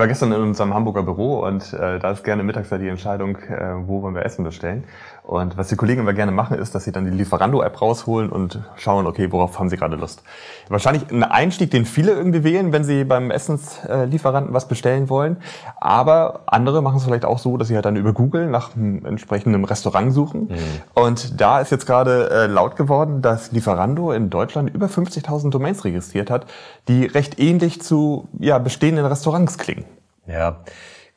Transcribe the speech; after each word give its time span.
War 0.00 0.08
gestern 0.08 0.32
in 0.32 0.40
unserem 0.40 0.72
Hamburger 0.72 1.02
Büro 1.02 1.46
und 1.46 1.74
äh, 1.74 1.98
da 1.98 2.12
ist 2.12 2.24
gerne 2.24 2.42
mittags 2.42 2.70
die 2.70 2.88
Entscheidung, 2.88 3.36
äh, 3.36 3.86
wo 3.86 4.00
wollen 4.00 4.14
wir 4.14 4.24
Essen 4.24 4.44
bestellen. 4.44 4.84
Und 5.30 5.56
was 5.56 5.68
die 5.68 5.76
Kollegen 5.76 6.00
immer 6.00 6.12
gerne 6.12 6.32
machen, 6.32 6.58
ist, 6.58 6.74
dass 6.74 6.82
sie 6.82 6.90
dann 6.90 7.04
die 7.04 7.12
Lieferando-App 7.12 7.80
rausholen 7.80 8.30
und 8.30 8.58
schauen, 8.74 9.06
okay, 9.06 9.30
worauf 9.30 9.60
haben 9.60 9.68
sie 9.68 9.76
gerade 9.76 9.94
Lust. 9.94 10.24
Wahrscheinlich 10.68 11.08
ein 11.08 11.22
Einstieg, 11.22 11.70
den 11.70 11.84
viele 11.84 12.10
irgendwie 12.10 12.42
wählen, 12.42 12.72
wenn 12.72 12.82
sie 12.82 13.04
beim 13.04 13.30
Essenslieferanten 13.30 14.52
was 14.52 14.66
bestellen 14.66 15.08
wollen. 15.08 15.36
Aber 15.76 16.40
andere 16.46 16.82
machen 16.82 16.96
es 16.96 17.04
vielleicht 17.04 17.24
auch 17.24 17.38
so, 17.38 17.56
dass 17.56 17.68
sie 17.68 17.76
halt 17.76 17.84
dann 17.84 17.94
über 17.94 18.12
Google 18.12 18.48
nach 18.48 18.74
einem 18.74 19.06
entsprechenden 19.06 19.64
Restaurant 19.64 20.12
suchen. 20.12 20.48
Mhm. 20.48 20.56
Und 20.94 21.40
da 21.40 21.60
ist 21.60 21.70
jetzt 21.70 21.86
gerade 21.86 22.28
äh, 22.30 22.46
laut 22.46 22.74
geworden, 22.74 23.22
dass 23.22 23.52
Lieferando 23.52 24.10
in 24.10 24.30
Deutschland 24.30 24.74
über 24.74 24.88
50.000 24.88 25.50
Domains 25.50 25.84
registriert 25.84 26.28
hat, 26.28 26.46
die 26.88 27.04
recht 27.04 27.38
ähnlich 27.38 27.80
zu 27.80 28.26
ja, 28.40 28.58
bestehenden 28.58 29.06
Restaurants 29.06 29.58
klingen. 29.58 29.84
Ja, 30.26 30.56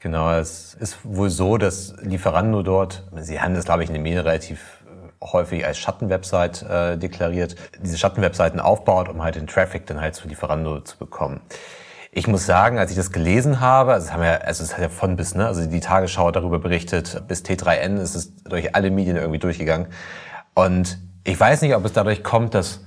genau. 0.04 0.32
Es 0.34 0.76
ist 0.76 1.00
wohl 1.04 1.32
so, 1.32 1.58
dass 1.58 1.96
Lieferando 2.02 2.62
dort, 2.62 3.04
sie 3.16 3.42
haben 3.42 3.56
das, 3.56 3.66
glaube 3.66 3.84
ich, 3.84 3.90
in 3.90 3.94
den 3.94 4.04
Medien 4.04 4.22
relativ 4.22 4.84
äh, 4.86 5.26
häufig 5.26 5.66
als 5.66 5.80
Schattenwebsite 5.80 6.66
äh, 6.70 6.98
deklariert, 6.98 7.56
diese 7.82 7.98
Schattenwebseiten 7.98 8.60
aufbaut, 8.60 9.10
um 9.10 9.24
halt 9.24 9.36
den 9.36 9.48
Traffic 9.48 9.88
dann 9.88 10.00
halt 10.00 10.14
zu 10.14 10.28
Lieferando 10.28 10.82
zu 10.82 10.98
bekommen. 10.98 11.42
Ich 12.12 12.28
muss 12.28 12.46
sagen, 12.46 12.78
als 12.78 12.92
ich 12.92 12.98
das 12.98 13.12
gelesen 13.12 13.60
habe, 13.60 13.94
also 13.94 14.06
es 14.06 14.14
haben 14.14 14.24
ja, 14.24 14.36
also 14.36 14.64
es 14.64 14.74
hat 14.74 14.82
ja 14.82 14.90
von 14.90 15.16
bis, 15.16 15.34
ne, 15.34 15.48
also 15.48 15.66
die 15.66 15.80
Tagesschau 15.80 16.28
hat 16.28 16.36
darüber 16.36 16.60
berichtet, 16.60 17.24
bis 17.28 17.42
T3N 17.44 18.00
ist 18.00 18.14
es 18.14 18.36
durch 18.44 18.76
alle 18.76 18.92
Medien 18.92 19.16
irgendwie 19.16 19.40
durchgegangen. 19.40 19.88
Und 20.54 21.00
ich 21.24 21.40
weiß 21.40 21.64
nicht, 21.64 21.74
ob 21.74 21.84
es 21.86 21.94
dadurch 21.94 22.24
kommt, 22.24 22.54
dass 22.54 22.82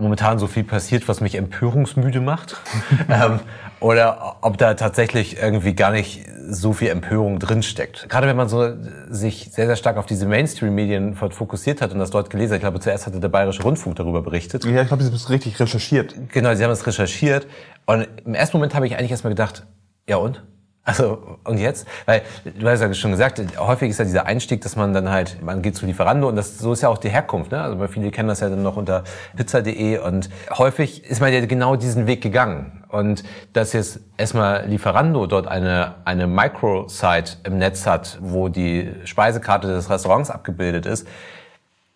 momentan 0.00 0.38
so 0.38 0.46
viel 0.46 0.64
passiert, 0.64 1.08
was 1.08 1.20
mich 1.20 1.36
empörungsmüde 1.36 2.20
macht. 2.20 2.56
ähm, 3.08 3.40
oder 3.80 4.36
ob 4.42 4.58
da 4.58 4.74
tatsächlich 4.74 5.38
irgendwie 5.38 5.74
gar 5.74 5.90
nicht 5.90 6.26
so 6.48 6.72
viel 6.72 6.88
Empörung 6.88 7.38
drinsteckt. 7.38 8.08
Gerade 8.08 8.26
wenn 8.26 8.36
man 8.36 8.48
so 8.48 8.74
sich 9.08 9.50
sehr, 9.52 9.66
sehr 9.66 9.76
stark 9.76 9.96
auf 9.96 10.06
diese 10.06 10.26
Mainstream-Medien 10.26 11.14
fokussiert 11.14 11.80
hat 11.80 11.92
und 11.92 11.98
das 11.98 12.10
dort 12.10 12.30
gelesen 12.30 12.52
hat. 12.52 12.56
Ich 12.58 12.62
glaube, 12.62 12.80
zuerst 12.80 13.06
hatte 13.06 13.20
der 13.20 13.28
Bayerische 13.28 13.62
Rundfunk 13.62 13.96
darüber 13.96 14.22
berichtet. 14.22 14.64
Ja, 14.64 14.82
ich 14.82 14.88
glaube, 14.88 15.02
sie 15.02 15.08
haben 15.08 15.16
es 15.16 15.30
richtig 15.30 15.58
recherchiert. 15.60 16.14
Genau, 16.32 16.54
sie 16.54 16.64
haben 16.64 16.70
es 16.70 16.86
recherchiert. 16.86 17.46
Und 17.86 18.08
im 18.24 18.34
ersten 18.34 18.56
Moment 18.56 18.74
habe 18.74 18.86
ich 18.86 18.96
eigentlich 18.96 19.10
erstmal 19.12 19.32
gedacht, 19.32 19.66
ja 20.08 20.16
und? 20.16 20.42
Also, 20.90 21.38
und 21.44 21.58
jetzt? 21.58 21.86
Weil, 22.04 22.22
du 22.44 22.68
hast 22.68 22.80
ja 22.80 22.92
schon 22.94 23.12
gesagt, 23.12 23.40
häufig 23.58 23.90
ist 23.90 23.98
ja 23.98 24.04
dieser 24.04 24.26
Einstieg, 24.26 24.60
dass 24.62 24.74
man 24.74 24.92
dann 24.92 25.08
halt, 25.08 25.40
man 25.40 25.62
geht 25.62 25.76
zu 25.76 25.86
Lieferando 25.86 26.28
und 26.28 26.34
das, 26.34 26.58
so 26.58 26.72
ist 26.72 26.80
ja 26.82 26.88
auch 26.88 26.98
die 26.98 27.10
Herkunft, 27.10 27.52
ne? 27.52 27.62
Also, 27.62 27.78
weil 27.78 27.86
viele 27.88 28.10
kennen 28.10 28.28
das 28.28 28.40
ja 28.40 28.48
dann 28.48 28.62
noch 28.62 28.76
unter 28.76 29.04
pizza.de 29.36 29.98
und 29.98 30.30
häufig 30.58 31.04
ist 31.04 31.20
man 31.20 31.32
ja 31.32 31.44
genau 31.46 31.76
diesen 31.76 32.08
Weg 32.08 32.22
gegangen. 32.22 32.84
Und 32.88 33.22
dass 33.52 33.72
jetzt 33.72 34.00
erstmal 34.16 34.66
Lieferando 34.66 35.26
dort 35.26 35.46
eine, 35.46 35.94
eine 36.04 36.26
Microsite 36.26 37.36
im 37.44 37.58
Netz 37.58 37.86
hat, 37.86 38.18
wo 38.20 38.48
die 38.48 38.92
Speisekarte 39.04 39.68
des 39.68 39.88
Restaurants 39.88 40.28
abgebildet 40.28 40.86
ist, 40.86 41.06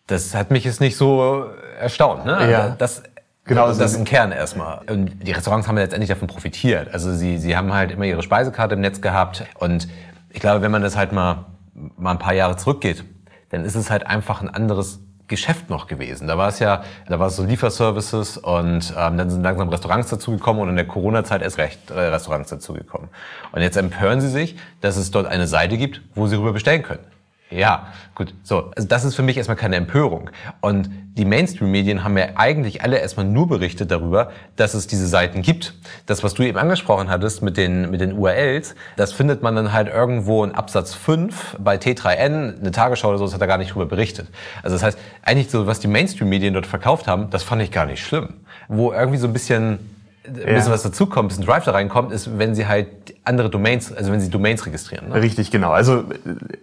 das 0.07 0.35
hat 0.35 0.53
mich 0.53 0.65
jetzt 0.65 0.81
nicht 0.81 0.97
so 0.97 1.47
erstaunt, 1.81 2.27
ne? 2.27 2.49
Ja. 2.51 2.77
Das 2.79 3.03
Genau, 3.47 3.67
das 3.67 3.79
ist 3.79 3.97
im 3.97 4.05
Kern 4.05 4.33
erstmal. 4.33 4.81
Und 4.89 5.27
die 5.27 5.33
Restaurants 5.33 5.69
haben 5.69 5.77
letztendlich 5.77 6.09
davon 6.09 6.29
profitiert. 6.29 6.93
Also 6.93 7.13
sie, 7.13 7.37
sie 7.37 7.57
haben 7.57 7.75
halt 7.75 7.91
immer 7.91 8.05
ihre 8.05 8.23
Speisekarte 8.23 8.75
im 8.75 8.81
Netz 8.81 9.03
gehabt. 9.03 9.45
Und 9.59 9.87
ich 10.31 10.41
glaube, 10.41 10.63
wenn 10.63 10.71
man 10.71 10.81
das 10.81 10.97
halt 10.97 11.13
mal, 11.13 11.45
mal 11.75 12.13
ein 12.13 12.19
paar 12.19 12.33
Jahre 12.33 12.57
zurückgeht, 12.57 13.05
dann 13.51 13.65
ist 13.65 13.75
es 13.75 13.91
halt 13.91 14.07
einfach 14.07 14.41
ein 14.41 14.49
anderes 14.49 15.01
Geschäft 15.29 15.69
noch 15.69 15.87
gewesen. 15.87 16.27
Da 16.27 16.39
war 16.39 16.49
es 16.49 16.59
ja, 16.59 16.85
da 17.07 17.19
war 17.19 17.29
es 17.29 17.37
so 17.37 17.45
Lieferservices 17.45 18.39
und 18.39 18.95
ähm, 18.97 19.17
dann 19.17 19.31
sind 19.31 19.43
langsam 19.43 19.69
Restaurants 19.69 20.09
dazugekommen 20.11 20.63
und 20.63 20.71
in 20.71 20.77
der 20.77 20.87
Corona-Zeit 20.87 21.43
erst 21.43 21.59
recht 21.59 21.91
äh, 21.91 21.99
Restaurants 21.99 22.51
dazugekommen. 22.51 23.09
Und 23.53 23.63
jetzt 23.63 23.77
empören 23.77 24.21
sie 24.21 24.29
sich, 24.29 24.57
dass 24.81 24.97
es 24.97 25.11
dort 25.11 25.27
eine 25.27 25.47
Seite 25.47 25.79
gibt, 25.79 26.03
wo 26.15 26.27
sie 26.27 26.37
rüber 26.37 26.53
bestellen 26.53 26.83
können. 26.83 27.05
Ja, 27.51 27.93
gut. 28.15 28.35
So, 28.43 28.73
also 28.75 28.89
das 28.89 29.05
ist 29.05 29.15
für 29.15 29.23
mich 29.23 29.37
erstmal 29.37 29.57
keine 29.57 29.77
Empörung. 29.77 30.31
Und 30.61 30.91
die 31.17 31.25
Mainstream-Medien 31.25 32.03
haben 32.03 32.19
ja 32.19 32.31
eigentlich 32.35 32.83
alle 32.83 32.99
erstmal 32.99 33.27
nur 33.27 33.47
berichtet 33.47 33.91
darüber, 33.91 34.33
dass 34.57 34.75
es 34.75 34.87
diese 34.87 35.07
Seiten 35.07 35.43
gibt. 35.43 35.75
Das, 36.07 36.25
was 36.25 36.35
du 36.35 36.43
eben 36.43 36.59
angesprochen 36.59 37.09
hattest 37.11 37.43
mit 37.43 37.57
den, 37.57 37.91
mit 37.91 38.01
den 38.01 38.19
URLs, 38.19 38.75
das 38.97 39.13
findet 39.13 39.43
man 39.43 39.55
dann 39.55 39.73
halt 39.73 39.89
irgendwo 39.89 40.43
in 40.43 40.53
Absatz 40.53 40.95
5 40.95 41.59
bei 41.61 41.77
T3N, 41.77 42.59
eine 42.59 42.71
Tagesschau 42.73 43.11
oder 43.11 43.19
so, 43.19 43.25
das 43.27 43.35
hat 43.35 43.41
er 43.41 43.47
gar 43.47 43.59
nicht 43.59 43.75
drüber 43.75 43.87
berichtet. 43.87 44.29
Also 44.63 44.75
das 44.75 44.83
heißt, 44.83 44.99
eigentlich 45.23 45.51
so, 45.51 45.67
was 45.67 45.79
die 45.79 45.89
Mainstream-Medien 45.89 46.55
dort 46.55 46.67
verkauft 46.67 47.07
haben, 47.07 47.31
das 47.31 47.45
fand 47.45 47.63
ich 47.63 47.71
gar 47.71 47.87
nicht 47.87 48.05
schlimm. 48.05 48.35
Wo 48.67 48.93
irgendwie 48.93 49.19
so 49.19 49.29
ein 49.29 49.33
bisschen 49.33 49.94
ein 50.27 50.33
bisschen 50.33 50.57
ja. 50.57 50.71
was 50.71 50.83
dazukommt, 50.83 51.27
ein 51.27 51.29
bisschen 51.29 51.45
Drive 51.45 51.65
da 51.65 51.73
reinkommt, 51.73 52.11
ist, 52.11 52.39
wenn 52.39 52.55
sie 52.55 52.67
halt 52.67 52.89
andere 53.25 53.51
Domains, 53.51 53.93
also 53.93 54.11
wenn 54.11 54.21
sie 54.21 54.31
Domains 54.31 54.65
registrieren. 54.65 55.09
Ne? 55.09 55.17
Richtig, 55.17 55.51
genau. 55.51 55.71
Also 55.73 56.05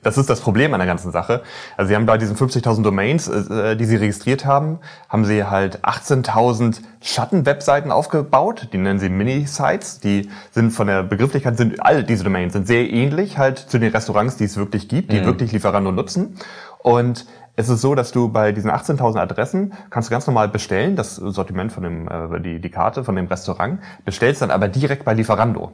das 0.02 0.18
ist 0.18 0.30
das 0.30 0.42
Problem 0.42 0.74
an 0.74 0.80
der 0.80 0.88
ganzen 0.88 1.12
Sache. 1.12 1.42
Also 1.78 1.90
sie 1.90 1.96
haben 1.96 2.08
bei 2.08 2.18
diesen 2.18 2.36
50.000 2.36 2.82
Domains, 2.82 3.28
äh, 3.28 3.76
die 3.76 3.86
sie 3.86 3.98
registriert 3.98 4.46
haben, 4.46 4.80
haben 5.10 5.26
sie 5.26 5.44
halt 5.44 5.84
18.000 5.86 6.82
Schattenwebseiten 7.02 7.92
aufgebaut. 7.92 8.70
Die 8.74 8.78
nennen 8.78 9.00
sie 9.00 9.10
Mini-Sites. 9.10 10.00
Die 10.00 10.30
sind 10.52 10.72
von 10.72 10.88
der 10.88 11.04
Begrifflichkeit, 11.04 11.58
sind 11.58 11.84
all 11.84 12.04
diese 12.04 12.24
Domains 12.24 12.54
sind 12.54 12.66
sehr 12.66 12.90
ähnlich 12.90 13.38
halt 13.38 13.60
zu 13.60 13.78
den 13.78 13.92
Restaurants, 13.92 14.38
die 14.38 14.46
es 14.46 14.58
wirklich 14.58 14.88
gibt, 14.88 15.12
die 15.12 15.22
mhm. 15.22 15.26
wirklich 15.26 15.52
Lieferando 15.52 15.92
nutzen. 15.92 16.38
Und 16.80 17.26
es 17.62 17.70
ist 17.70 17.82
so, 17.82 17.96
dass 17.96 18.12
du 18.12 18.30
bei 18.30 18.52
diesen 18.52 18.72
18.000 18.72 19.18
Adressen 19.18 19.74
kannst 19.90 20.10
du 20.10 20.12
ganz 20.12 20.28
normal 20.28 20.50
bestellen, 20.50 20.96
das 20.96 21.16
Sortiment 21.16 21.72
von 21.72 21.84
dem, 21.84 22.08
äh, 22.08 22.40
die, 22.42 22.60
die 22.60 22.70
Karte 22.70 23.04
von 23.04 23.16
dem 23.16 23.28
Restaurant, 23.28 23.80
bestellst 24.04 24.42
dann 24.42 24.52
aber 24.52 24.68
direkt 24.68 25.06
bei 25.06 25.14
Lieferando. 25.14 25.72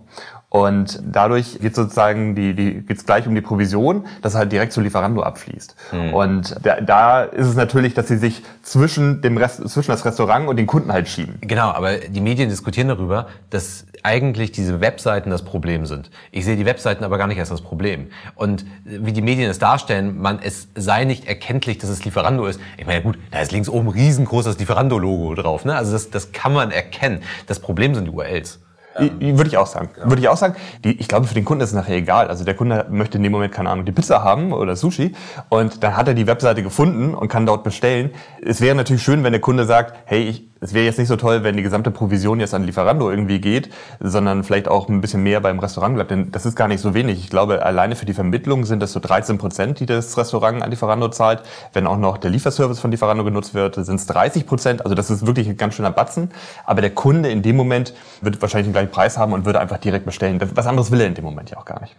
Und 0.49 1.01
dadurch 1.03 1.59
geht 1.59 1.75
sozusagen 1.75 2.35
die, 2.35 2.53
die 2.53 2.81
geht's 2.85 3.05
gleich 3.05 3.27
um 3.27 3.35
die 3.35 3.41
Provision, 3.41 4.05
dass 4.21 4.35
halt 4.35 4.51
direkt 4.51 4.73
zu 4.73 4.81
Lieferando 4.81 5.21
abfließt. 5.21 5.75
Mhm. 5.91 6.13
Und 6.13 6.55
da, 6.63 6.79
da 6.81 7.23
ist 7.23 7.47
es 7.47 7.55
natürlich, 7.55 7.93
dass 7.93 8.07
sie 8.07 8.17
sich 8.17 8.43
zwischen 8.63 9.21
dem 9.21 9.37
Rest, 9.37 9.67
zwischen 9.69 9.91
das 9.91 10.05
Restaurant 10.05 10.47
und 10.47 10.57
den 10.57 10.67
Kunden 10.67 10.91
halt 10.91 11.07
schieben. 11.07 11.35
Genau, 11.41 11.69
aber 11.69 11.97
die 11.97 12.21
Medien 12.21 12.49
diskutieren 12.49 12.87
darüber, 12.87 13.27
dass 13.49 13.85
eigentlich 14.03 14.51
diese 14.51 14.79
Webseiten 14.79 15.29
das 15.29 15.43
Problem 15.43 15.85
sind. 15.85 16.09
Ich 16.31 16.45
sehe 16.45 16.55
die 16.55 16.65
Webseiten 16.65 17.03
aber 17.03 17.17
gar 17.17 17.27
nicht 17.27 17.39
als 17.39 17.49
das 17.49 17.61
Problem. 17.61 18.07
Und 18.35 18.65
wie 18.85 19.11
die 19.11 19.21
Medien 19.21 19.49
es 19.49 19.59
darstellen, 19.59 20.21
man 20.21 20.39
es 20.41 20.69
sei 20.75 21.03
nicht 21.03 21.27
erkenntlich, 21.27 21.76
dass 21.77 21.89
es 21.89 22.03
Lieferando 22.05 22.45
ist. 22.45 22.59
Ich 22.77 22.85
meine, 22.85 23.01
gut, 23.01 23.17
da 23.31 23.39
ist 23.39 23.51
links 23.51 23.69
oben 23.69 23.89
riesengroß 23.89 24.45
das 24.45 24.59
Lieferando-Logo 24.59 25.35
drauf. 25.35 25.65
Ne? 25.65 25.75
Also 25.75 25.91
das, 25.93 26.09
das 26.09 26.31
kann 26.31 26.53
man 26.53 26.71
erkennen. 26.71 27.21
Das 27.47 27.59
Problem 27.59 27.95
sind 27.95 28.05
die 28.05 28.11
URLs. 28.11 28.59
Ähm, 28.99 29.37
Würde 29.37 29.49
ich 29.49 29.57
auch 29.57 29.67
sagen. 29.67 29.89
Ja. 29.97 30.09
Würde 30.09 30.21
ich 30.21 30.27
auch 30.27 30.37
sagen. 30.37 30.55
Die, 30.83 30.99
ich 30.99 31.07
glaube, 31.07 31.27
für 31.27 31.33
den 31.33 31.45
Kunden 31.45 31.61
ist 31.61 31.69
es 31.69 31.75
nachher 31.75 31.95
egal. 31.95 32.27
Also 32.27 32.43
der 32.43 32.55
Kunde 32.55 32.85
möchte 32.89 33.17
in 33.17 33.23
dem 33.23 33.31
Moment, 33.31 33.53
keine 33.53 33.69
Ahnung, 33.69 33.85
die 33.85 33.91
Pizza 33.91 34.23
haben 34.23 34.53
oder 34.53 34.75
Sushi 34.75 35.13
und 35.49 35.83
dann 35.83 35.95
hat 35.95 36.07
er 36.07 36.13
die 36.13 36.27
Webseite 36.27 36.63
gefunden 36.63 37.13
und 37.13 37.27
kann 37.27 37.45
dort 37.45 37.63
bestellen. 37.63 38.11
Es 38.41 38.61
wäre 38.61 38.75
natürlich 38.75 39.03
schön, 39.03 39.23
wenn 39.23 39.33
der 39.33 39.41
Kunde 39.41 39.65
sagt, 39.65 39.95
hey, 40.05 40.23
ich, 40.23 40.47
es 40.61 40.73
wäre 40.73 40.85
jetzt 40.85 40.99
nicht 40.99 41.07
so 41.07 41.15
toll, 41.15 41.43
wenn 41.43 41.57
die 41.57 41.63
gesamte 41.63 41.91
Provision 41.91 42.39
jetzt 42.39 42.53
an 42.53 42.63
Lieferando 42.63 43.09
irgendwie 43.09 43.39
geht, 43.39 43.69
sondern 43.99 44.43
vielleicht 44.43 44.67
auch 44.67 44.89
ein 44.89 45.01
bisschen 45.01 45.23
mehr 45.23 45.39
beim 45.39 45.59
Restaurant 45.59 45.95
bleibt. 45.95 46.11
Denn 46.11 46.31
das 46.31 46.45
ist 46.45 46.55
gar 46.55 46.67
nicht 46.67 46.81
so 46.81 46.93
wenig. 46.93 47.19
Ich 47.19 47.29
glaube, 47.29 47.65
alleine 47.65 47.95
für 47.95 48.05
die 48.05 48.13
Vermittlung 48.13 48.65
sind 48.65 48.79
das 48.81 48.91
so 48.91 48.99
13 48.99 49.37
Prozent, 49.37 49.79
die 49.79 49.85
das 49.85 50.17
Restaurant 50.17 50.61
an 50.63 50.69
Lieferando 50.69 51.09
zahlt. 51.09 51.43
Wenn 51.73 51.87
auch 51.87 51.97
noch 51.97 52.17
der 52.17 52.31
Lieferservice 52.31 52.79
von 52.79 52.91
Lieferando 52.91 53.23
genutzt 53.23 53.53
wird, 53.53 53.75
sind 53.75 53.95
es 53.95 54.05
30 54.07 54.45
Prozent. 54.45 54.81
Also 54.83 54.95
das 54.95 55.09
ist 55.09 55.25
wirklich 55.25 55.47
ein 55.47 55.57
ganz 55.57 55.75
schöner 55.75 55.91
Batzen. 55.91 56.31
Aber 56.65 56.81
der 56.81 56.91
Kunde 56.91 57.29
in 57.29 57.41
dem 57.41 57.55
Moment 57.55 57.93
wird 58.21 58.41
wahrscheinlich 58.41 58.67
den 58.67 58.73
gleichen 58.73 58.91
Preis 58.91 59.17
haben 59.17 59.33
und 59.33 59.45
würde 59.45 59.59
einfach 59.59 59.77
direkt 59.77 60.05
bestellen. 60.05 60.41
Was 60.55 60.67
anderes 60.67 60.91
will 60.91 61.01
er 61.01 61.07
in 61.07 61.15
dem 61.15 61.25
Moment 61.25 61.49
ja 61.51 61.57
auch 61.57 61.65
gar 61.65 61.81
nicht. 61.81 61.95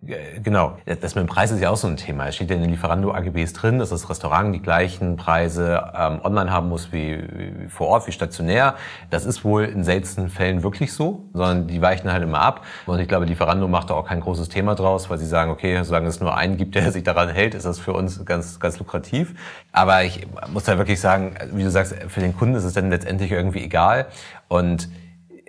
Genau, 0.00 0.78
das 0.86 1.16
mit 1.16 1.22
dem 1.22 1.26
Preis 1.26 1.50
ist 1.50 1.60
ja 1.60 1.70
auch 1.70 1.76
so 1.76 1.88
ein 1.88 1.96
Thema. 1.96 2.28
Es 2.28 2.36
steht 2.36 2.50
ja 2.50 2.56
in 2.56 2.62
den 2.62 2.70
Lieferando-AGBs 2.70 3.52
drin, 3.52 3.80
dass 3.80 3.90
das 3.90 4.08
Restaurant 4.08 4.54
die 4.54 4.62
gleichen 4.62 5.16
Preise 5.16 5.90
ähm, 5.92 6.20
online 6.22 6.52
haben 6.52 6.68
muss 6.68 6.92
wie, 6.92 7.18
wie, 7.18 7.68
vor 7.68 7.88
Ort, 7.88 8.06
wie 8.06 8.12
stationär. 8.12 8.76
Das 9.10 9.24
ist 9.24 9.44
wohl 9.44 9.64
in 9.64 9.82
seltenen 9.82 10.28
Fällen 10.28 10.62
wirklich 10.62 10.92
so, 10.92 11.24
sondern 11.32 11.66
die 11.66 11.82
weichen 11.82 12.12
halt 12.12 12.22
immer 12.22 12.40
ab. 12.40 12.64
Und 12.86 13.00
ich 13.00 13.08
glaube, 13.08 13.24
Lieferando 13.24 13.66
macht 13.66 13.90
da 13.90 13.94
auch 13.94 14.06
kein 14.06 14.20
großes 14.20 14.48
Thema 14.48 14.76
draus, 14.76 15.10
weil 15.10 15.18
sie 15.18 15.26
sagen, 15.26 15.50
okay, 15.50 15.82
solange 15.82 16.06
es 16.06 16.20
nur 16.20 16.36
einen 16.36 16.56
gibt, 16.56 16.74
der 16.76 16.92
sich 16.92 17.02
daran 17.02 17.28
hält, 17.28 17.56
ist 17.56 17.66
das 17.66 17.80
für 17.80 17.92
uns 17.92 18.24
ganz, 18.24 18.60
ganz 18.60 18.78
lukrativ. 18.78 19.34
Aber 19.72 20.04
ich 20.04 20.28
muss 20.52 20.62
da 20.62 20.78
wirklich 20.78 21.00
sagen, 21.00 21.34
wie 21.52 21.64
du 21.64 21.70
sagst, 21.72 21.96
für 22.06 22.20
den 22.20 22.36
Kunden 22.36 22.54
ist 22.54 22.64
es 22.64 22.72
dann 22.72 22.90
letztendlich 22.90 23.32
irgendwie 23.32 23.64
egal. 23.64 24.06
Und 24.46 24.88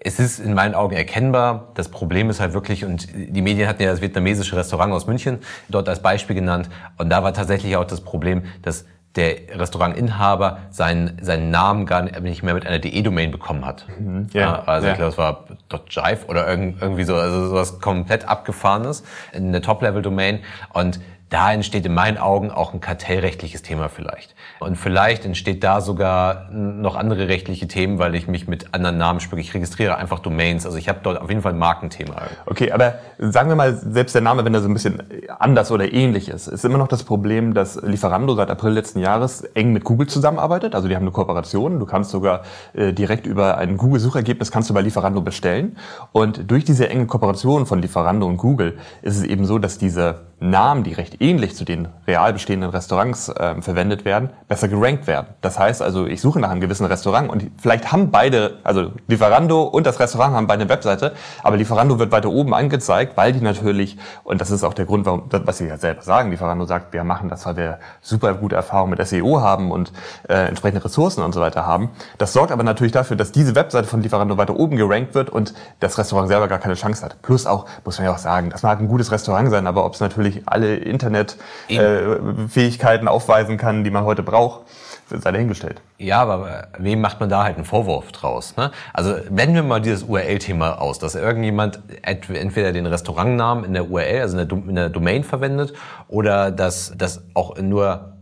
es 0.02 0.20
ist 0.20 0.40
in 0.40 0.54
meinen 0.54 0.76
Augen 0.76 0.96
erkennbar. 0.96 1.70
Das 1.76 1.90
Problem 1.90 2.30
ist 2.30 2.40
halt 2.40 2.54
wirklich, 2.54 2.86
und 2.86 3.08
die 3.14 3.42
Medien 3.42 3.68
hatten 3.68 3.84
ja 3.84 3.92
das 3.92 4.02
vietnamesische 4.02 4.56
Restaurant 4.56 4.94
aus 4.94 5.08
München 5.08 5.40
dort 5.68 5.90
als 5.90 6.02
Beispiel 6.02 6.36
genannt. 6.36 6.70
Und 6.98 7.10
da 7.10 7.24
war 7.24 7.34
tatsächlich 7.34 7.76
auch 7.76 7.86
das 7.86 8.02
Problem, 8.02 8.44
dass 8.62 8.86
der 9.16 9.36
Restaurantinhaber 9.56 10.60
seinen, 10.70 11.18
seinen 11.22 11.50
Namen 11.50 11.86
gar 11.86 12.04
nicht 12.04 12.44
mehr 12.44 12.54
mit 12.54 12.68
einer 12.68 12.80
DE-Domain 12.80 13.32
bekommen 13.32 13.66
hat. 13.66 13.86
Mhm, 14.00 14.28
ja, 14.34 14.64
also 14.64 14.88
ich 14.88 14.94
glaube, 14.94 15.12
es 15.12 15.18
war 15.18 15.46
.jive 15.90 16.28
oder 16.28 16.48
irgendwie 16.48 17.04
so, 17.04 17.16
also 17.16 17.48
sowas 17.48 17.82
komplett 17.82 18.28
abgefahrenes, 18.28 19.04
in 19.34 19.52
der 19.52 19.64
Top-Level-Domain. 19.64 20.40
Und 20.74 21.00
da 21.30 21.54
entsteht 21.54 21.86
in 21.86 21.94
meinen 21.94 22.18
Augen 22.18 22.50
auch 22.50 22.74
ein 22.74 22.80
kartellrechtliches 22.80 23.62
Thema 23.62 23.90
vielleicht. 23.90 24.34
Und 24.60 24.78
vielleicht 24.78 25.26
entsteht 25.26 25.64
da 25.64 25.80
sogar 25.80 26.50
noch 26.52 26.96
andere 26.96 27.28
rechtliche 27.28 27.68
Themen, 27.68 28.00
weil 28.00 28.16
ich 28.16 28.28
mich 28.28 28.48
mit 28.48 28.74
anderen 28.74 28.98
Namen 28.98 29.20
spreche. 29.20 29.42
Ich 29.42 29.54
registriere 29.54 29.98
einfach 29.98 30.20
Domains. 30.20 30.66
Also 30.66 30.78
ich 30.78 30.90
habe 30.90 31.00
dort 31.04 31.22
auf 31.22 31.30
jeden 31.30 31.42
Fall 31.42 31.54
ein 31.54 31.60
Markenthema. 31.60 32.16
Okay, 32.46 32.72
aber 32.72 32.96
sagen 33.20 33.50
wir 33.50 33.56
mal, 33.56 33.76
selbst 33.76 34.16
der 34.16 34.22
Name, 34.22 34.44
wenn 34.44 34.54
er 34.54 34.62
so 34.62 34.68
ein 34.68 34.74
bisschen 34.74 35.04
anders 35.38 35.72
oder 35.72 35.94
ähnlich 35.94 36.30
ist, 36.30 36.48
ist 36.48 36.66
immer 36.66 36.78
noch 36.78 36.88
das 36.88 37.04
Problem, 37.04 37.54
dass 37.54 37.82
Lieferando 37.82 38.34
seit 38.36 38.50
April 38.50 38.74
letzten 38.74 39.00
Jahres 39.00 39.42
eng 39.42 39.72
mit 39.72 39.84
Google 39.84 40.08
zusammenarbeitet. 40.08 40.74
Also 40.74 40.88
die 40.88 40.96
haben 40.96 41.04
eine 41.04 41.12
Kooperation. 41.12 41.80
Du 41.80 41.86
kannst 41.86 42.10
sogar 42.10 42.42
äh, 42.74 42.92
direkt 42.92 43.28
über 43.28 43.58
ein 43.58 43.78
Google-Suchergebnis 43.78 44.52
kannst 44.52 44.70
du 44.70 44.74
bei 44.74 44.82
Lieferando 44.82 45.22
bestellen. 45.22 45.78
Und 46.12 46.50
durch 46.50 46.66
diese 46.66 46.90
enge 46.90 47.06
Kooperation 47.06 47.66
von 47.66 47.82
Lieferando 47.82 48.26
und 48.26 48.38
Google 48.38 48.78
ist 49.04 49.18
es 49.18 49.24
eben 49.24 49.46
so, 49.46 49.60
dass 49.60 49.78
diese 49.78 50.22
Namen, 50.40 50.84
die 50.84 50.94
recht 50.94 51.19
ähnlich 51.20 51.56
zu 51.56 51.66
den 51.66 51.88
real 52.08 52.34
bestehenden 52.34 52.70
Restaurants 52.70 53.30
äh, 53.30 53.62
verwendet 53.62 54.06
werden, 54.06 54.30
besser 54.48 54.68
gerankt 54.68 55.08
werden. 55.08 55.28
Das 55.42 55.60
heißt 55.60 55.82
also, 55.82 56.06
ich 56.06 56.22
suche 56.22 56.40
nach 56.40 56.50
einem 56.50 56.62
gewissen 56.62 56.86
Restaurant 56.86 57.30
und 57.30 57.52
vielleicht 57.58 57.92
haben 57.92 58.12
beide, 58.12 58.58
also 58.64 58.92
Lieferando 59.08 59.64
und 59.64 59.86
das 59.86 60.00
Restaurant 60.00 60.34
haben 60.34 60.48
beide 60.48 60.62
eine 60.62 60.70
Webseite, 60.70 61.14
aber 61.44 61.58
Lieferando 61.58 62.00
wird 62.00 62.12
weiter 62.12 62.30
oben 62.30 62.54
angezeigt, 62.54 63.18
weil 63.18 63.34
die 63.34 63.42
natürlich, 63.42 63.98
und 64.24 64.42
das 64.42 64.52
ist 64.52 64.64
auch 64.64 64.74
der 64.74 64.86
Grund, 64.86 65.06
warum, 65.06 65.24
was 65.30 65.58
sie 65.58 65.68
ja 65.68 65.78
selber 65.78 66.02
sagen, 66.02 66.32
Lieferando 66.32 66.66
sagt, 66.66 66.94
wir 66.94 67.04
machen 67.04 67.30
das, 67.30 67.46
weil 67.46 67.58
wir 67.58 67.80
super 68.02 68.34
gute 68.34 68.56
Erfahrungen 68.56 68.92
mit 68.92 69.08
SEO 69.08 69.42
haben 69.42 69.72
und 69.72 69.92
äh, 70.28 70.48
entsprechende 70.48 70.84
Ressourcen 70.84 71.24
und 71.24 71.34
so 71.34 71.42
weiter 71.42 71.66
haben. 71.66 71.90
Das 72.18 72.34
sorgt 72.34 72.52
aber 72.52 72.64
natürlich 72.64 72.94
dafür, 72.94 73.18
dass 73.18 73.32
diese 73.32 73.56
Webseite 73.56 73.88
von 73.88 74.02
Lieferando 74.02 74.38
weiter 74.38 74.56
oben 74.56 74.78
gerankt 74.78 75.16
wird 75.16 75.30
und 75.30 75.54
das 75.80 75.98
Restaurant 75.98 76.28
selber 76.30 76.48
gar 76.48 76.60
keine 76.60 76.76
Chance 76.76 77.04
hat. 77.04 77.22
Plus 77.22 77.46
auch, 77.46 77.66
muss 77.84 77.98
man 77.98 78.06
ja 78.06 78.14
auch 78.14 78.18
sagen, 78.18 78.50
das 78.50 78.64
mag 78.64 78.80
ein 78.80 78.88
gutes 78.88 79.12
Restaurant 79.12 79.50
sein, 79.50 79.68
aber 79.68 79.86
ob 79.86 79.94
es 79.94 80.00
natürlich 80.00 80.44
alle 80.46 80.76
Internetfähigkeiten 81.16 83.08
äh, 83.08 83.10
aufweisen 83.10 83.58
kann, 83.58 83.84
die 83.84 83.92
man 83.92 84.04
heute 84.04 84.24
braucht, 84.24 84.62
sei 85.10 85.32
dahingestellt. 85.32 85.82
Ja, 85.98 86.22
aber 86.22 86.68
wem 86.78 87.02
macht 87.02 87.20
man 87.20 87.30
da 87.30 87.44
halt 87.44 87.56
einen 87.56 87.66
Vorwurf 87.66 88.12
draus? 88.12 88.56
Ne? 88.58 88.72
Also 88.94 89.16
wenden 89.30 89.56
wir 89.56 89.64
mal 89.64 89.82
dieses 89.82 90.04
URL-Thema 90.04 90.82
aus, 90.82 91.00
dass 91.00 91.16
irgendjemand 91.16 91.80
entweder 92.04 92.72
den 92.72 92.86
Restaurantnamen 92.86 93.66
in 93.66 93.74
der 93.74 93.90
URL, 93.90 94.22
also 94.22 94.38
in 94.38 94.48
der, 94.48 94.58
in 94.58 94.76
der 94.76 94.90
Domain 94.90 95.24
verwendet, 95.24 95.74
oder 96.08 96.52
dass 96.52 96.94
das 96.96 97.24
auch 97.34 97.58
nur 97.58 98.14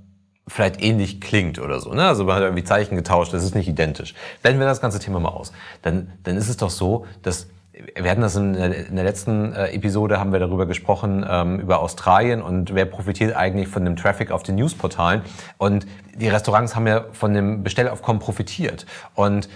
vielleicht 0.48 0.82
ähnlich 0.82 1.20
klingt 1.20 1.60
oder 1.60 1.80
so. 1.80 1.94
Ne? 1.94 2.08
Also 2.08 2.24
man 2.24 2.36
hat 2.36 2.44
irgendwie 2.44 2.64
Zeichen 2.64 2.96
getauscht, 2.96 3.34
das 3.34 3.44
ist 3.44 3.54
nicht 3.54 3.68
identisch. 3.68 4.14
Blenden 4.42 4.60
wir 4.62 4.68
das 4.68 4.80
ganze 4.80 5.00
Thema 5.00 5.20
mal 5.20 5.30
aus. 5.30 5.52
Dann, 5.82 6.14
dann 6.24 6.38
ist 6.38 6.48
es 6.48 6.58
doch 6.58 6.70
so, 6.70 7.06
dass 7.22 7.48
wir 7.96 8.10
hatten 8.10 8.22
das 8.22 8.36
in 8.36 8.54
der, 8.54 9.04
letzten 9.04 9.54
äh, 9.54 9.72
Episode, 9.74 10.20
haben 10.20 10.32
wir 10.32 10.40
darüber 10.40 10.66
gesprochen, 10.66 11.26
ähm, 11.30 11.60
über 11.60 11.80
Australien 11.80 12.42
und 12.42 12.74
wer 12.74 12.86
profitiert 12.86 13.36
eigentlich 13.36 13.68
von 13.68 13.86
dem 13.86 13.96
Traffic 13.96 14.32
auf 14.32 14.44
den 14.44 14.56
Newsportalen. 14.56 15.22
Und 15.58 15.86
die 16.16 16.28
Restaurants 16.28 16.76
haben 16.76 16.88
ja 16.88 17.06
von 17.12 17.34
dem 17.34 17.64
Bestellaufkommen 17.64 18.20
profitiert. 18.20 18.86
Und 19.14 19.50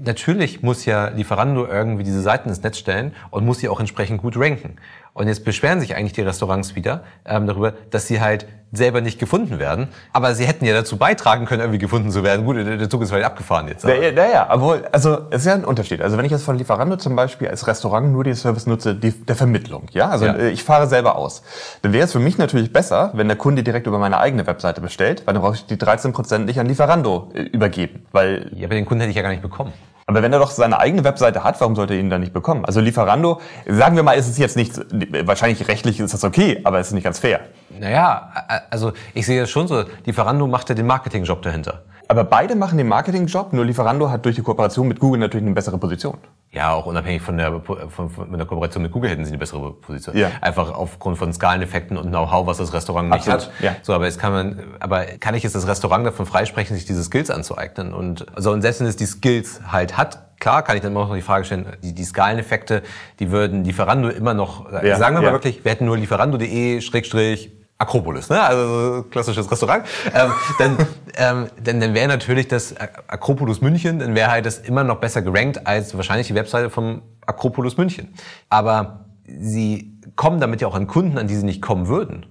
natürlich 0.00 0.62
muss 0.62 0.84
ja 0.84 1.08
Lieferando 1.08 1.66
irgendwie 1.66 2.04
diese 2.04 2.22
Seiten 2.22 2.48
ins 2.48 2.62
Netz 2.62 2.78
stellen 2.78 3.14
und 3.30 3.44
muss 3.44 3.58
sie 3.58 3.68
auch 3.68 3.80
entsprechend 3.80 4.22
gut 4.22 4.36
ranken. 4.36 4.76
Und 5.16 5.28
jetzt 5.28 5.46
beschweren 5.46 5.80
sich 5.80 5.96
eigentlich 5.96 6.12
die 6.12 6.20
Restaurants 6.20 6.76
wieder 6.76 7.02
ähm, 7.24 7.46
darüber, 7.46 7.72
dass 7.90 8.06
sie 8.06 8.20
halt 8.20 8.46
selber 8.70 9.00
nicht 9.00 9.18
gefunden 9.18 9.58
werden. 9.58 9.88
Aber 10.12 10.34
sie 10.34 10.44
hätten 10.44 10.66
ja 10.66 10.74
dazu 10.74 10.98
beitragen 10.98 11.46
können, 11.46 11.62
irgendwie 11.62 11.78
gefunden 11.78 12.10
zu 12.10 12.22
werden. 12.22 12.44
Gut, 12.44 12.56
der 12.58 12.90
Zug 12.90 13.00
ist 13.00 13.08
vielleicht 13.08 13.24
abgefahren 13.24 13.66
jetzt. 13.66 13.86
Naja, 13.86 14.12
na 14.14 14.30
ja, 14.30 14.46
obwohl, 14.50 14.84
also 14.92 15.20
es 15.30 15.40
ist 15.40 15.46
ja 15.46 15.54
ein 15.54 15.64
Unterschied. 15.64 16.02
Also 16.02 16.18
wenn 16.18 16.26
ich 16.26 16.32
jetzt 16.32 16.44
von 16.44 16.58
Lieferando 16.58 16.96
zum 16.96 17.16
Beispiel 17.16 17.48
als 17.48 17.66
Restaurant 17.66 18.12
nur 18.12 18.24
den 18.24 18.34
Service 18.34 18.66
nutze, 18.66 18.94
die, 18.94 19.10
der 19.10 19.36
Vermittlung, 19.36 19.86
ja, 19.92 20.10
also 20.10 20.26
ja. 20.26 20.34
Äh, 20.34 20.50
ich 20.50 20.62
fahre 20.62 20.86
selber 20.86 21.16
aus, 21.16 21.42
dann 21.80 21.94
wäre 21.94 22.04
es 22.04 22.12
für 22.12 22.18
mich 22.18 22.36
natürlich 22.36 22.70
besser, 22.70 23.12
wenn 23.14 23.28
der 23.28 23.38
Kunde 23.38 23.62
direkt 23.62 23.86
über 23.86 23.98
meine 23.98 24.18
eigene 24.18 24.46
Webseite 24.46 24.82
bestellt, 24.82 25.22
weil 25.24 25.32
dann 25.32 25.42
brauche 25.42 25.54
ich 25.54 25.64
die 25.64 25.76
13% 25.76 26.40
nicht 26.40 26.60
an 26.60 26.66
Lieferando 26.66 27.30
äh, 27.32 27.40
übergeben. 27.40 28.04
Weil 28.12 28.50
ja, 28.54 28.66
aber 28.66 28.74
den 28.74 28.84
Kunden 28.84 29.00
hätte 29.00 29.12
ich 29.12 29.16
ja 29.16 29.22
gar 29.22 29.30
nicht 29.30 29.40
bekommen. 29.40 29.72
Aber 30.08 30.22
wenn 30.22 30.32
er 30.32 30.38
doch 30.38 30.52
seine 30.52 30.78
eigene 30.78 31.02
Webseite 31.02 31.42
hat, 31.42 31.60
warum 31.60 31.74
sollte 31.74 31.94
er 31.94 32.00
ihn 32.00 32.10
dann 32.10 32.20
nicht 32.20 32.32
bekommen? 32.32 32.64
Also 32.64 32.80
Lieferando, 32.80 33.40
sagen 33.66 33.96
wir 33.96 34.04
mal, 34.04 34.12
ist 34.12 34.28
es 34.28 34.38
jetzt 34.38 34.54
nicht, 34.56 34.78
wahrscheinlich 35.26 35.66
rechtlich 35.66 35.98
ist 35.98 36.14
das 36.14 36.22
okay, 36.22 36.60
aber 36.62 36.78
es 36.78 36.88
ist 36.88 36.92
nicht 36.92 37.02
ganz 37.02 37.18
fair. 37.18 37.40
Naja, 37.76 38.30
also 38.70 38.92
ich 39.14 39.26
sehe 39.26 39.42
es 39.42 39.50
schon 39.50 39.66
so, 39.66 39.82
Lieferando 40.04 40.46
macht 40.46 40.68
ja 40.68 40.76
den 40.76 40.86
Marketingjob 40.86 41.42
dahinter. 41.42 41.82
Aber 42.06 42.22
beide 42.22 42.54
machen 42.54 42.78
den 42.78 42.86
Marketingjob, 42.86 43.52
nur 43.52 43.64
Lieferando 43.64 44.08
hat 44.08 44.24
durch 44.24 44.36
die 44.36 44.42
Kooperation 44.42 44.86
mit 44.86 45.00
Google 45.00 45.18
natürlich 45.18 45.44
eine 45.44 45.56
bessere 45.56 45.76
Position. 45.76 46.18
Ja, 46.52 46.72
auch 46.72 46.86
unabhängig 46.86 47.20
von 47.20 47.36
der, 47.36 47.60
von, 47.60 48.08
von 48.08 48.32
der 48.32 48.46
Kooperation 48.46 48.82
mit 48.82 48.92
Google 48.92 49.10
hätten 49.10 49.24
sie 49.24 49.30
eine 49.30 49.38
bessere 49.38 49.72
Position. 49.72 50.16
Ja. 50.16 50.30
Einfach 50.40 50.72
aufgrund 50.72 51.18
von 51.18 51.32
Skaleneffekten 51.32 51.98
und 51.98 52.08
Know-how, 52.08 52.46
was 52.46 52.56
das 52.56 52.72
Restaurant 52.72 53.10
nicht 53.10 53.28
Absolut. 53.28 53.54
hat. 53.56 53.62
Ja. 53.62 53.76
So, 53.82 53.92
aber 53.92 54.06
jetzt 54.06 54.18
kann 54.18 54.32
man, 54.32 54.76
aber 54.80 55.04
kann 55.04 55.34
ich 55.34 55.42
jetzt 55.42 55.54
das 55.54 55.66
Restaurant 55.66 56.06
davon 56.06 56.24
freisprechen, 56.24 56.74
sich 56.74 56.86
diese 56.86 57.02
Skills 57.04 57.30
anzueignen? 57.30 57.92
Und, 57.92 58.26
also, 58.34 58.52
und 58.52 58.62
selbst 58.62 58.80
wenn 58.80 58.86
es 58.86 58.96
die 58.96 59.06
Skills 59.06 59.60
halt 59.70 59.98
hat, 59.98 60.38
klar 60.40 60.62
kann 60.62 60.76
ich 60.76 60.82
dann 60.82 60.92
immer 60.92 61.06
noch 61.06 61.14
die 61.14 61.20
Frage 61.20 61.44
stellen, 61.44 61.66
die, 61.82 61.94
die 61.94 62.04
Skaleneffekte, 62.04 62.82
die 63.18 63.30
würden 63.30 63.64
Lieferando 63.64 64.08
immer 64.08 64.32
noch, 64.32 64.72
ja, 64.72 64.96
sagen 64.96 65.16
wir 65.16 65.22
ja. 65.22 65.28
mal 65.28 65.32
wirklich, 65.32 65.64
wir 65.64 65.72
hätten 65.72 65.84
nur 65.84 65.98
lieferando.de, 65.98 66.80
Schrägstrich, 66.80 67.52
Akropolis, 67.78 68.30
ne? 68.30 68.40
also 68.40 69.04
klassisches 69.10 69.50
Restaurant, 69.50 69.84
ähm, 70.14 70.32
dann, 70.58 70.76
ähm, 71.16 71.46
dann, 71.62 71.80
dann 71.80 71.94
wäre 71.94 72.08
natürlich 72.08 72.48
das 72.48 72.74
Akropolis 72.76 73.60
München, 73.60 73.98
dann 73.98 74.14
wäre 74.14 74.30
halt 74.30 74.46
das 74.46 74.58
immer 74.58 74.82
noch 74.82 74.96
besser 74.96 75.20
gerankt 75.20 75.66
als 75.66 75.94
wahrscheinlich 75.94 76.26
die 76.26 76.34
Webseite 76.34 76.70
vom 76.70 77.02
Akropolis 77.26 77.76
München. 77.76 78.14
Aber 78.48 79.04
sie 79.26 80.00
kommen 80.16 80.40
damit 80.40 80.62
ja 80.62 80.68
auch 80.68 80.74
an 80.74 80.86
Kunden, 80.86 81.18
an 81.18 81.26
die 81.26 81.36
sie 81.36 81.44
nicht 81.44 81.60
kommen 81.60 81.86
würden. 81.88 82.24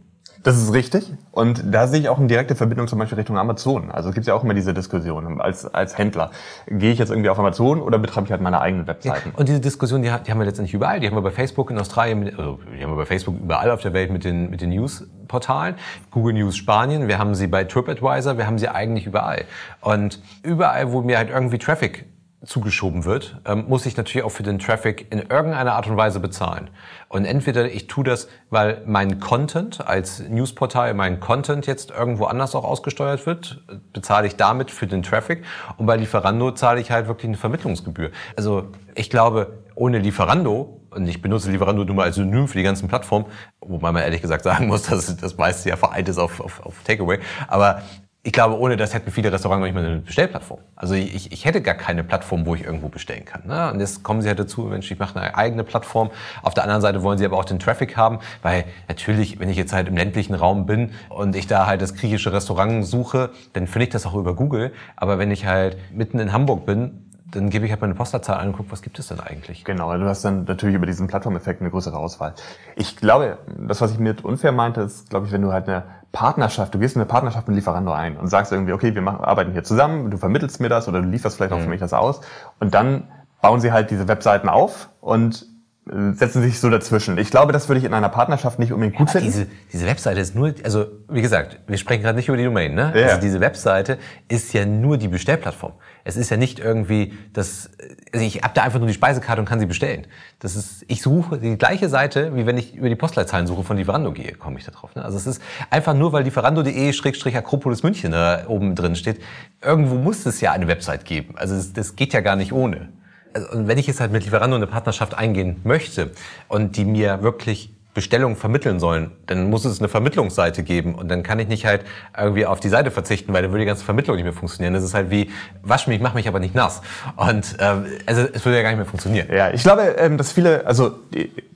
Das 0.45 0.57
ist 0.57 0.71
richtig. 0.73 1.11
Und 1.31 1.63
da 1.73 1.87
sehe 1.87 1.99
ich 1.99 2.07
auch 2.07 2.19
eine 2.19 2.27
direkte 2.27 2.53
Verbindung 2.53 2.87
zum 2.87 2.99
Beispiel 2.99 3.17
Richtung 3.17 3.39
Amazon. 3.39 3.89
Also 3.89 4.09
es 4.09 4.15
gibt 4.15 4.27
ja 4.27 4.35
auch 4.35 4.43
immer 4.43 4.53
diese 4.53 4.75
Diskussion 4.75 5.41
als, 5.41 5.65
als 5.65 5.97
Händler. 5.97 6.29
Gehe 6.67 6.91
ich 6.91 6.99
jetzt 6.99 7.09
irgendwie 7.09 7.29
auf 7.29 7.39
Amazon 7.39 7.81
oder 7.81 7.97
betreibe 7.97 8.27
ich 8.27 8.31
halt 8.31 8.41
meine 8.41 8.61
eigenen 8.61 8.85
Webseiten? 8.85 9.31
Ja, 9.33 9.39
und 9.39 9.49
diese 9.49 9.59
Diskussion, 9.59 10.03
die, 10.03 10.11
die 10.23 10.31
haben 10.31 10.37
wir 10.37 10.45
letztendlich 10.45 10.75
überall. 10.75 10.99
Die 10.99 11.07
haben 11.07 11.15
wir 11.15 11.23
bei 11.23 11.31
Facebook 11.31 11.71
in 11.71 11.79
Australien, 11.79 12.31
also 12.37 12.59
die 12.77 12.83
haben 12.83 12.91
wir 12.91 12.97
bei 12.97 13.07
Facebook 13.07 13.39
überall 13.39 13.71
auf 13.71 13.81
der 13.81 13.93
Welt 13.93 14.11
mit 14.11 14.23
den, 14.23 14.51
mit 14.51 14.61
den 14.61 14.69
News-Portalen. 14.69 15.77
Google 16.11 16.35
News 16.35 16.55
Spanien, 16.55 17.07
wir 17.07 17.17
haben 17.17 17.33
sie 17.33 17.47
bei 17.47 17.63
TripAdvisor, 17.63 18.37
wir 18.37 18.45
haben 18.45 18.59
sie 18.59 18.69
eigentlich 18.69 19.07
überall. 19.07 19.45
Und 19.81 20.21
überall, 20.43 20.91
wo 20.91 21.01
mir 21.01 21.17
halt 21.17 21.31
irgendwie 21.31 21.57
Traffic 21.57 22.05
zugeschoben 22.45 23.05
wird, 23.05 23.41
ähm, 23.45 23.65
muss 23.67 23.85
ich 23.85 23.97
natürlich 23.97 24.25
auch 24.25 24.31
für 24.31 24.43
den 24.43 24.59
Traffic 24.59 25.07
in 25.11 25.19
irgendeiner 25.19 25.73
Art 25.73 25.87
und 25.87 25.97
Weise 25.97 26.19
bezahlen. 26.19 26.69
Und 27.09 27.25
entweder 27.25 27.71
ich 27.71 27.87
tue 27.87 28.03
das, 28.03 28.27
weil 28.49 28.81
mein 28.85 29.19
Content 29.19 29.85
als 29.85 30.19
Newsportal, 30.19 30.93
mein 30.93 31.19
Content 31.19 31.67
jetzt 31.67 31.91
irgendwo 31.91 32.25
anders 32.25 32.55
auch 32.55 32.63
ausgesteuert 32.63 33.25
wird, 33.25 33.61
bezahle 33.93 34.27
ich 34.27 34.35
damit 34.35 34.71
für 34.71 34.87
den 34.87 35.03
Traffic. 35.03 35.43
Und 35.77 35.85
bei 35.85 35.97
Lieferando 35.97 36.51
zahle 36.51 36.79
ich 36.79 36.91
halt 36.91 37.07
wirklich 37.07 37.29
eine 37.29 37.37
Vermittlungsgebühr. 37.37 38.11
Also 38.35 38.69
ich 38.95 39.09
glaube, 39.09 39.59
ohne 39.75 39.99
Lieferando, 39.99 40.81
und 40.91 41.07
ich 41.07 41.21
benutze 41.21 41.51
Lieferando 41.51 41.83
nur 41.83 41.95
mal 41.95 42.03
als 42.03 42.15
Synonym 42.15 42.47
für 42.47 42.57
die 42.57 42.63
ganzen 42.63 42.87
Plattformen, 42.87 43.25
wobei 43.59 43.91
man 43.91 44.03
ehrlich 44.03 44.21
gesagt 44.21 44.43
sagen 44.43 44.67
muss, 44.67 44.83
dass 44.89 45.15
das 45.17 45.37
meiste 45.37 45.69
ja 45.69 45.75
vereint 45.75 46.07
ist 46.09 46.17
auf, 46.17 46.39
auf, 46.39 46.65
auf 46.65 46.83
Takeaway, 46.83 47.19
aber 47.47 47.81
ich 48.25 48.31
glaube, 48.31 48.57
ohne 48.59 48.75
das 48.75 48.95
hätten 48.95 49.11
viele 49.11 49.31
Restaurants 49.31 49.59
noch 49.59 49.67
nicht 49.67 49.75
mal 49.75 49.85
eine 49.85 49.97
Bestellplattform. 49.97 50.59
Also 50.75 50.95
ich, 50.95 51.31
ich 51.31 51.45
hätte 51.45 51.61
gar 51.61 51.75
keine 51.75 52.03
Plattform, 52.03 52.47
wo 52.47 52.55
ich 52.55 52.63
irgendwo 52.63 52.89
bestellen 52.89 53.23
kann. 53.23 53.43
Ne? 53.45 53.71
Und 53.71 53.79
jetzt 53.79 54.01
kommen 54.01 54.23
sie 54.23 54.27
halt 54.27 54.39
dazu, 54.39 54.63
Mensch, 54.63 54.89
ich 54.89 54.97
mache 54.97 55.19
eine 55.19 55.37
eigene 55.37 55.63
Plattform. 55.63 56.09
Auf 56.41 56.55
der 56.55 56.63
anderen 56.63 56.81
Seite 56.81 57.03
wollen 57.03 57.19
sie 57.19 57.25
aber 57.25 57.37
auch 57.37 57.45
den 57.45 57.59
Traffic 57.59 57.95
haben, 57.95 58.17
weil 58.41 58.63
natürlich, 58.87 59.39
wenn 59.39 59.47
ich 59.47 59.57
jetzt 59.57 59.73
halt 59.73 59.87
im 59.87 59.95
ländlichen 59.95 60.33
Raum 60.33 60.65
bin 60.65 60.89
und 61.09 61.35
ich 61.35 61.45
da 61.45 61.67
halt 61.67 61.83
das 61.83 61.93
griechische 61.93 62.33
Restaurant 62.33 62.83
suche, 62.83 63.29
dann 63.53 63.67
finde 63.67 63.83
ich 63.83 63.91
das 63.91 64.07
auch 64.07 64.15
über 64.15 64.33
Google. 64.33 64.73
Aber 64.95 65.19
wenn 65.19 65.29
ich 65.29 65.45
halt 65.45 65.77
mitten 65.93 66.17
in 66.17 66.33
Hamburg 66.33 66.65
bin, 66.65 67.04
dann 67.35 67.49
gebe 67.49 67.65
ich 67.65 67.71
halt 67.71 67.81
meine 67.81 67.95
Postleitzahl 67.95 68.37
ein 68.37 68.47
und 68.47 68.53
gucke, 68.53 68.71
was 68.71 68.81
gibt 68.81 68.97
es 68.99 69.07
denn 69.07 69.19
eigentlich? 69.19 69.65
Genau, 69.65 69.95
du 69.97 70.07
hast 70.07 70.23
dann 70.23 70.45
natürlich 70.45 70.75
über 70.75 70.85
diesen 70.85 71.07
Plattformeffekt 71.07 71.61
eine 71.61 71.69
größere 71.69 71.97
Auswahl. 71.97 72.33
Ich 72.75 72.97
glaube, 72.97 73.37
das, 73.57 73.81
was 73.81 73.91
ich 73.91 73.99
mit 73.99 74.23
unfair 74.23 74.51
meinte, 74.51 74.81
ist, 74.81 75.09
glaube 75.09 75.25
ich, 75.25 75.31
wenn 75.31 75.41
du 75.41 75.51
halt 75.51 75.67
eine 75.67 75.83
Partnerschaft, 76.11 76.73
du 76.73 76.79
gehst 76.79 76.95
in 76.95 77.01
eine 77.01 77.09
Partnerschaft 77.09 77.47
mit 77.47 77.55
Lieferando 77.55 77.91
ein 77.91 78.17
und 78.17 78.27
sagst 78.27 78.51
irgendwie, 78.51 78.73
okay, 78.73 78.95
wir 78.95 79.01
machen, 79.01 79.23
arbeiten 79.23 79.51
hier 79.51 79.63
zusammen, 79.63 80.11
du 80.11 80.17
vermittelst 80.17 80.61
mir 80.61 80.69
das 80.69 80.87
oder 80.87 81.01
du 81.01 81.07
lieferst 81.09 81.35
vielleicht 81.35 81.51
auch 81.51 81.57
mhm. 81.57 81.63
für 81.63 81.69
mich 81.69 81.79
das 81.81 81.93
aus 81.93 82.21
und 82.59 82.73
dann 82.73 83.09
bauen 83.41 83.59
sie 83.59 83.71
halt 83.71 83.91
diese 83.91 84.07
Webseiten 84.07 84.49
auf 84.49 84.89
und 85.01 85.45
setzen 85.85 86.41
sich 86.41 86.59
so 86.59 86.69
dazwischen. 86.71 87.17
Ich 87.19 87.29
glaube, 87.29 87.53
das 87.53 87.69
würde 87.69 87.77
ich 87.77 87.85
in 87.85 87.93
einer 87.93 88.09
Partnerschaft 88.09 88.57
nicht 88.57 88.73
unbedingt 88.73 88.97
gut 88.97 89.07
Ja, 89.09 89.11
finden. 89.19 89.27
diese, 89.27 89.47
diese 89.71 89.85
Webseite 89.85 90.19
ist 90.19 90.33
nur, 90.33 90.53
also 90.63 90.87
wie 91.09 91.21
gesagt, 91.21 91.59
wir 91.67 91.77
sprechen 91.77 92.01
gerade 92.01 92.15
nicht 92.15 92.27
über 92.27 92.37
die 92.37 92.43
Domain, 92.43 92.73
ne? 92.73 92.91
Ja. 92.95 93.07
Also 93.09 93.21
diese 93.21 93.39
Webseite 93.39 93.99
ist 94.27 94.51
ja 94.53 94.65
nur 94.65 94.97
die 94.97 95.07
Bestellplattform. 95.07 95.73
Es 96.03 96.17
ist 96.17 96.31
ja 96.31 96.37
nicht 96.37 96.57
irgendwie 96.59 97.13
das, 97.33 97.69
also 98.11 98.25
ich 98.25 98.41
habe 98.41 98.53
da 98.55 98.63
einfach 98.63 98.79
nur 98.79 98.87
die 98.87 98.95
Speisekarte 98.95 99.39
und 99.39 99.47
kann 99.47 99.59
sie 99.59 99.67
bestellen. 99.67 100.07
Das 100.39 100.55
ist, 100.55 100.83
ich 100.87 101.03
suche 101.03 101.37
die 101.37 101.55
gleiche 101.55 101.87
Seite, 101.87 102.35
wie 102.35 102.47
wenn 102.47 102.57
ich 102.57 102.75
über 102.75 102.89
die 102.89 102.95
Postleitzahlen 102.95 103.45
suche 103.45 103.63
von 103.63 103.77
Lieferando 103.77 104.11
gehe, 104.11 104.31
komme 104.33 104.57
ich 104.57 104.65
da 104.65 104.71
drauf. 104.71 104.95
Ne? 104.95 105.05
Also 105.05 105.17
es 105.17 105.27
ist 105.27 105.41
einfach 105.69 105.93
nur, 105.93 106.13
weil 106.13 106.23
lieferando.de 106.23 106.93
Schrägstrich 106.93 107.37
Akropolis 107.37 107.83
München 107.83 108.11
da 108.11 108.45
oben 108.47 108.73
drin 108.73 108.95
steht. 108.95 109.21
Irgendwo 109.63 109.95
muss 109.95 110.25
es 110.25 110.41
ja 110.41 110.51
eine 110.51 110.67
Website 110.67 111.05
geben. 111.05 111.35
Also 111.37 111.55
das, 111.55 111.73
das 111.73 111.95
geht 111.95 112.13
ja 112.13 112.21
gar 112.21 112.35
nicht 112.35 112.53
ohne 112.53 112.89
also, 113.35 113.49
und 113.51 113.67
wenn 113.67 113.77
ich 113.77 113.85
jetzt 113.85 113.99
halt 113.99 114.11
mit 114.11 114.23
Lieferando 114.23 114.55
eine 114.55 114.65
Partnerschaft 114.65 115.13
eingehen 115.13 115.59
möchte 115.63 116.11
und 116.47 116.77
die 116.77 116.85
mir 116.85 117.21
wirklich 117.21 117.74
Bestellungen 117.95 118.35
vermitteln 118.35 118.79
sollen, 118.81 119.11
dann 119.25 119.49
muss 119.49 119.63
es 119.63 119.79
eine 119.79 119.87
Vermittlungsseite 119.87 120.63
geben 120.63 120.95
und 120.95 121.09
dann 121.09 121.23
kann 121.23 121.39
ich 121.39 121.47
nicht 121.47 121.65
halt 121.65 121.85
irgendwie 122.15 122.45
auf 122.45 122.59
die 122.59 122.67
Seite 122.67 122.91
verzichten, 122.91 123.31
weil 123.33 123.41
dann 123.41 123.51
würde 123.51 123.61
die 123.61 123.67
ganze 123.67 123.85
Vermittlung 123.85 124.17
nicht 124.17 124.25
mehr 124.25 124.33
funktionieren. 124.33 124.73
Das 124.73 124.83
ist 124.83 124.93
halt 124.93 125.09
wie, 125.09 125.31
wasch 125.63 125.87
mich, 125.87 126.01
mach 126.01 126.13
mich 126.13 126.27
aber 126.27 126.41
nicht 126.41 126.53
nass. 126.53 126.81
Und 127.15 127.55
ähm, 127.59 127.85
also 128.05 128.27
es 128.33 128.43
würde 128.43 128.57
ja 128.57 128.63
gar 128.63 128.69
nicht 128.69 128.79
mehr 128.79 128.85
funktionieren. 128.85 129.29
Ja, 129.33 129.49
ich 129.51 129.63
glaube, 129.63 129.95
ähm, 129.97 130.17
dass 130.17 130.33
viele, 130.33 130.67
also 130.67 130.91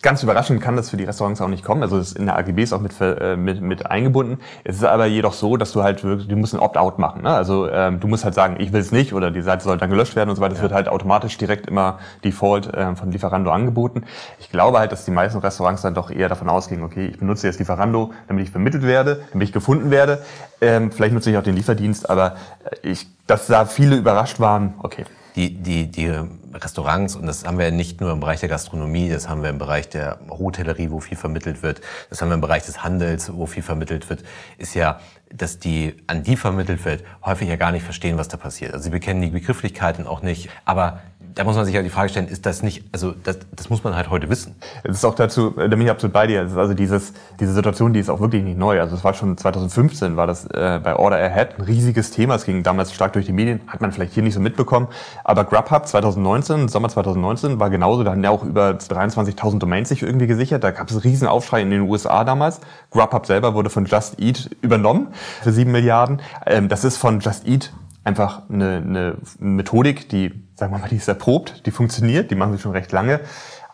ganz 0.01 0.23
überraschend 0.23 0.61
kann 0.61 0.77
das 0.77 0.89
für 0.89 0.95
die 0.95 1.03
Restaurants 1.03 1.41
auch 1.41 1.49
nicht 1.49 1.65
kommen. 1.65 1.83
Also 1.83 1.97
das 1.97 2.11
ist 2.11 2.17
in 2.17 2.25
der 2.25 2.37
AGBs 2.37 2.71
auch 2.71 2.79
mit, 2.79 2.93
äh, 3.01 3.35
mit, 3.35 3.61
mit 3.61 3.85
eingebunden. 3.85 4.39
Es 4.63 4.77
ist 4.77 4.85
aber 4.85 5.07
jedoch 5.07 5.33
so, 5.33 5.57
dass 5.57 5.73
du 5.73 5.83
halt 5.83 6.05
wirklich, 6.05 6.29
du 6.29 6.37
musst 6.37 6.53
ein 6.53 6.61
Opt-out 6.61 6.99
machen. 6.99 7.23
Ne? 7.23 7.31
Also 7.31 7.69
ähm, 7.69 7.99
du 7.99 8.07
musst 8.07 8.23
halt 8.23 8.33
sagen, 8.33 8.55
ich 8.59 8.71
will 8.71 8.79
es 8.79 8.93
nicht 8.93 9.13
oder 9.13 9.29
die 9.29 9.41
Seite 9.41 9.65
soll 9.65 9.77
dann 9.77 9.89
gelöscht 9.89 10.15
werden 10.15 10.29
und 10.29 10.37
so 10.37 10.41
weiter. 10.41 10.53
Das 10.53 10.61
wird 10.61 10.71
halt 10.71 10.87
automatisch 10.87 11.37
direkt 11.37 11.67
immer 11.67 11.99
Default 12.23 12.71
ähm, 12.73 12.95
von 12.95 13.11
Lieferando 13.11 13.51
angeboten. 13.51 14.05
Ich 14.39 14.49
glaube 14.49 14.79
halt, 14.79 14.93
dass 14.93 15.03
die 15.03 15.11
meisten 15.11 15.39
Restaurants 15.39 15.81
dann 15.81 15.93
doch 15.93 16.11
eher 16.11 16.28
davon 16.29 16.49
ausgehen, 16.49 16.83
okay, 16.83 17.07
ich 17.07 17.19
benutze 17.19 17.47
jetzt 17.47 17.59
Lieferando, 17.59 18.13
damit 18.27 18.45
ich 18.45 18.51
vermittelt 18.51 18.83
werde, 18.83 19.23
damit 19.31 19.47
ich 19.47 19.53
gefunden 19.53 19.91
werde. 19.91 20.23
Ähm, 20.61 20.91
vielleicht 20.91 21.13
nutze 21.13 21.31
ich 21.31 21.37
auch 21.37 21.43
den 21.43 21.55
Lieferdienst, 21.55 22.09
aber 22.09 22.35
äh, 22.83 22.89
ich, 22.89 23.07
dass 23.27 23.47
da 23.47 23.65
viele 23.65 23.95
überrascht 23.97 24.39
waren, 24.39 24.73
okay. 24.79 25.05
Die, 25.35 25.53
die, 25.53 25.89
die 25.89 26.11
Restaurants, 26.53 27.15
und 27.15 27.27
das 27.27 27.45
haben 27.45 27.59
wir 27.59 27.71
nicht 27.71 28.01
nur 28.01 28.11
im 28.11 28.19
Bereich 28.19 28.39
der 28.39 28.49
Gastronomie, 28.49 29.09
das 29.09 29.29
haben 29.29 29.43
wir 29.43 29.49
im 29.49 29.59
Bereich 29.59 29.87
der 29.87 30.19
Hotellerie, 30.27 30.89
wo 30.89 30.99
viel 30.99 31.15
vermittelt 31.17 31.61
wird, 31.63 31.81
das 32.09 32.21
haben 32.21 32.29
wir 32.29 32.35
im 32.35 32.41
Bereich 32.41 32.65
des 32.65 32.83
Handels, 32.83 33.31
wo 33.33 33.45
viel 33.45 33.63
vermittelt 33.63 34.09
wird, 34.09 34.23
ist 34.57 34.73
ja, 34.73 34.99
dass 35.31 35.59
die, 35.59 35.95
an 36.07 36.23
die 36.23 36.35
vermittelt 36.35 36.83
wird, 36.83 37.03
häufig 37.23 37.47
ja 37.47 37.55
gar 37.55 37.71
nicht 37.71 37.83
verstehen, 37.83 38.17
was 38.17 38.27
da 38.27 38.37
passiert. 38.37 38.73
Also 38.73 38.85
sie 38.85 38.89
bekennen 38.89 39.21
die 39.21 39.29
Begrifflichkeiten 39.29 40.07
auch 40.07 40.23
nicht, 40.23 40.49
aber 40.65 41.01
da 41.39 41.45
muss 41.45 41.55
man 41.55 41.63
sich 41.63 41.73
ja 41.73 41.81
die 41.81 41.89
Frage 41.89 42.09
stellen, 42.09 42.27
ist 42.27 42.45
das 42.45 42.63
nicht, 42.63 42.83
also 42.91 43.13
das, 43.23 43.39
das 43.55 43.69
muss 43.69 43.81
man 43.81 43.95
halt 43.95 44.09
heute 44.09 44.29
wissen. 44.29 44.55
Es 44.83 44.97
ist 44.97 45.05
auch 45.05 45.15
dazu, 45.15 45.51
da 45.51 45.67
bin 45.67 45.79
ich 45.79 45.89
absolut 45.89 46.11
bei 46.11 46.27
dir. 46.27 46.41
Also 46.41 46.73
dieses, 46.73 47.13
diese 47.39 47.53
Situation, 47.53 47.93
die 47.93 48.01
ist 48.01 48.09
auch 48.09 48.19
wirklich 48.19 48.43
nicht 48.43 48.57
neu. 48.57 48.81
Also 48.81 48.97
es 48.97 49.05
war 49.05 49.13
schon 49.13 49.37
2015, 49.37 50.17
war 50.17 50.27
das 50.27 50.47
äh, 50.47 50.81
bei 50.83 50.97
Order 50.97 51.15
Ahead 51.15 51.57
ein 51.57 51.61
riesiges 51.61 52.11
Thema. 52.11 52.35
Es 52.35 52.43
ging 52.43 52.61
damals 52.63 52.91
stark 52.91 53.13
durch 53.13 53.25
die 53.25 53.31
Medien, 53.31 53.61
hat 53.67 53.79
man 53.79 53.93
vielleicht 53.93 54.11
hier 54.11 54.21
nicht 54.21 54.33
so 54.33 54.41
mitbekommen. 54.41 54.89
Aber 55.23 55.45
Grubhub 55.45 55.87
2019, 55.87 56.67
Sommer 56.67 56.89
2019, 56.89 57.57
war 57.57 57.69
genauso. 57.69 58.03
Da 58.03 58.11
haben 58.11 58.21
ja 58.21 58.31
auch 58.31 58.43
über 58.43 58.71
23.000 58.71 59.59
Domains 59.59 59.87
sich 59.87 60.03
irgendwie 60.03 60.27
gesichert. 60.27 60.61
Da 60.65 60.71
gab 60.71 60.89
es 60.89 60.95
einen 60.95 61.03
riesen 61.03 61.29
Aufschrei 61.29 61.61
in 61.61 61.71
den 61.71 61.83
USA 61.83 62.25
damals. 62.25 62.59
Grubhub 62.91 63.25
selber 63.25 63.53
wurde 63.53 63.69
von 63.69 63.85
Just 63.85 64.19
Eat 64.19 64.49
übernommen 64.59 65.07
für 65.41 65.53
7 65.53 65.71
Milliarden. 65.71 66.21
Ähm, 66.45 66.67
das 66.67 66.83
ist 66.83 66.97
von 66.97 67.21
Just 67.21 67.47
Eat 67.47 67.71
einfach 68.03 68.49
eine, 68.49 68.77
eine 68.77 69.17
Methodik, 69.39 70.09
die, 70.09 70.33
sagen 70.55 70.73
wir 70.73 70.79
mal, 70.79 70.89
die 70.89 70.97
ist 70.97 71.07
erprobt, 71.07 71.65
die 71.65 71.71
funktioniert, 71.71 72.31
die 72.31 72.35
machen 72.35 72.53
sie 72.53 72.59
schon 72.59 72.71
recht 72.71 72.91
lange. 72.91 73.21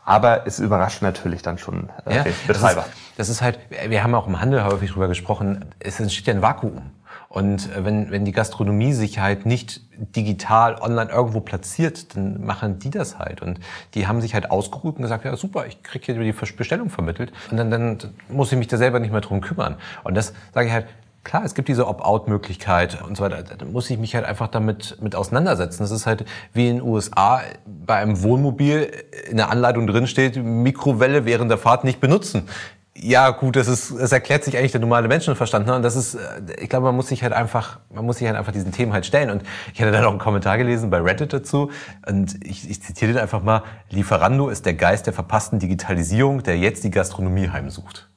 Aber 0.04 0.46
es 0.46 0.60
überrascht 0.60 1.02
natürlich 1.02 1.42
dann 1.42 1.58
schon 1.58 1.90
äh, 2.06 2.24
den 2.24 2.34
Betreiber. 2.46 2.82
Das 2.82 2.88
ist, 2.88 3.18
das 3.18 3.30
ist 3.30 3.42
halt, 3.42 3.60
wir 3.88 4.04
haben 4.04 4.14
auch 4.14 4.28
im 4.28 4.40
Handel 4.40 4.64
häufig 4.64 4.92
drüber 4.92 5.08
gesprochen, 5.08 5.66
es 5.80 6.00
entsteht 6.00 6.28
ja 6.28 6.34
ein 6.34 6.42
Vakuum. 6.44 6.92
Und 7.28 7.70
äh, 7.76 7.84
wenn, 7.84 8.12
wenn 8.12 8.24
die 8.24 8.32
Gastronomie 8.32 8.94
sich 8.94 9.20
halt 9.20 9.46
nicht 9.46 9.82
digital 10.16 10.76
online 10.76 11.12
irgendwo 11.12 11.42
platziert, 11.42 12.16
dann 12.16 12.46
machen 12.46 12.80
die 12.80 12.92
das 12.92 13.20
halt. 13.20 13.42
Und 13.42 13.60
die 13.94 14.08
haben 14.08 14.22
sich 14.22 14.34
halt 14.34 14.52
ausgeruht 14.52 14.98
und 14.98 15.02
gesagt, 15.02 15.26
ja 15.26 15.36
super, 15.36 15.66
ich 15.66 15.82
krieg 15.84 16.06
hier 16.06 16.16
die 16.16 16.32
Bestellung 16.32 16.90
vermittelt. 16.90 17.34
Und 17.52 17.58
dann, 17.58 17.72
dann 17.72 17.98
muss 18.30 18.52
ich 18.52 18.58
mich 18.58 18.68
da 18.68 18.78
selber 18.78 19.00
nicht 19.00 19.12
mehr 19.12 19.22
drum 19.22 19.42
kümmern. 19.42 19.76
Und 20.04 20.16
das 20.16 20.34
sage 20.54 20.68
ich 20.68 20.74
halt, 20.74 20.86
Klar, 21.26 21.44
es 21.44 21.56
gibt 21.56 21.68
diese 21.70 21.88
Opt-out-Möglichkeit 21.88 23.02
und 23.02 23.18
so 23.18 23.24
weiter. 23.24 23.42
Da 23.42 23.66
muss 23.66 23.90
ich 23.90 23.98
mich 23.98 24.14
halt 24.14 24.26
einfach 24.26 24.48
damit 24.48 25.02
mit 25.02 25.16
auseinandersetzen. 25.16 25.82
Das 25.82 25.90
ist 25.90 26.06
halt 26.06 26.24
wie 26.54 26.70
in 26.70 26.78
den 26.78 26.86
USA 26.86 27.42
bei 27.66 27.96
einem 27.96 28.22
Wohnmobil 28.22 28.92
in 29.28 29.38
der 29.38 29.50
Anleitung 29.50 29.88
drin 29.88 30.06
steht, 30.06 30.38
Mikrowelle 30.38 31.26
während 31.26 31.50
der 31.50 31.58
Fahrt 31.58 31.84
nicht 31.84 32.00
benutzen. 32.00 32.48
Ja, 32.96 33.32
gut, 33.32 33.56
das 33.56 33.68
ist, 33.68 33.92
das 34.00 34.12
erklärt 34.12 34.44
sich 34.44 34.56
eigentlich 34.56 34.72
der 34.72 34.80
normale 34.80 35.08
Menschenverstand. 35.08 35.66
Ne? 35.66 35.76
Und 35.76 35.82
das 35.82 35.96
ist, 35.96 36.14
äh, 36.14 36.20
ich 36.62 36.70
glaube, 36.70 36.86
man 36.86 36.96
muss 36.96 37.08
sich 37.08 37.24
halt 37.24 37.34
einfach, 37.34 37.80
man 37.92 38.06
muss 38.06 38.20
sich 38.20 38.28
halt 38.28 38.38
einfach 38.38 38.54
diesen 38.54 38.72
Themen 38.72 38.94
halt 38.94 39.08
stellen. 39.08 39.32
Und 39.32 39.42
ich 39.74 39.82
hatte 39.82 39.92
da 39.92 40.02
noch 40.02 40.12
einen 40.12 40.20
Kommentar 40.20 40.60
gelesen 40.60 40.92
bei 40.92 41.02
Reddit 41.02 41.34
dazu. 41.34 41.72
Und 42.08 42.36
ich, 42.46 42.70
ich 42.70 42.84
zitiere 42.84 43.14
den 43.14 43.22
einfach 43.22 43.42
mal. 43.42 43.64
Lieferando 43.90 44.48
ist 44.50 44.68
der 44.68 44.76
Geist 44.76 45.08
der 45.08 45.14
verpassten 45.14 45.58
Digitalisierung, 45.58 46.44
der 46.44 46.60
jetzt 46.60 46.84
die 46.84 46.92
Gastronomie 46.92 47.50
heimsucht. 47.50 48.10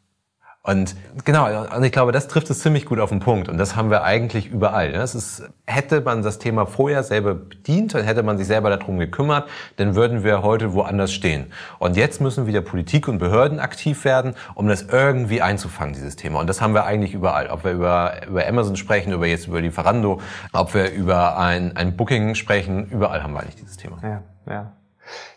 Und 0.69 0.95
genau, 1.25 1.47
und 1.75 1.83
ich 1.83 1.93
glaube, 1.93 2.13
das 2.13 2.29
trifft 2.29 2.51
es 2.51 2.59
ziemlich 2.61 2.85
gut 2.85 3.01
auf 3.01 3.09
den 3.09 3.21
Punkt. 3.21 3.49
Und 3.49 3.57
das 3.57 3.75
haben 3.75 3.89
wir 3.89 4.03
eigentlich 4.03 4.49
überall. 4.49 4.93
Das 4.93 5.15
ist, 5.15 5.49
hätte 5.67 6.03
man 6.03 6.23
das 6.23 6.39
Thema 6.39 6.67
vorher 6.67 7.03
selber 7.03 7.35
bedient, 7.35 7.95
dann 7.95 8.05
hätte 8.05 8.23
man 8.23 8.37
sich 8.37 8.47
selber 8.47 8.69
darum 8.69 8.99
gekümmert, 8.99 9.49
dann 9.77 9.95
würden 9.95 10.25
wir 10.25 10.43
heute 10.43 10.75
woanders 10.75 11.11
stehen. 11.11 11.47
Und 11.79 11.97
jetzt 11.97 12.21
müssen 12.21 12.47
wieder 12.47 12.61
Politik 12.61 13.09
und 13.09 13.17
Behörden 13.17 13.61
aktiv 13.61 14.05
werden, 14.05 14.35
um 14.55 14.69
das 14.69 14.83
irgendwie 14.83 15.41
einzufangen, 15.41 15.95
dieses 15.95 16.17
Thema. 16.17 16.41
Und 16.41 16.49
das 16.49 16.61
haben 16.61 16.75
wir 16.75 16.85
eigentlich 16.85 17.15
überall. 17.15 17.49
Ob 17.49 17.65
wir 17.65 17.73
über, 17.73 18.27
über 18.29 18.47
Amazon 18.47 18.77
sprechen, 18.77 19.15
über 19.15 19.27
jetzt 19.27 19.47
über 19.47 19.63
Lieferando, 19.63 20.21
ob 20.53 20.75
wir 20.75 20.93
über 20.93 21.39
ein, 21.39 21.79
ein 21.79 21.97
Booking 21.97 22.35
sprechen, 22.35 22.91
überall 22.91 23.23
haben 23.23 23.33
wir 23.33 23.41
eigentlich 23.41 23.57
dieses 23.57 23.79
Thema. 23.79 23.97
Ja, 24.03 24.23
ja. 24.47 24.73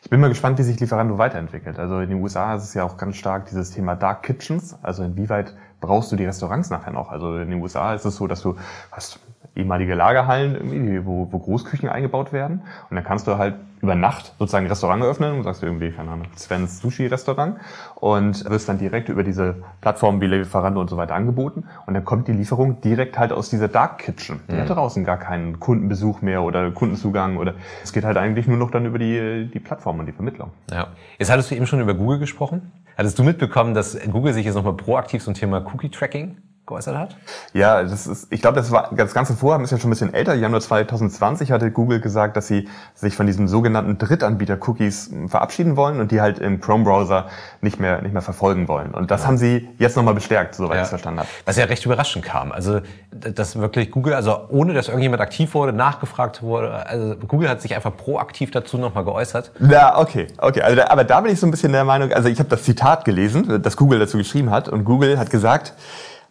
Ich 0.01 0.09
bin 0.09 0.19
mal 0.19 0.29
gespannt, 0.29 0.59
wie 0.59 0.63
sich 0.63 0.79
Lieferando 0.79 1.17
weiterentwickelt. 1.17 1.79
Also 1.79 1.99
in 1.99 2.09
den 2.09 2.21
USA 2.21 2.55
ist 2.55 2.63
es 2.63 2.73
ja 2.73 2.83
auch 2.83 2.97
ganz 2.97 3.15
stark 3.15 3.45
dieses 3.45 3.71
Thema 3.71 3.95
Dark 3.95 4.23
Kitchens. 4.23 4.77
Also 4.81 5.03
inwieweit 5.03 5.55
brauchst 5.79 6.11
du 6.11 6.15
die 6.15 6.25
Restaurants 6.25 6.69
nachher 6.69 6.91
noch? 6.91 7.09
Also 7.09 7.37
in 7.37 7.49
den 7.49 7.61
USA 7.61 7.93
ist 7.93 8.05
es 8.05 8.15
so, 8.15 8.27
dass 8.27 8.41
du 8.41 8.55
hast 8.91 9.19
ehemalige 9.55 9.95
Lagerhallen, 9.95 10.55
irgendwie, 10.55 11.05
wo, 11.05 11.27
wo 11.31 11.39
Großküchen 11.39 11.89
eingebaut 11.89 12.31
werden. 12.31 12.61
Und 12.89 12.95
dann 12.95 13.03
kannst 13.03 13.27
du 13.27 13.37
halt 13.37 13.55
über 13.81 13.95
Nacht 13.95 14.33
sozusagen 14.37 14.65
ein 14.65 14.69
Restaurant 14.69 15.01
eröffnen 15.03 15.33
und 15.33 15.43
sagst 15.43 15.61
du 15.61 15.65
irgendwie, 15.65 15.91
keine 15.91 16.11
Ahnung, 16.11 16.27
Sven's 16.37 16.79
Sushi 16.79 17.07
Restaurant 17.07 17.57
und 17.95 18.47
wirst 18.49 18.69
dann 18.69 18.77
direkt 18.77 19.09
über 19.09 19.23
diese 19.23 19.63
Plattformen 19.81 20.21
wie 20.21 20.27
Lieferando 20.27 20.79
und 20.79 20.89
so 20.89 20.97
weiter 20.97 21.15
angeboten. 21.15 21.65
Und 21.87 21.95
dann 21.95 22.05
kommt 22.05 22.27
die 22.27 22.33
Lieferung 22.33 22.79
direkt 22.81 23.17
halt 23.17 23.31
aus 23.31 23.49
dieser 23.49 23.67
Dark 23.67 23.97
Kitchen. 23.97 24.39
Die 24.49 24.55
hat 24.55 24.69
draußen 24.69 25.03
gar 25.03 25.17
keinen 25.17 25.59
Kundenbesuch 25.59 26.21
mehr 26.21 26.43
oder 26.43 26.69
Kundenzugang 26.71 27.37
oder 27.37 27.55
es 27.83 27.91
geht 27.91 28.05
halt 28.05 28.17
eigentlich 28.17 28.47
nur 28.47 28.57
noch 28.57 28.71
dann 28.71 28.85
über 28.85 28.99
die, 28.99 29.49
die 29.51 29.59
Plattform 29.59 29.99
und 29.99 30.05
die 30.05 30.13
Vermittlung. 30.13 30.51
Ja. 30.71 30.87
Jetzt 31.17 31.31
hattest 31.31 31.49
du 31.51 31.55
eben 31.55 31.65
schon 31.65 31.81
über 31.81 31.95
Google 31.95 32.19
gesprochen. 32.19 32.71
Hattest 32.97 33.17
du 33.17 33.23
mitbekommen, 33.23 33.73
dass 33.73 33.97
Google 34.11 34.33
sich 34.33 34.45
jetzt 34.45 34.55
nochmal 34.55 34.73
proaktiv 34.73 35.23
zum 35.23 35.33
Thema 35.33 35.65
Cookie-Tracking 35.65 36.37
geäußert 36.65 36.97
hat? 36.97 37.15
Ja, 37.53 37.83
das 37.83 38.07
ist, 38.07 38.27
ich 38.31 38.41
glaube, 38.41 38.55
das 38.55 38.71
war 38.71 38.91
das 38.95 39.13
ganze 39.13 39.33
Vorhaben 39.33 39.63
ist 39.63 39.71
ja 39.71 39.79
schon 39.79 39.89
ein 39.89 39.91
bisschen 39.91 40.13
älter. 40.13 40.33
Januar 40.33 40.61
2020 40.61 41.51
hatte 41.51 41.71
Google 41.71 41.99
gesagt, 41.99 42.37
dass 42.37 42.47
sie 42.47 42.69
sich 42.93 43.15
von 43.15 43.25
diesen 43.25 43.47
sogenannten 43.47 43.97
Drittanbieter-Cookies 43.97 45.11
verabschieden 45.27 45.75
wollen 45.75 45.99
und 45.99 46.11
die 46.11 46.21
halt 46.21 46.39
im 46.39 46.61
Chrome-Browser 46.61 47.27
nicht 47.61 47.79
mehr 47.79 48.01
nicht 48.01 48.13
mehr 48.13 48.21
verfolgen 48.21 48.67
wollen. 48.67 48.93
Und 48.93 49.11
das 49.11 49.25
haben 49.25 49.37
sie 49.37 49.69
jetzt 49.79 49.97
nochmal 49.97 50.13
bestärkt, 50.13 50.55
soweit 50.55 50.77
ich 50.77 50.83
es 50.83 50.89
verstanden 50.89 51.21
habe. 51.21 51.29
Was 51.45 51.57
ja 51.57 51.65
recht 51.65 51.85
überraschend 51.85 52.23
kam. 52.23 52.51
Also, 52.51 52.81
dass 53.11 53.59
wirklich 53.59 53.91
Google, 53.91 54.13
also 54.13 54.47
ohne 54.49 54.73
dass 54.73 54.87
irgendjemand 54.87 55.21
aktiv 55.21 55.53
wurde, 55.53 55.73
nachgefragt 55.73 56.41
wurde, 56.41 56.85
also 56.85 57.15
Google 57.27 57.49
hat 57.49 57.61
sich 57.61 57.75
einfach 57.75 57.95
proaktiv 57.95 58.51
dazu 58.51 58.77
nochmal 58.77 59.03
geäußert. 59.03 59.51
Ja, 59.59 59.97
okay, 59.97 60.27
okay. 60.37 60.61
Also 60.61 60.75
da, 60.77 60.87
aber 60.87 61.03
da 61.03 61.21
bin 61.21 61.33
ich 61.33 61.39
so 61.39 61.47
ein 61.47 61.51
bisschen 61.51 61.71
der 61.71 61.83
Meinung, 61.83 62.11
also 62.13 62.29
ich 62.29 62.39
habe 62.39 62.49
das 62.49 62.63
Zitat 62.63 63.03
gelesen, 63.03 63.61
das 63.61 63.75
Google 63.75 63.99
dazu 63.99 64.17
geschrieben 64.17 64.51
hat, 64.51 64.69
und 64.69 64.85
Google 64.85 65.17
hat 65.17 65.29
gesagt, 65.29 65.73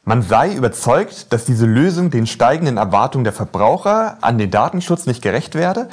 man 0.04 0.22
sei 0.22 0.52
überzeugt, 0.54 1.32
dass 1.32 1.44
diese 1.44 1.66
Lösung 1.66 2.10
den 2.10 2.26
steigenden 2.26 2.76
Erwartungen 2.78 3.24
der 3.24 3.32
Verbraucher 3.32 4.18
an 4.20 4.38
den 4.38 4.50
Datenschutz 4.50 5.06
nicht 5.06 5.22
gerecht 5.22 5.54
werde 5.54 5.88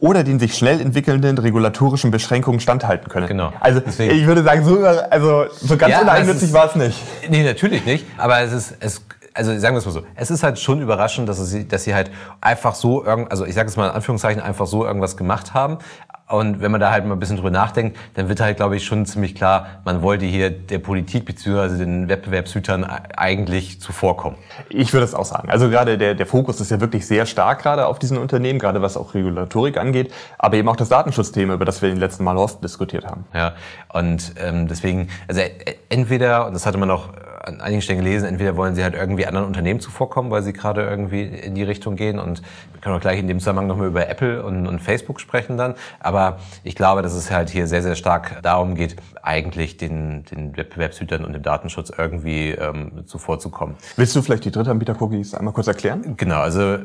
oder 0.00 0.24
den 0.24 0.40
sich 0.40 0.56
schnell 0.56 0.80
entwickelnden 0.80 1.38
regulatorischen 1.38 2.10
Beschränkungen 2.10 2.60
standhalten 2.60 3.08
könne. 3.08 3.28
Genau. 3.28 3.52
Also 3.60 3.80
Deswegen- 3.80 4.14
ich 4.16 4.26
würde 4.26 4.42
sagen, 4.42 4.64
so, 4.64 4.78
also, 4.84 5.44
so 5.60 5.76
ganz 5.76 5.92
Ja, 5.92 6.00
uneigennützig 6.00 6.52
war 6.52 6.66
es 6.66 6.74
nicht. 6.74 6.98
Nee, 7.28 7.44
natürlich 7.44 7.84
nicht. 7.84 8.04
Aber 8.16 8.40
es 8.40 8.52
ist, 8.52 8.74
es, 8.80 9.02
also 9.34 9.56
sagen 9.58 9.74
wir 9.76 9.78
es 9.78 9.84
mal 9.86 9.92
so, 9.92 10.02
es 10.16 10.30
ist 10.30 10.42
halt 10.42 10.58
schon 10.58 10.80
überraschend, 10.80 11.28
dass 11.28 11.38
sie, 11.48 11.68
dass 11.68 11.84
sie 11.84 11.94
halt 11.94 12.10
einfach 12.40 12.74
so 12.74 13.04
irgend, 13.04 13.30
also 13.30 13.44
ich 13.44 13.54
sage 13.54 13.68
es 13.68 13.76
mal 13.76 13.86
in 13.88 13.94
Anführungszeichen, 13.94 14.42
einfach 14.42 14.66
so 14.66 14.84
irgendwas 14.84 15.16
gemacht 15.16 15.54
haben. 15.54 15.78
Und 16.32 16.62
wenn 16.62 16.72
man 16.72 16.80
da 16.80 16.90
halt 16.90 17.04
mal 17.04 17.12
ein 17.12 17.20
bisschen 17.20 17.36
drüber 17.36 17.50
nachdenkt, 17.50 17.98
dann 18.14 18.30
wird 18.30 18.40
halt, 18.40 18.56
glaube 18.56 18.74
ich, 18.74 18.86
schon 18.86 19.04
ziemlich 19.04 19.34
klar, 19.34 19.66
man 19.84 20.00
wollte 20.00 20.24
hier 20.24 20.48
der 20.48 20.78
Politik 20.78 21.26
bzw. 21.26 21.76
den 21.76 22.08
Wettbewerbshütern 22.08 22.84
eigentlich 22.84 23.82
zuvorkommen. 23.82 24.38
Ich 24.70 24.94
würde 24.94 25.04
es 25.04 25.14
auch 25.14 25.26
sagen. 25.26 25.50
Also 25.50 25.68
gerade 25.68 25.98
der, 25.98 26.14
der 26.14 26.24
Fokus 26.24 26.58
ist 26.62 26.70
ja 26.70 26.80
wirklich 26.80 27.06
sehr 27.06 27.26
stark 27.26 27.62
gerade 27.62 27.86
auf 27.86 27.98
diesen 27.98 28.16
Unternehmen, 28.16 28.58
gerade 28.58 28.80
was 28.80 28.96
auch 28.96 29.12
Regulatorik 29.12 29.76
angeht, 29.76 30.10
aber 30.38 30.56
eben 30.56 30.70
auch 30.70 30.76
das 30.76 30.88
Datenschutzthema, 30.88 31.52
über 31.52 31.66
das 31.66 31.82
wir 31.82 31.90
den 31.90 31.98
letzten 31.98 32.24
Mal 32.24 32.38
oft 32.38 32.64
diskutiert 32.64 33.04
haben. 33.04 33.26
Ja, 33.34 33.52
und 33.92 34.32
ähm, 34.42 34.68
deswegen, 34.68 35.08
also 35.28 35.42
äh, 35.42 35.50
entweder, 35.90 36.46
und 36.46 36.54
das 36.54 36.64
hatte 36.64 36.78
man 36.78 36.90
auch 36.90 37.10
an 37.44 37.60
einigen 37.60 37.82
Stellen 37.82 37.98
gelesen, 37.98 38.26
entweder 38.26 38.56
wollen 38.56 38.74
sie 38.74 38.82
halt 38.82 38.94
irgendwie 38.94 39.26
anderen 39.26 39.46
Unternehmen 39.46 39.80
zuvorkommen, 39.80 40.30
weil 40.30 40.42
sie 40.42 40.52
gerade 40.52 40.82
irgendwie 40.82 41.24
in 41.24 41.54
die 41.54 41.64
Richtung 41.64 41.96
gehen. 41.96 42.18
Und 42.18 42.40
können 42.82 42.96
auch 42.96 43.00
gleich 43.00 43.18
in 43.18 43.28
dem 43.28 43.38
Zusammenhang 43.38 43.68
nochmal 43.68 43.86
über 43.86 44.08
Apple 44.08 44.44
und, 44.44 44.66
und, 44.66 44.80
Facebook 44.80 45.20
sprechen 45.20 45.56
dann. 45.56 45.74
Aber 46.00 46.38
ich 46.64 46.74
glaube, 46.74 47.02
dass 47.02 47.14
es 47.14 47.30
halt 47.30 47.48
hier 47.48 47.66
sehr, 47.66 47.82
sehr 47.82 47.94
stark 47.94 48.42
darum 48.42 48.74
geht, 48.74 48.96
eigentlich 49.22 49.76
den, 49.76 50.24
den 50.24 50.56
Wettbewerbshütern 50.56 51.24
und 51.24 51.32
dem 51.32 51.42
Datenschutz 51.42 51.92
irgendwie 51.96 52.50
ähm, 52.50 53.04
zuvorzukommen. 53.06 53.76
Willst 53.96 54.16
du 54.16 54.22
vielleicht 54.22 54.44
die 54.44 54.50
Drittanbieter-Cookies 54.50 55.34
einmal 55.34 55.54
kurz 55.54 55.68
erklären? 55.68 56.14
Genau, 56.16 56.40
also 56.40 56.78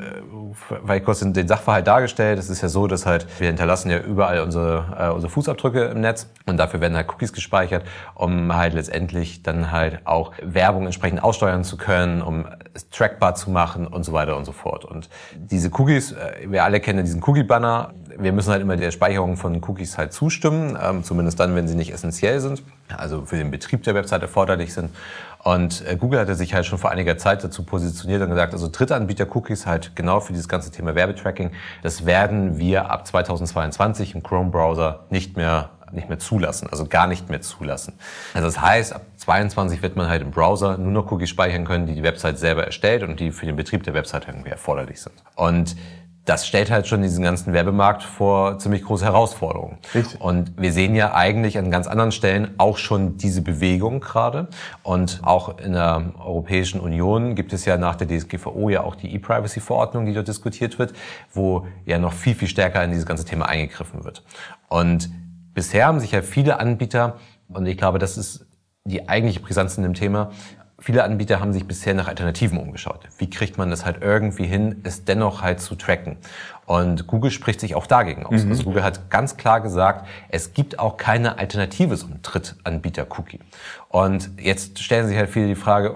weil 0.81 0.99
ich 0.99 1.05
kurz 1.05 1.19
den 1.19 1.47
Sachverhalt 1.47 1.87
dargestellt. 1.87 2.37
Es 2.39 2.49
ist 2.49 2.61
ja 2.61 2.69
so, 2.69 2.87
dass 2.87 3.05
halt 3.05 3.27
wir 3.39 3.47
hinterlassen 3.47 3.89
ja 3.89 3.99
überall 3.99 4.41
unsere, 4.41 4.95
äh, 4.99 5.09
unsere 5.09 5.31
Fußabdrücke 5.31 5.85
im 5.85 6.01
Netz 6.01 6.27
und 6.45 6.57
dafür 6.57 6.79
werden 6.79 6.95
halt 6.95 7.09
Cookies 7.09 7.33
gespeichert, 7.33 7.83
um 8.13 8.55
halt 8.55 8.73
letztendlich 8.73 9.43
dann 9.43 9.71
halt 9.71 10.05
auch 10.05 10.33
Werbung 10.41 10.85
entsprechend 10.85 11.23
aussteuern 11.23 11.63
zu 11.63 11.77
können, 11.77 12.21
um 12.21 12.45
es 12.73 12.89
trackbar 12.89 13.35
zu 13.35 13.49
machen 13.49 13.87
und 13.87 14.03
so 14.03 14.13
weiter 14.13 14.37
und 14.37 14.45
so 14.45 14.51
fort. 14.51 14.85
Und 14.85 15.09
diese 15.35 15.69
Cookies, 15.73 15.86
äh, 15.95 16.49
wir 16.49 16.63
alle 16.63 16.79
kennen 16.79 17.03
diesen 17.03 17.23
Cookie-Banner. 17.23 17.93
Wir 18.17 18.31
müssen 18.31 18.51
halt 18.51 18.61
immer 18.61 18.75
der 18.77 18.91
Speicherung 18.91 19.37
von 19.37 19.61
Cookies 19.63 19.97
halt 19.97 20.11
zustimmen, 20.11 20.77
ähm, 20.81 21.03
zumindest 21.03 21.39
dann, 21.39 21.55
wenn 21.55 21.67
sie 21.67 21.75
nicht 21.75 21.93
essentiell 21.93 22.39
sind, 22.39 22.63
also 22.95 23.25
für 23.25 23.37
den 23.37 23.51
Betrieb 23.51 23.83
der 23.83 23.93
Website 23.93 24.23
erforderlich 24.23 24.73
sind. 24.73 24.89
Und 25.43 25.85
äh, 25.87 25.95
Google 25.95 26.19
hatte 26.19 26.35
sich 26.35 26.53
halt 26.53 26.65
schon 26.65 26.79
vor 26.79 26.91
einiger 26.91 27.17
Zeit 27.17 27.43
dazu 27.43 27.63
positioniert 27.63 28.21
und 28.21 28.29
gesagt, 28.29 28.53
also 28.53 28.67
Drittanbieter-Cookies 28.67 29.65
halt 29.65 29.95
genau 29.95 30.19
für 30.19 30.33
dieses 30.33 30.49
ganze 30.49 30.71
Thema 30.71 30.95
Werbetracking, 30.95 31.51
das 31.83 32.05
werden 32.05 32.57
wir 32.57 32.89
ab 32.89 33.05
2022 33.05 34.15
im 34.15 34.23
Chrome-Browser 34.23 35.05
nicht 35.09 35.37
mehr 35.37 35.69
nicht 35.91 36.09
mehr 36.09 36.19
zulassen, 36.19 36.67
also 36.69 36.85
gar 36.85 37.07
nicht 37.07 37.29
mehr 37.29 37.41
zulassen. 37.41 37.93
Also 38.33 38.47
das 38.47 38.61
heißt, 38.61 38.93
ab 38.93 39.01
22 39.17 39.81
wird 39.81 39.95
man 39.95 40.07
halt 40.09 40.21
im 40.21 40.31
Browser 40.31 40.77
nur 40.77 40.91
noch 40.91 41.11
Cookies 41.11 41.29
speichern 41.29 41.65
können, 41.65 41.87
die 41.87 41.95
die 41.95 42.03
Website 42.03 42.37
selber 42.37 42.65
erstellt 42.65 43.03
und 43.03 43.19
die 43.19 43.31
für 43.31 43.45
den 43.45 43.55
Betrieb 43.55 43.83
der 43.83 43.93
Website 43.93 44.27
irgendwie 44.27 44.49
erforderlich 44.49 45.01
sind. 45.01 45.15
Und 45.35 45.75
das 46.27 46.45
stellt 46.45 46.69
halt 46.69 46.87
schon 46.87 47.01
diesen 47.01 47.23
ganzen 47.23 47.53
Werbemarkt 47.53 48.03
vor 48.03 48.59
ziemlich 48.59 48.83
große 48.83 49.05
Herausforderungen. 49.05 49.77
Richtig. 49.95 50.19
Und 50.19 50.51
wir 50.61 50.73
sehen 50.73 50.93
ja 50.93 51.13
eigentlich 51.13 51.57
an 51.57 51.71
ganz 51.71 51.87
anderen 51.87 52.11
Stellen 52.11 52.53
auch 52.57 52.77
schon 52.77 53.17
diese 53.17 53.41
Bewegung 53.41 54.01
gerade. 54.01 54.49
Und 54.83 55.21
auch 55.23 55.57
in 55.57 55.71
der 55.71 56.11
Europäischen 56.19 56.81
Union 56.81 57.35
gibt 57.35 57.53
es 57.53 57.63
ja 57.63 57.77
nach 57.77 57.95
der 57.95 58.09
DSGVO 58.09 58.69
ja 58.69 58.81
auch 58.81 58.95
die 58.95 59.15
E-Privacy-Verordnung, 59.15 60.05
die 60.05 60.13
dort 60.13 60.27
diskutiert 60.27 60.77
wird, 60.79 60.91
wo 61.31 61.65
ja 61.85 61.97
noch 61.97 62.11
viel, 62.11 62.35
viel 62.35 62.49
stärker 62.49 62.83
in 62.83 62.91
dieses 62.91 63.05
ganze 63.05 63.23
Thema 63.23 63.45
eingegriffen 63.45 64.03
wird. 64.03 64.21
Und 64.67 65.09
bisher 65.57 65.87
haben 65.87 65.99
sich 65.99 66.11
ja 66.11 66.21
viele 66.21 66.59
Anbieter, 66.59 67.17
und 67.49 67.65
ich 67.65 67.77
glaube, 67.79 67.97
das 67.97 68.15
ist 68.15 68.45
die 68.83 69.09
eigentliche 69.09 69.39
Brisanz 69.39 69.75
in 69.75 69.81
dem 69.81 69.95
Thema, 69.95 70.29
viele 70.77 71.03
Anbieter 71.03 71.39
haben 71.39 71.51
sich 71.51 71.65
bisher 71.65 71.95
nach 71.95 72.07
Alternativen 72.07 72.59
umgeschaut. 72.59 72.99
Wie 73.17 73.27
kriegt 73.27 73.57
man 73.57 73.71
das 73.71 73.83
halt 73.83 74.03
irgendwie 74.03 74.45
hin, 74.45 74.81
es 74.83 75.03
dennoch 75.03 75.41
halt 75.41 75.59
zu 75.59 75.73
tracken? 75.73 76.17
Und 76.67 77.07
Google 77.07 77.31
spricht 77.31 77.59
sich 77.59 77.73
auch 77.73 77.87
dagegen 77.87 78.23
aus. 78.27 78.43
Mhm. 78.43 78.51
Also 78.51 78.65
Google 78.65 78.83
hat 78.83 79.09
ganz 79.09 79.35
klar 79.35 79.59
gesagt, 79.61 80.07
es 80.29 80.53
gibt 80.53 80.77
auch 80.77 80.95
keine 80.95 81.39
Alternative 81.39 81.97
zum 81.97 82.21
Drittanbieter-Cookie. 82.21 83.39
Und 83.89 84.29
jetzt 84.39 84.77
stellen 84.77 85.07
sich 85.07 85.17
halt 85.17 85.31
viele 85.31 85.47
die 85.47 85.55
Frage, 85.55 85.95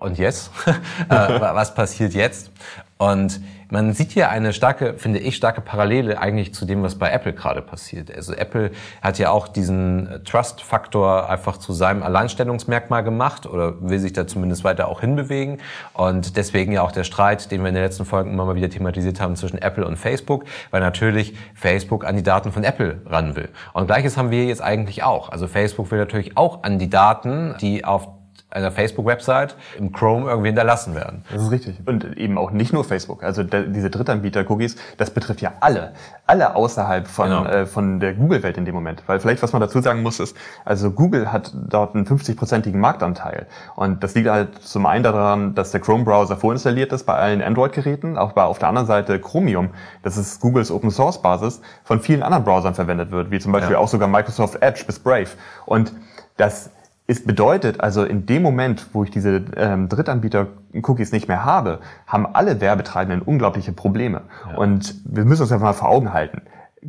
und 0.00 0.18
jetzt? 0.18 0.50
Äh, 1.08 1.40
was 1.40 1.74
passiert 1.74 2.14
jetzt? 2.14 2.50
Und 2.98 3.40
man 3.70 3.92
sieht 3.92 4.10
hier 4.10 4.30
eine 4.30 4.52
starke, 4.52 4.94
finde 4.98 5.20
ich, 5.20 5.36
starke 5.36 5.60
Parallele 5.60 6.18
eigentlich 6.20 6.52
zu 6.52 6.66
dem, 6.66 6.82
was 6.82 6.96
bei 6.96 7.10
Apple 7.10 7.32
gerade 7.32 7.62
passiert. 7.62 8.14
Also 8.14 8.34
Apple 8.34 8.72
hat 9.00 9.18
ja 9.18 9.30
auch 9.30 9.48
diesen 9.48 10.08
äh, 10.08 10.20
Trust-Faktor 10.20 11.30
einfach 11.30 11.56
zu 11.56 11.72
seinem 11.72 12.02
Alleinstellungsmerkmal 12.02 13.04
gemacht 13.04 13.46
oder 13.46 13.80
will 13.80 13.98
sich 13.98 14.12
da 14.12 14.26
zumindest 14.26 14.64
weiter 14.64 14.88
auch 14.88 15.00
hinbewegen. 15.00 15.58
Und 15.94 16.36
deswegen 16.36 16.72
ja 16.72 16.82
auch 16.82 16.92
der 16.92 17.04
Streit, 17.04 17.50
den 17.50 17.62
wir 17.62 17.68
in 17.68 17.74
den 17.74 17.84
letzten 17.84 18.04
Folgen 18.04 18.32
immer 18.32 18.44
mal 18.44 18.56
wieder 18.56 18.70
thematisiert 18.70 19.20
haben 19.20 19.36
zwischen 19.36 19.58
Apple 19.58 19.86
und 19.86 19.96
Facebook, 19.96 20.44
weil 20.70 20.80
natürlich 20.80 21.34
Facebook 21.54 22.04
an 22.04 22.16
die 22.16 22.22
Daten 22.22 22.52
von 22.52 22.64
Apple 22.64 23.02
ran 23.06 23.36
will. 23.36 23.48
Und 23.72 23.86
gleiches 23.86 24.16
haben 24.16 24.30
wir 24.30 24.44
jetzt 24.44 24.62
eigentlich 24.62 25.04
auch. 25.04 25.30
Also 25.30 25.46
Facebook 25.46 25.90
will 25.90 25.98
natürlich 25.98 26.36
auch 26.36 26.64
an 26.64 26.78
die 26.78 26.90
Daten, 26.90 27.54
die 27.60 27.84
auf 27.84 28.08
einer 28.50 28.72
Facebook-Website 28.72 29.56
im 29.78 29.92
Chrome 29.92 30.28
irgendwie 30.28 30.48
hinterlassen 30.48 30.94
werden. 30.94 31.24
Das 31.32 31.42
ist 31.42 31.50
richtig. 31.50 31.76
Und 31.86 32.16
eben 32.16 32.36
auch 32.36 32.50
nicht 32.50 32.72
nur 32.72 32.84
Facebook. 32.84 33.22
Also 33.22 33.44
diese 33.44 33.90
Drittanbieter-Cookies, 33.90 34.76
das 34.96 35.10
betrifft 35.10 35.40
ja 35.40 35.52
alle. 35.60 35.92
Alle 36.26 36.56
außerhalb 36.56 37.06
von, 37.06 37.28
genau. 37.28 37.44
äh, 37.44 37.66
von 37.66 38.00
der 38.00 38.14
Google-Welt 38.14 38.58
in 38.58 38.64
dem 38.64 38.74
Moment. 38.74 39.02
Weil 39.06 39.20
vielleicht, 39.20 39.42
was 39.42 39.52
man 39.52 39.60
dazu 39.60 39.80
sagen 39.80 40.02
muss, 40.02 40.18
ist, 40.20 40.36
also 40.64 40.90
Google 40.90 41.32
hat 41.32 41.52
dort 41.54 41.94
einen 41.94 42.06
50-prozentigen 42.06 42.78
Marktanteil. 42.78 43.46
Und 43.76 44.02
das 44.02 44.14
liegt 44.14 44.28
halt 44.28 44.60
zum 44.62 44.86
einen 44.86 45.04
daran, 45.04 45.54
dass 45.54 45.70
der 45.70 45.80
Chrome-Browser 45.80 46.36
vorinstalliert 46.36 46.92
ist 46.92 47.04
bei 47.04 47.14
allen 47.14 47.42
Android-Geräten, 47.42 48.18
auch 48.18 48.32
bei 48.32 48.42
auf 48.42 48.58
der 48.58 48.68
anderen 48.68 48.86
Seite 48.86 49.20
Chromium, 49.20 49.70
das 50.02 50.16
ist 50.16 50.40
Googles 50.40 50.70
Open-Source-Basis, 50.70 51.60
von 51.84 52.00
vielen 52.00 52.22
anderen 52.22 52.44
Browsern 52.44 52.74
verwendet 52.74 53.10
wird, 53.12 53.30
wie 53.30 53.38
zum 53.38 53.52
Beispiel 53.52 53.74
ja. 53.74 53.78
auch 53.78 53.88
sogar 53.88 54.08
Microsoft 54.08 54.60
Edge 54.60 54.84
bis 54.86 54.98
Brave. 54.98 55.28
Und 55.66 55.92
das 56.36 56.70
es 57.10 57.24
bedeutet 57.24 57.80
also 57.80 58.04
in 58.04 58.24
dem 58.24 58.40
Moment, 58.40 58.86
wo 58.92 59.02
ich 59.02 59.10
diese 59.10 59.42
ähm, 59.56 59.88
Drittanbieter-Cookies 59.88 61.10
nicht 61.10 61.26
mehr 61.26 61.44
habe, 61.44 61.80
haben 62.06 62.24
alle 62.24 62.60
Werbetreibenden 62.60 63.20
unglaubliche 63.20 63.72
Probleme. 63.72 64.22
Ja. 64.48 64.56
Und 64.56 64.94
wir 65.04 65.24
müssen 65.24 65.42
uns 65.42 65.50
einfach 65.50 65.66
mal 65.66 65.72
vor 65.72 65.88
Augen 65.88 66.12
halten. 66.12 66.42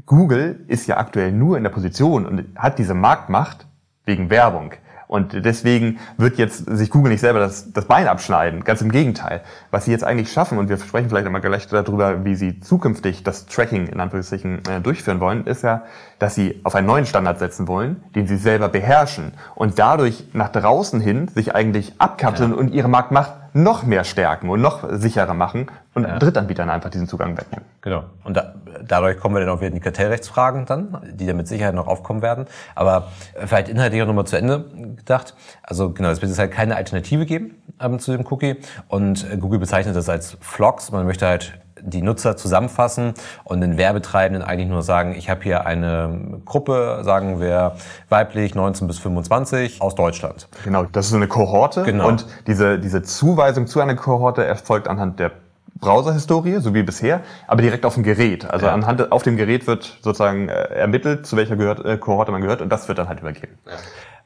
Google 0.06 0.64
ist 0.68 0.86
ja 0.86 0.98
aktuell 0.98 1.32
nur 1.32 1.58
in 1.58 1.64
der 1.64 1.72
Position 1.72 2.28
und 2.28 2.46
hat 2.56 2.78
diese 2.78 2.94
Marktmacht 2.94 3.66
wegen 4.06 4.30
Werbung. 4.30 4.74
Und 5.12 5.44
deswegen 5.44 6.00
wird 6.16 6.38
jetzt 6.38 6.66
sich 6.74 6.90
Google 6.90 7.12
nicht 7.12 7.20
selber 7.20 7.40
das, 7.40 7.74
das 7.74 7.84
Bein 7.84 8.08
abschneiden. 8.08 8.64
Ganz 8.64 8.82
im 8.82 8.94
Gegenteil. 8.94 9.42
Was 9.70 9.84
sie 9.84 9.92
jetzt 9.92 10.06
eigentlich 10.06 10.32
schaffen, 10.32 10.58
und 10.58 10.70
wir 10.70 10.78
sprechen 10.78 11.10
vielleicht 11.10 11.26
einmal 11.26 11.42
gleich 11.42 11.68
darüber, 11.68 12.24
wie 12.24 12.36
sie 12.36 12.62
zukünftig 12.62 13.22
das 13.22 13.46
Tracking 13.46 13.88
in 13.88 14.00
Anführungszeichen 14.00 14.62
äh, 14.70 14.80
durchführen 14.80 15.20
wollen, 15.20 15.46
ist 15.48 15.64
ja, 15.64 15.84
dass 16.18 16.36
sie 16.36 16.62
auf 16.64 16.76
einen 16.76 16.88
neuen 16.88 17.06
Standard 17.06 17.40
setzen 17.40 17.68
wollen, 17.68 18.02
den 18.16 18.26
sie 18.26 18.38
selber 18.38 18.70
beherrschen 18.70 19.34
und 19.54 19.80
dadurch 19.80 20.30
nach 20.32 20.48
draußen 20.48 21.02
hin 21.02 21.28
sich 21.28 21.54
eigentlich 21.54 21.92
abkapseln 21.98 22.52
ja. 22.52 22.58
und 22.58 22.74
ihre 22.74 22.88
Marktmacht 22.88 23.34
noch 23.54 23.84
mehr 23.84 24.04
stärken 24.04 24.50
und 24.50 24.62
noch 24.62 24.88
sicherer 24.92 25.34
machen 25.34 25.68
und 25.94 26.04
ja. 26.04 26.20
Drittanbietern 26.20 26.70
einfach 26.70 26.90
diesen 26.90 27.08
Zugang 27.08 27.38
wegnehmen. 27.38 27.66
Genau. 27.82 28.04
Und 28.24 28.38
da, 28.38 28.56
dadurch 28.86 29.18
kommen 29.18 29.36
wir 29.36 29.42
dann 29.42 29.50
auch 29.50 29.60
wieder 29.60 29.68
in 29.68 29.74
die 29.74 29.80
Kartellrechtsfragen 29.80 30.66
dann, 30.66 30.98
die 31.14 31.26
da 31.26 31.34
mit 31.34 31.48
Sicherheit 31.48 31.76
noch 31.76 31.88
aufkommen 31.88 32.22
werden. 32.22 32.46
Aber 32.76 33.10
vielleicht 33.46 33.70
inhaltlich 33.70 34.02
auch 34.02 34.08
nochmal 34.08 34.26
zu 34.26 34.38
Ende 34.38 34.66
gedacht. 34.96 35.36
Also 35.64 35.92
genau, 35.92 36.10
es 36.10 36.22
wird 36.22 36.32
es 36.32 36.40
halt 36.40 36.52
keine 36.52 36.76
Alternative 36.76 37.26
geben 37.26 37.56
ähm, 37.80 38.00
zu 38.00 38.12
dem 38.12 38.26
Cookie. 38.30 38.58
Und 38.88 39.30
äh, 39.30 39.38
Google 39.38 39.60
bezeichnet 39.60 39.96
das 39.96 40.08
als 40.08 40.38
Flocks. 40.40 40.92
Man 40.92 41.06
möchte 41.06 41.28
halt 41.28 41.61
die 41.84 42.02
Nutzer 42.02 42.38
zusammenfassen 42.38 43.14
und 43.44 43.62
den 43.62 43.78
Werbetreibenden 43.78 44.44
eigentlich 44.44 44.70
nur 44.70 44.84
sagen, 44.84 45.16
ich 45.18 45.30
habe 45.30 45.44
hier 45.44 45.66
eine 45.66 46.42
Gruppe, 46.46 47.02
sagen 47.04 47.40
wir 47.40 47.76
weiblich 48.10 48.56
19 48.56 48.88
bis 48.88 49.00
25 49.00 49.82
aus 49.82 49.96
Deutschland. 49.96 50.48
Genau, 50.64 50.84
das 50.84 51.06
ist 51.06 51.12
so 51.12 51.18
eine 51.18 51.28
Kohorte 51.28 51.84
genau. 51.84 52.08
und 52.08 52.26
diese, 52.48 52.80
diese 52.80 53.02
Zuweisung 53.04 53.68
zu 53.68 53.80
einer 53.80 53.96
Kohorte 53.96 54.44
erfolgt 54.46 54.88
anhand 54.88 55.20
der 55.20 55.32
Browser-Historie, 55.80 56.60
so 56.60 56.74
wie 56.74 56.84
bisher, 56.84 57.22
aber 57.48 57.62
direkt 57.62 57.86
auf 57.86 57.96
dem 57.96 58.04
Gerät. 58.04 58.50
Also 58.50 58.68
ja. 58.68 58.74
anhand 58.74 59.12
auf 59.12 59.24
dem 59.24 59.36
Gerät 59.36 59.66
wird 59.68 59.98
sozusagen 60.02 60.48
äh, 60.48 60.54
ermittelt, 60.54 61.26
zu 61.26 61.36
welcher 61.36 61.56
gehört, 61.56 61.84
äh, 61.84 61.98
Kohorte 61.98 62.32
man 62.32 62.42
gehört 62.42 62.62
und 62.62 62.70
das 62.70 62.88
wird 62.88 63.00
dann 63.00 63.10
halt 63.10 63.20
übergeben. 63.20 63.58
Ja. 63.66 63.74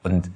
Und 0.04 0.30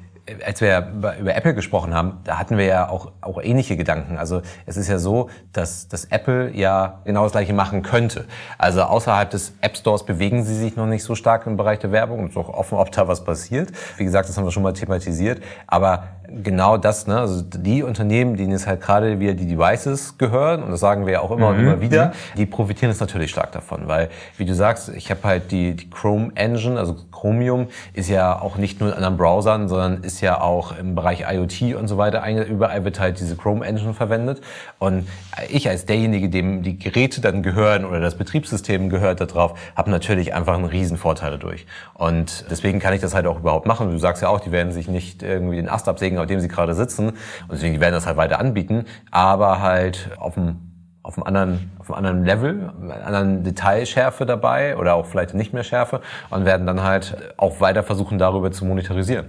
als 0.46 0.62
wir 0.62 0.92
über 1.20 1.36
Apple 1.36 1.54
gesprochen 1.54 1.94
haben, 1.94 2.18
da 2.24 2.38
hatten 2.38 2.58
wir 2.58 2.66
ja 2.66 2.90
auch, 2.90 3.12
auch 3.22 3.42
ähnliche 3.42 3.78
Gedanken. 3.78 4.18
Also 4.18 4.42
es 4.66 4.78
ist 4.78 4.88
ja 4.88 5.00
so, 5.00 5.30
dass, 5.54 5.88
dass 5.88 6.06
Apple 6.06 6.52
ja 6.56 7.02
genau 7.06 7.24
das 7.24 7.32
gleiche 7.32 7.54
machen 7.54 7.82
könnte. 7.82 8.26
Also 8.58 8.82
außerhalb 8.82 9.30
des 9.30 9.54
App 9.62 9.78
Stores 9.78 10.06
bewegen 10.06 10.44
sie 10.44 10.56
sich 10.56 10.76
noch 10.76 10.86
nicht 10.86 11.04
so 11.04 11.16
stark 11.16 11.46
im 11.48 11.58
Bereich 11.58 11.80
der 11.80 11.92
Werbung 11.92 12.20
und 12.20 12.30
ist 12.30 12.38
auch 12.38 12.50
offen, 12.50 12.78
ob 12.78 12.92
da 12.92 13.08
was 13.08 13.24
passiert. 13.24 13.70
Wie 13.98 14.04
gesagt, 14.04 14.30
das 14.30 14.38
haben 14.38 14.46
wir 14.46 14.52
schon 14.52 14.64
mal 14.64 14.74
thematisiert. 14.74 15.42
Aber 15.68 16.04
genau 16.44 16.78
das, 16.78 17.08
ne? 17.08 17.20
Also 17.20 17.42
die 17.42 17.84
Unternehmen, 17.84 18.36
denen 18.36 18.54
es 18.54 18.68
halt 18.68 18.82
gerade 18.82 19.20
wieder 19.20 19.34
die 19.34 19.48
Devices 19.48 20.18
gehören, 20.18 20.64
und 20.64 20.72
das 20.72 20.80
sagen 20.80 21.06
wir 21.06 21.14
ja 21.14 21.20
auch 21.22 21.32
immer 21.32 21.52
mhm. 21.52 21.58
und 21.58 21.64
immer 21.64 21.82
wieder, 21.82 22.14
die 22.38 22.46
profitieren 22.46 22.92
jetzt 22.92 23.02
natürlich 23.02 23.32
stark 23.32 23.52
davon, 23.52 23.88
weil, 23.88 24.10
wie 24.38 24.46
du 24.46 24.54
sagst, 24.54 24.90
ich 24.90 25.10
habe 25.12 25.22
halt 25.24 25.52
die, 25.52 25.76
die 25.76 25.90
Chrome 25.90 26.32
Engine, 26.36 26.80
also 26.80 26.96
Chromium 27.12 27.68
ist 27.94 28.10
ja 28.10 28.40
auch 28.40 28.58
nicht 28.58 28.80
nur 28.80 28.90
in 28.90 28.96
anderen 28.96 29.18
Browsern, 29.18 29.68
sondern 29.68 30.04
ist 30.04 30.22
ja 30.22 30.40
auch 30.40 30.78
im 30.78 30.96
Bereich 30.96 31.26
IoT 31.30 31.76
und 31.76 31.88
so 31.88 31.98
weiter, 31.98 32.24
überall 32.46 32.86
wird 32.86 33.00
halt 33.00 33.20
diese 33.20 33.36
Chrome 33.36 33.66
Engine 33.66 33.94
verwendet. 33.94 34.42
Und 34.78 35.08
ich 35.50 35.68
als 35.68 35.86
derjenige, 35.86 36.30
dem 36.30 36.64
die 36.64 36.80
Geräte 36.80 37.22
dann 37.22 37.44
gehören 37.44 37.84
oder 37.86 38.00
das 38.00 38.16
Betriebssystem 38.16 38.90
gehört 38.90 39.20
darauf, 39.20 39.56
habe 39.76 39.90
natürlich 39.90 40.34
einfach 40.34 40.56
einen 40.56 40.66
riesen 40.66 40.98
Vorteil 40.98 41.32
dadurch. 41.32 41.66
Und 41.94 42.46
deswegen 42.50 42.80
kann 42.80 42.94
ich 42.94 43.02
das 43.02 43.14
halt 43.14 43.28
auch 43.28 43.40
überhaupt 43.40 43.66
machen. 43.66 43.92
Du 43.92 43.98
sagst 43.98 44.22
ja 44.22 44.30
auch, 44.30 44.40
die 44.40 44.52
werden 44.52 44.72
sich 44.72 44.88
nicht 44.88 45.22
irgendwie 45.22 45.58
den 45.58 45.68
Ast 45.68 45.90
absägen, 45.90 46.19
auf 46.20 46.28
dem 46.28 46.40
sie 46.40 46.48
gerade 46.48 46.74
sitzen. 46.74 47.10
Und 47.10 47.52
deswegen 47.52 47.80
werden 47.80 47.94
das 47.94 48.06
halt 48.06 48.18
weiter 48.18 48.40
anbieten, 48.40 48.86
aber 49.12 49.62
halt 49.62 50.12
auf 50.18 50.36
dem 50.36 50.70
auf 51.02 51.18
einem 51.18 51.24
anderen, 51.26 51.72
auf 51.80 51.90
einem 51.90 51.98
anderen 51.98 52.26
Level, 52.26 52.74
einer 52.84 53.06
anderen 53.06 53.44
Detailschärfe 53.44 54.26
dabei 54.26 54.78
oder 54.78 54.94
auch 54.96 55.08
vielleicht 55.08 55.34
nicht 55.34 55.54
mehr 55.54 55.64
Schärfe 55.64 56.02
und 56.30 56.46
werden 56.46 56.68
dann 56.68 56.84
halt 56.84 57.34
auch 57.38 57.62
weiter 57.62 57.84
versuchen, 57.84 58.20
darüber 58.20 58.52
zu 58.52 58.64
monetarisieren. 58.66 59.28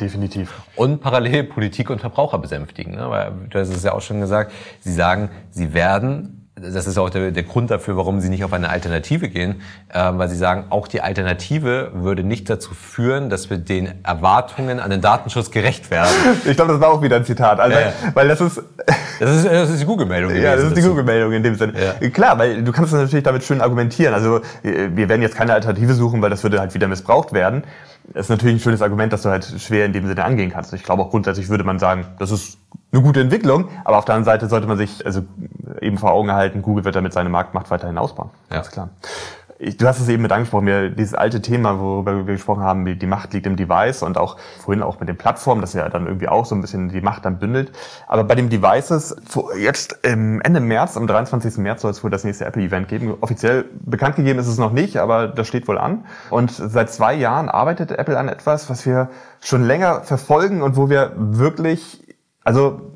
Definitiv. 0.00 0.52
Und 0.76 1.00
parallel 1.00 1.44
Politik 1.44 1.90
und 1.90 2.00
Verbraucher 2.00 2.38
besänftigen. 2.38 2.94
Ne? 2.94 3.10
Weil 3.10 3.32
du 3.48 3.58
hast 3.58 3.68
es 3.68 3.82
ja 3.84 3.92
auch 3.92 4.00
schon 4.00 4.20
gesagt, 4.20 4.52
sie 4.80 4.92
sagen, 4.92 5.30
sie 5.50 5.72
werden 5.72 6.37
das 6.60 6.86
ist 6.86 6.98
auch 6.98 7.10
der, 7.10 7.30
der, 7.30 7.42
Grund 7.42 7.70
dafür, 7.70 7.96
warum 7.96 8.20
sie 8.20 8.28
nicht 8.28 8.44
auf 8.44 8.52
eine 8.52 8.68
Alternative 8.68 9.28
gehen, 9.28 9.60
äh, 9.92 10.10
weil 10.12 10.28
sie 10.28 10.36
sagen, 10.36 10.64
auch 10.70 10.88
die 10.88 11.00
Alternative 11.00 11.90
würde 11.94 12.24
nicht 12.24 12.48
dazu 12.50 12.74
führen, 12.74 13.30
dass 13.30 13.50
wir 13.50 13.58
den 13.58 14.04
Erwartungen 14.04 14.80
an 14.80 14.90
den 14.90 15.00
Datenschutz 15.00 15.50
gerecht 15.50 15.90
werden. 15.90 16.08
Ich 16.44 16.56
glaube, 16.56 16.72
das 16.72 16.80
war 16.80 16.90
auch 16.90 17.02
wieder 17.02 17.16
ein 17.16 17.24
Zitat, 17.24 17.60
also, 17.60 17.76
ja. 17.76 17.92
weil 18.14 18.28
das 18.28 18.40
ist 18.40 18.62
das 19.20 19.36
ist, 19.36 19.46
das 19.46 19.70
ist 19.70 19.80
die 19.80 19.84
Google-Meldung. 19.84 20.34
Ja, 20.34 20.56
das 20.56 20.66
ist 20.66 20.76
die 20.76 20.82
Google-Meldung 20.82 21.32
in 21.32 21.42
dem 21.42 21.54
Sinne. 21.56 21.74
Ja. 22.00 22.08
Klar, 22.10 22.38
weil 22.38 22.62
du 22.62 22.72
kannst 22.72 22.92
natürlich 22.92 23.24
damit 23.24 23.44
schön 23.44 23.60
argumentieren. 23.60 24.14
Also 24.14 24.40
wir 24.62 25.08
werden 25.08 25.22
jetzt 25.22 25.36
keine 25.36 25.52
Alternative 25.52 25.94
suchen, 25.94 26.22
weil 26.22 26.30
das 26.30 26.42
würde 26.42 26.60
halt 26.60 26.74
wieder 26.74 26.88
missbraucht 26.88 27.32
werden. 27.32 27.64
Das 28.14 28.26
ist 28.26 28.30
natürlich 28.30 28.56
ein 28.56 28.60
schönes 28.60 28.82
Argument, 28.82 29.12
das 29.12 29.22
du 29.22 29.28
halt 29.28 29.44
schwer 29.44 29.84
in 29.84 29.92
dem 29.92 30.06
Sinne 30.06 30.24
angehen 30.24 30.50
kannst. 30.50 30.72
Ich 30.72 30.82
glaube 30.82 31.02
auch 31.02 31.10
grundsätzlich 31.10 31.48
würde 31.48 31.64
man 31.64 31.78
sagen, 31.78 32.06
das 32.18 32.30
ist 32.30 32.58
eine 32.90 33.02
gute 33.02 33.20
Entwicklung, 33.20 33.68
aber 33.84 33.98
auf 33.98 34.04
der 34.04 34.14
anderen 34.14 34.24
Seite 34.24 34.48
sollte 34.48 34.66
man 34.66 34.78
sich 34.78 35.04
also 35.04 35.22
eben 35.80 35.98
vor 35.98 36.12
Augen 36.12 36.32
halten, 36.32 36.62
Google 36.62 36.84
wird 36.84 36.96
damit 36.96 37.12
seine 37.12 37.28
Marktmacht 37.28 37.70
weiterhin 37.70 37.98
ausbauen. 37.98 38.30
Ganz 38.48 38.74
ja. 38.74 38.88
Klar 39.58 39.74
du 39.76 39.86
hast 39.86 40.00
es 40.00 40.08
eben 40.08 40.22
mit 40.22 40.32
angesprochen, 40.32 40.64
mir 40.64 40.90
dieses 40.90 41.14
alte 41.14 41.42
Thema, 41.42 41.80
worüber 41.80 42.26
wir 42.26 42.34
gesprochen 42.34 42.62
haben, 42.62 42.98
die 42.98 43.06
Macht 43.06 43.32
liegt 43.32 43.46
im 43.46 43.56
Device 43.56 44.02
und 44.02 44.16
auch 44.16 44.36
vorhin 44.60 44.82
auch 44.82 45.00
mit 45.00 45.08
den 45.08 45.16
Plattformen, 45.16 45.60
das 45.60 45.72
ja 45.72 45.88
dann 45.88 46.06
irgendwie 46.06 46.28
auch 46.28 46.46
so 46.46 46.54
ein 46.54 46.60
bisschen 46.60 46.88
die 46.88 47.00
Macht 47.00 47.24
dann 47.24 47.38
bündelt. 47.38 47.72
Aber 48.06 48.24
bei 48.24 48.34
den 48.34 48.48
Devices, 48.48 49.16
jetzt 49.58 49.98
Ende 50.02 50.60
März, 50.60 50.96
am 50.96 51.06
23. 51.06 51.58
März 51.58 51.82
soll 51.82 51.90
es 51.90 52.04
wohl 52.04 52.10
das 52.10 52.24
nächste 52.24 52.44
Apple-Event 52.44 52.88
geben. 52.88 53.14
Offiziell 53.20 53.64
bekannt 53.84 54.16
gegeben 54.16 54.38
ist 54.38 54.48
es 54.48 54.58
noch 54.58 54.72
nicht, 54.72 54.98
aber 54.98 55.28
das 55.28 55.48
steht 55.48 55.66
wohl 55.68 55.78
an. 55.78 56.04
Und 56.30 56.50
seit 56.50 56.90
zwei 56.90 57.14
Jahren 57.14 57.48
arbeitet 57.48 57.90
Apple 57.92 58.18
an 58.18 58.28
etwas, 58.28 58.70
was 58.70 58.86
wir 58.86 59.08
schon 59.40 59.64
länger 59.64 60.02
verfolgen 60.02 60.62
und 60.62 60.76
wo 60.76 60.88
wir 60.88 61.12
wirklich, 61.16 62.16
also 62.44 62.92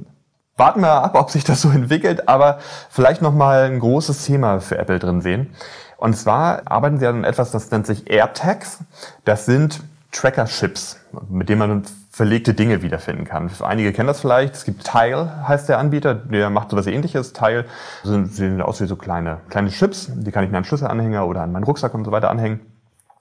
warten 0.56 0.80
wir 0.80 1.02
ab, 1.02 1.14
ob 1.14 1.30
sich 1.30 1.44
das 1.44 1.62
so 1.62 1.70
entwickelt, 1.70 2.28
aber 2.28 2.58
vielleicht 2.90 3.22
nochmal 3.22 3.64
ein 3.64 3.80
großes 3.80 4.24
Thema 4.24 4.60
für 4.60 4.78
Apple 4.78 4.98
drin 4.98 5.20
sehen. 5.20 5.54
Und 6.02 6.16
zwar 6.16 6.62
arbeiten 6.64 6.98
sie 6.98 7.06
an 7.06 7.22
etwas, 7.22 7.52
das 7.52 7.70
nennt 7.70 7.86
sich 7.86 8.10
AirTags. 8.10 8.80
Das 9.24 9.46
sind 9.46 9.84
Tracker-Chips, 10.10 10.98
mit 11.30 11.48
denen 11.48 11.60
man 11.60 11.82
verlegte 12.10 12.54
Dinge 12.54 12.82
wiederfinden 12.82 13.24
kann. 13.24 13.48
Einige 13.60 13.92
kennen 13.92 14.08
das 14.08 14.20
vielleicht. 14.20 14.56
Es 14.56 14.64
gibt 14.64 14.82
Tile, 14.82 15.46
heißt 15.46 15.68
der 15.68 15.78
Anbieter, 15.78 16.16
der 16.16 16.50
macht 16.50 16.70
sowas 16.70 16.88
ähnliches. 16.88 17.32
Tile 17.32 17.66
sehen 18.02 18.60
aus 18.62 18.80
wie 18.80 18.86
so 18.86 18.96
kleine, 18.96 19.42
kleine 19.48 19.70
Chips. 19.70 20.10
Die 20.12 20.32
kann 20.32 20.42
ich 20.42 20.50
mir 20.50 20.58
an 20.58 20.64
Schlüsselanhänger 20.64 21.24
oder 21.24 21.42
an 21.42 21.52
meinen 21.52 21.62
Rucksack 21.62 21.94
und 21.94 22.04
so 22.04 22.10
weiter 22.10 22.30
anhängen 22.30 22.58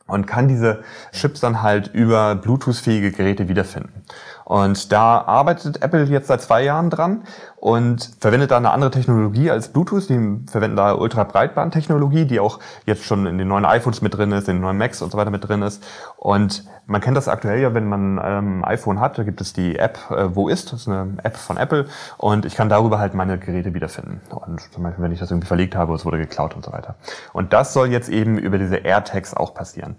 und 0.07 0.25
kann 0.25 0.47
diese 0.47 0.83
Chips 1.11 1.39
dann 1.39 1.61
halt 1.61 1.87
über 1.93 2.33
Bluetooth-fähige 2.35 3.11
Geräte 3.11 3.47
wiederfinden. 3.47 4.03
Und 4.45 4.91
da 4.91 5.21
arbeitet 5.21 5.81
Apple 5.81 6.03
jetzt 6.05 6.27
seit 6.27 6.41
zwei 6.41 6.63
Jahren 6.63 6.89
dran 6.89 7.23
und 7.57 8.11
verwendet 8.19 8.51
da 8.51 8.57
eine 8.57 8.71
andere 8.71 8.91
Technologie 8.91 9.51
als 9.51 9.69
Bluetooth. 9.69 10.09
Die 10.09 10.39
verwenden 10.49 10.77
da 10.77 10.93
Ultra-Breitband-Technologie, 10.93 12.25
die 12.25 12.39
auch 12.39 12.59
jetzt 12.85 13.05
schon 13.05 13.25
in 13.25 13.37
den 13.37 13.47
neuen 13.47 13.65
iPhones 13.65 14.01
mit 14.01 14.15
drin 14.15 14.31
ist, 14.31 14.49
in 14.49 14.57
den 14.57 14.61
neuen 14.61 14.77
Macs 14.77 15.01
und 15.01 15.11
so 15.11 15.17
weiter 15.17 15.31
mit 15.31 15.47
drin 15.47 15.61
ist. 15.61 15.83
Und 16.17 16.65
man 16.85 17.01
kennt 17.01 17.15
das 17.15 17.27
aktuell 17.27 17.61
ja, 17.61 17.73
wenn 17.73 17.87
man 17.87 18.19
ähm, 18.23 18.65
iPhone 18.65 18.99
hat, 18.99 19.17
da 19.17 19.23
gibt 19.23 19.41
es 19.41 19.53
die 19.53 19.77
App 19.77 19.99
äh, 20.09 20.35
Wo 20.35 20.49
ist, 20.49 20.73
das 20.73 20.81
ist 20.81 20.87
eine 20.87 21.17
App 21.23 21.37
von 21.37 21.57
Apple 21.57 21.85
und 22.17 22.45
ich 22.45 22.55
kann 22.55 22.69
darüber 22.69 22.99
halt 22.99 23.13
meine 23.13 23.37
Geräte 23.37 23.73
wiederfinden. 23.73 24.21
Und 24.29 24.61
zum 24.73 24.83
Beispiel, 24.83 25.03
wenn 25.03 25.11
ich 25.11 25.19
das 25.19 25.31
irgendwie 25.31 25.47
verlegt 25.47 25.75
habe, 25.75 25.93
es 25.93 26.05
wurde 26.05 26.17
geklaut 26.17 26.55
und 26.55 26.65
so 26.65 26.71
weiter. 26.71 26.95
Und 27.33 27.53
das 27.53 27.73
soll 27.73 27.89
jetzt 27.89 28.09
eben 28.09 28.37
über 28.37 28.57
diese 28.57 28.77
AirTags 28.77 29.33
auch 29.33 29.53
passieren. 29.53 29.97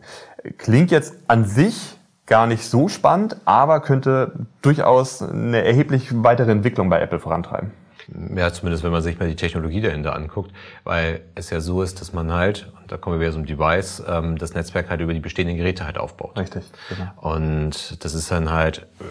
Klingt 0.59 0.91
jetzt 0.91 1.15
an 1.29 1.45
sich 1.45 1.97
gar 2.27 2.47
nicht 2.47 2.65
so 2.65 2.89
spannend, 2.89 3.37
aber 3.45 3.81
könnte 3.81 4.33
durchaus 4.63 5.23
eine 5.23 5.65
erheblich 5.65 6.11
weitere 6.13 6.53
Entwicklung 6.53 6.89
bei 6.89 7.01
Apple 7.01 7.19
vorantreiben. 7.19 7.73
Ja, 8.37 8.53
zumindest 8.53 8.85
wenn 8.85 8.93
man 8.93 9.03
sich 9.03 9.19
mal 9.19 9.29
die 9.29 9.37
Technologie 9.37 9.81
dahinter 9.81 10.15
anguckt, 10.15 10.51
weil 10.85 11.21
es 11.35 11.51
ja 11.51 11.61
so 11.61 11.83
ist, 11.83 12.01
dass 12.01 12.13
man 12.13 12.33
halt, 12.33 12.73
und 12.81 12.91
da 12.91 12.97
kommen 12.97 13.17
wir 13.17 13.21
wieder 13.21 13.33
zum 13.33 13.47
Device, 13.47 14.03
ähm, 14.07 14.39
das 14.39 14.55
Netzwerk 14.55 14.91
halt 14.91 15.01
über 15.01 15.15
die 15.15 15.21
bestehenden 15.21 15.57
Geräte 15.57 15.87
halt 15.87 15.99
aufbaut. 15.99 16.37
Richtig, 16.37 16.65
genau. 16.89 17.11
Und 17.17 18.05
das 18.05 18.15
ist 18.15 18.31
dann 18.31 18.51
halt, 18.51 18.87
äh, 19.01 19.05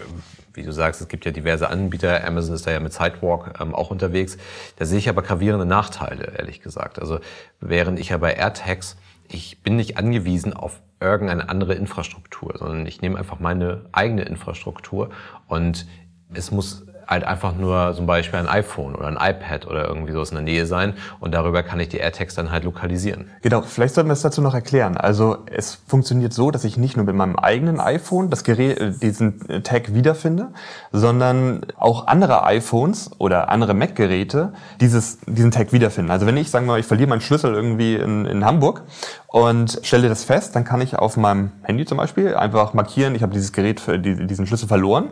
wie 0.54 0.62
du 0.62 0.72
sagst, 0.72 1.00
es 1.00 1.08
gibt 1.08 1.24
ja 1.24 1.32
diverse 1.32 1.68
Anbieter, 1.70 2.26
Amazon 2.26 2.54
ist 2.54 2.66
da 2.66 2.70
ja 2.70 2.80
mit 2.80 2.92
Sidewalk 2.92 3.58
ähm, 3.60 3.74
auch 3.74 3.90
unterwegs. 3.90 4.36
Da 4.76 4.84
sehe 4.84 4.98
ich 4.98 5.08
aber 5.08 5.22
gravierende 5.22 5.66
Nachteile, 5.66 6.34
ehrlich 6.36 6.60
gesagt. 6.60 7.00
Also 7.00 7.18
während 7.60 7.98
ich 7.98 8.10
ja 8.10 8.18
bei 8.18 8.34
AirTags, 8.34 8.96
ich 9.32 9.62
bin 9.62 9.76
nicht 9.76 9.96
angewiesen 9.96 10.52
auf 10.52 10.80
irgendeine 11.00 11.48
andere 11.48 11.74
Infrastruktur, 11.74 12.54
sondern 12.58 12.86
ich 12.86 13.00
nehme 13.00 13.18
einfach 13.18 13.40
meine 13.40 13.86
eigene 13.92 14.22
Infrastruktur 14.22 15.10
und 15.48 15.86
es 16.32 16.50
muss 16.50 16.86
halt 17.06 17.24
einfach 17.24 17.54
nur 17.54 17.92
zum 17.94 18.06
Beispiel 18.06 18.38
ein 18.38 18.48
iPhone 18.48 18.94
oder 18.94 19.06
ein 19.08 19.16
iPad 19.16 19.66
oder 19.66 19.86
irgendwie 19.86 20.12
sowas 20.12 20.30
in 20.30 20.36
der 20.36 20.44
Nähe 20.44 20.66
sein 20.66 20.94
und 21.20 21.32
darüber 21.34 21.62
kann 21.62 21.80
ich 21.80 21.88
die 21.88 21.98
AirTags 21.98 22.34
dann 22.34 22.50
halt 22.50 22.64
lokalisieren. 22.64 23.30
Genau, 23.42 23.62
vielleicht 23.62 23.94
sollten 23.94 24.08
wir 24.08 24.14
es 24.14 24.22
dazu 24.22 24.40
noch 24.40 24.54
erklären. 24.54 24.96
Also 24.96 25.38
es 25.46 25.78
funktioniert 25.86 26.32
so, 26.32 26.50
dass 26.50 26.64
ich 26.64 26.76
nicht 26.76 26.96
nur 26.96 27.06
mit 27.06 27.14
meinem 27.14 27.36
eigenen 27.36 27.80
iPhone 27.80 28.30
das 28.30 28.44
Gerät, 28.44 28.78
äh, 28.78 28.92
diesen 28.92 29.48
äh, 29.48 29.60
Tag 29.60 29.94
wiederfinde, 29.94 30.48
sondern 30.92 31.66
auch 31.76 32.06
andere 32.06 32.44
iPhones 32.44 33.10
oder 33.18 33.48
andere 33.48 33.74
Mac-Geräte 33.74 34.52
diesen 34.80 35.50
Tag 35.50 35.72
wiederfinden. 35.72 36.10
Also 36.10 36.26
wenn 36.26 36.36
ich, 36.36 36.50
sagen 36.50 36.66
wir 36.66 36.72
mal, 36.72 36.80
ich 36.80 36.86
verliere 36.86 37.08
meinen 37.08 37.20
Schlüssel 37.20 37.54
irgendwie 37.54 37.94
in, 37.96 38.26
in 38.26 38.44
Hamburg 38.44 38.82
und 39.26 39.80
stelle 39.82 40.08
das 40.08 40.24
fest, 40.24 40.54
dann 40.56 40.64
kann 40.64 40.80
ich 40.80 40.96
auf 40.96 41.16
meinem 41.16 41.52
Handy 41.62 41.84
zum 41.84 41.98
Beispiel 41.98 42.34
einfach 42.34 42.74
markieren, 42.74 43.14
ich 43.14 43.22
habe 43.22 43.32
dieses 43.32 43.52
Gerät, 43.52 43.82
diesen 44.04 44.46
Schlüssel 44.46 44.68
verloren 44.68 45.10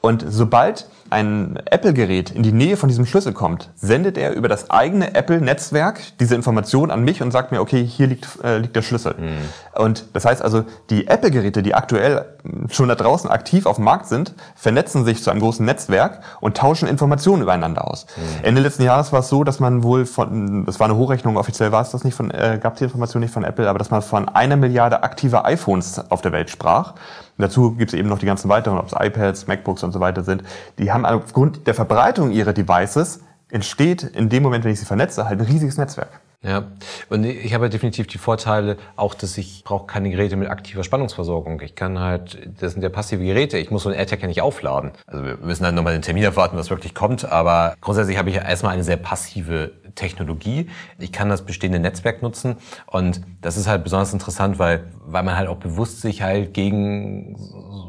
und 0.00 0.24
sobald 0.28 0.86
ein 1.10 1.58
Apple-Gerät 1.66 2.30
in 2.30 2.42
die 2.42 2.52
Nähe 2.52 2.76
von 2.76 2.88
diesem 2.88 3.06
Schlüssel 3.06 3.32
kommt, 3.32 3.70
sendet 3.74 4.18
er 4.18 4.32
über 4.32 4.48
das 4.48 4.70
eigene 4.70 5.14
Apple-Netzwerk 5.14 6.00
diese 6.20 6.34
Information 6.34 6.90
an 6.90 7.04
mich 7.04 7.22
und 7.22 7.30
sagt 7.30 7.52
mir, 7.52 7.60
okay, 7.60 7.84
hier 7.84 8.06
liegt, 8.06 8.26
äh, 8.42 8.58
liegt 8.58 8.76
der 8.76 8.82
Schlüssel. 8.82 9.14
Mhm. 9.18 9.80
Und 9.80 10.04
das 10.12 10.24
heißt 10.24 10.42
also, 10.42 10.64
die 10.90 11.06
Apple-Geräte, 11.06 11.62
die 11.62 11.74
aktuell 11.74 12.24
schon 12.70 12.88
da 12.88 12.94
draußen 12.94 13.30
aktiv 13.30 13.66
auf 13.66 13.76
dem 13.76 13.84
Markt 13.84 14.06
sind, 14.06 14.34
vernetzen 14.54 15.04
sich 15.04 15.22
zu 15.22 15.30
einem 15.30 15.40
großen 15.40 15.64
Netzwerk 15.64 16.20
und 16.40 16.56
tauschen 16.56 16.88
Informationen 16.88 17.42
übereinander 17.42 17.88
aus. 17.88 18.06
Mhm. 18.16 18.44
Ende 18.44 18.60
letzten 18.60 18.82
Jahres 18.82 19.12
war 19.12 19.20
es 19.20 19.28
so, 19.28 19.44
dass 19.44 19.60
man 19.60 19.82
wohl 19.82 20.06
von, 20.06 20.64
das 20.66 20.80
war 20.80 20.86
eine 20.86 20.96
Hochrechnung, 20.96 21.36
offiziell 21.36 21.72
war 21.72 21.82
es 21.82 21.90
das 21.90 22.04
nicht 22.04 22.14
von, 22.14 22.30
äh, 22.30 22.58
gab 22.62 22.76
die 22.76 22.84
Information 22.84 23.20
nicht 23.20 23.32
von 23.32 23.44
Apple, 23.44 23.68
aber 23.68 23.78
dass 23.78 23.90
man 23.90 24.02
von 24.02 24.28
einer 24.28 24.56
Milliarde 24.56 25.02
aktiver 25.02 25.44
iPhones 25.44 26.00
auf 26.10 26.22
der 26.22 26.32
Welt 26.32 26.50
sprach. 26.50 26.94
Und 27.38 27.42
dazu 27.42 27.72
gibt 27.72 27.92
es 27.92 27.98
eben 27.98 28.08
noch 28.08 28.18
die 28.18 28.26
ganzen 28.26 28.48
weiteren, 28.48 28.78
ob 28.78 28.86
es 28.86 28.94
iPads, 28.98 29.46
MacBooks 29.46 29.82
und 29.82 29.92
so 29.92 30.00
weiter 30.00 30.22
sind. 30.22 30.42
Die 30.78 30.90
haben 30.96 31.06
aufgrund 31.06 31.66
der 31.66 31.74
Verbreitung 31.74 32.30
ihrer 32.30 32.52
Devices 32.52 33.20
entsteht 33.50 34.02
in 34.02 34.28
dem 34.28 34.42
Moment, 34.42 34.64
wenn 34.64 34.72
ich 34.72 34.80
sie 34.80 34.86
vernetze, 34.86 35.26
halt 35.26 35.40
ein 35.40 35.46
riesiges 35.46 35.76
Netzwerk. 35.76 36.20
Ja, 36.46 36.62
und 37.10 37.24
ich 37.24 37.52
habe 37.54 37.68
definitiv 37.68 38.06
die 38.06 38.18
Vorteile 38.18 38.76
auch, 38.94 39.14
dass 39.14 39.36
ich 39.36 39.64
brauche 39.64 39.86
keine 39.86 40.10
Geräte 40.10 40.36
mit 40.36 40.48
aktiver 40.48 40.84
Spannungsversorgung. 40.84 41.60
Ich 41.60 41.74
kann 41.74 41.98
halt, 41.98 42.38
das 42.60 42.74
sind 42.74 42.82
ja 42.82 42.88
passive 42.88 43.24
Geräte, 43.24 43.58
ich 43.58 43.72
muss 43.72 43.82
so 43.82 43.88
einen 43.88 43.98
AirTag 43.98 44.22
ja 44.22 44.28
nicht 44.28 44.42
aufladen. 44.42 44.92
Also 45.08 45.24
wir 45.24 45.38
müssen 45.38 45.64
dann 45.64 45.74
nochmal 45.74 45.94
den 45.94 46.02
Termin 46.02 46.22
erwarten, 46.22 46.56
was 46.56 46.70
wirklich 46.70 46.94
kommt, 46.94 47.24
aber 47.24 47.74
grundsätzlich 47.80 48.16
habe 48.16 48.30
ich 48.30 48.36
erstmal 48.36 48.74
eine 48.74 48.84
sehr 48.84 48.96
passive 48.96 49.72
Technologie. 49.96 50.68
Ich 51.00 51.10
kann 51.10 51.28
das 51.28 51.42
bestehende 51.44 51.80
Netzwerk 51.80 52.22
nutzen 52.22 52.56
und 52.86 53.22
das 53.40 53.56
ist 53.56 53.66
halt 53.66 53.82
besonders 53.82 54.12
interessant, 54.12 54.60
weil, 54.60 54.84
weil 55.04 55.24
man 55.24 55.36
halt 55.36 55.48
auch 55.48 55.56
bewusst 55.56 56.00
sich 56.00 56.22
halt 56.22 56.54
gegen 56.54 57.34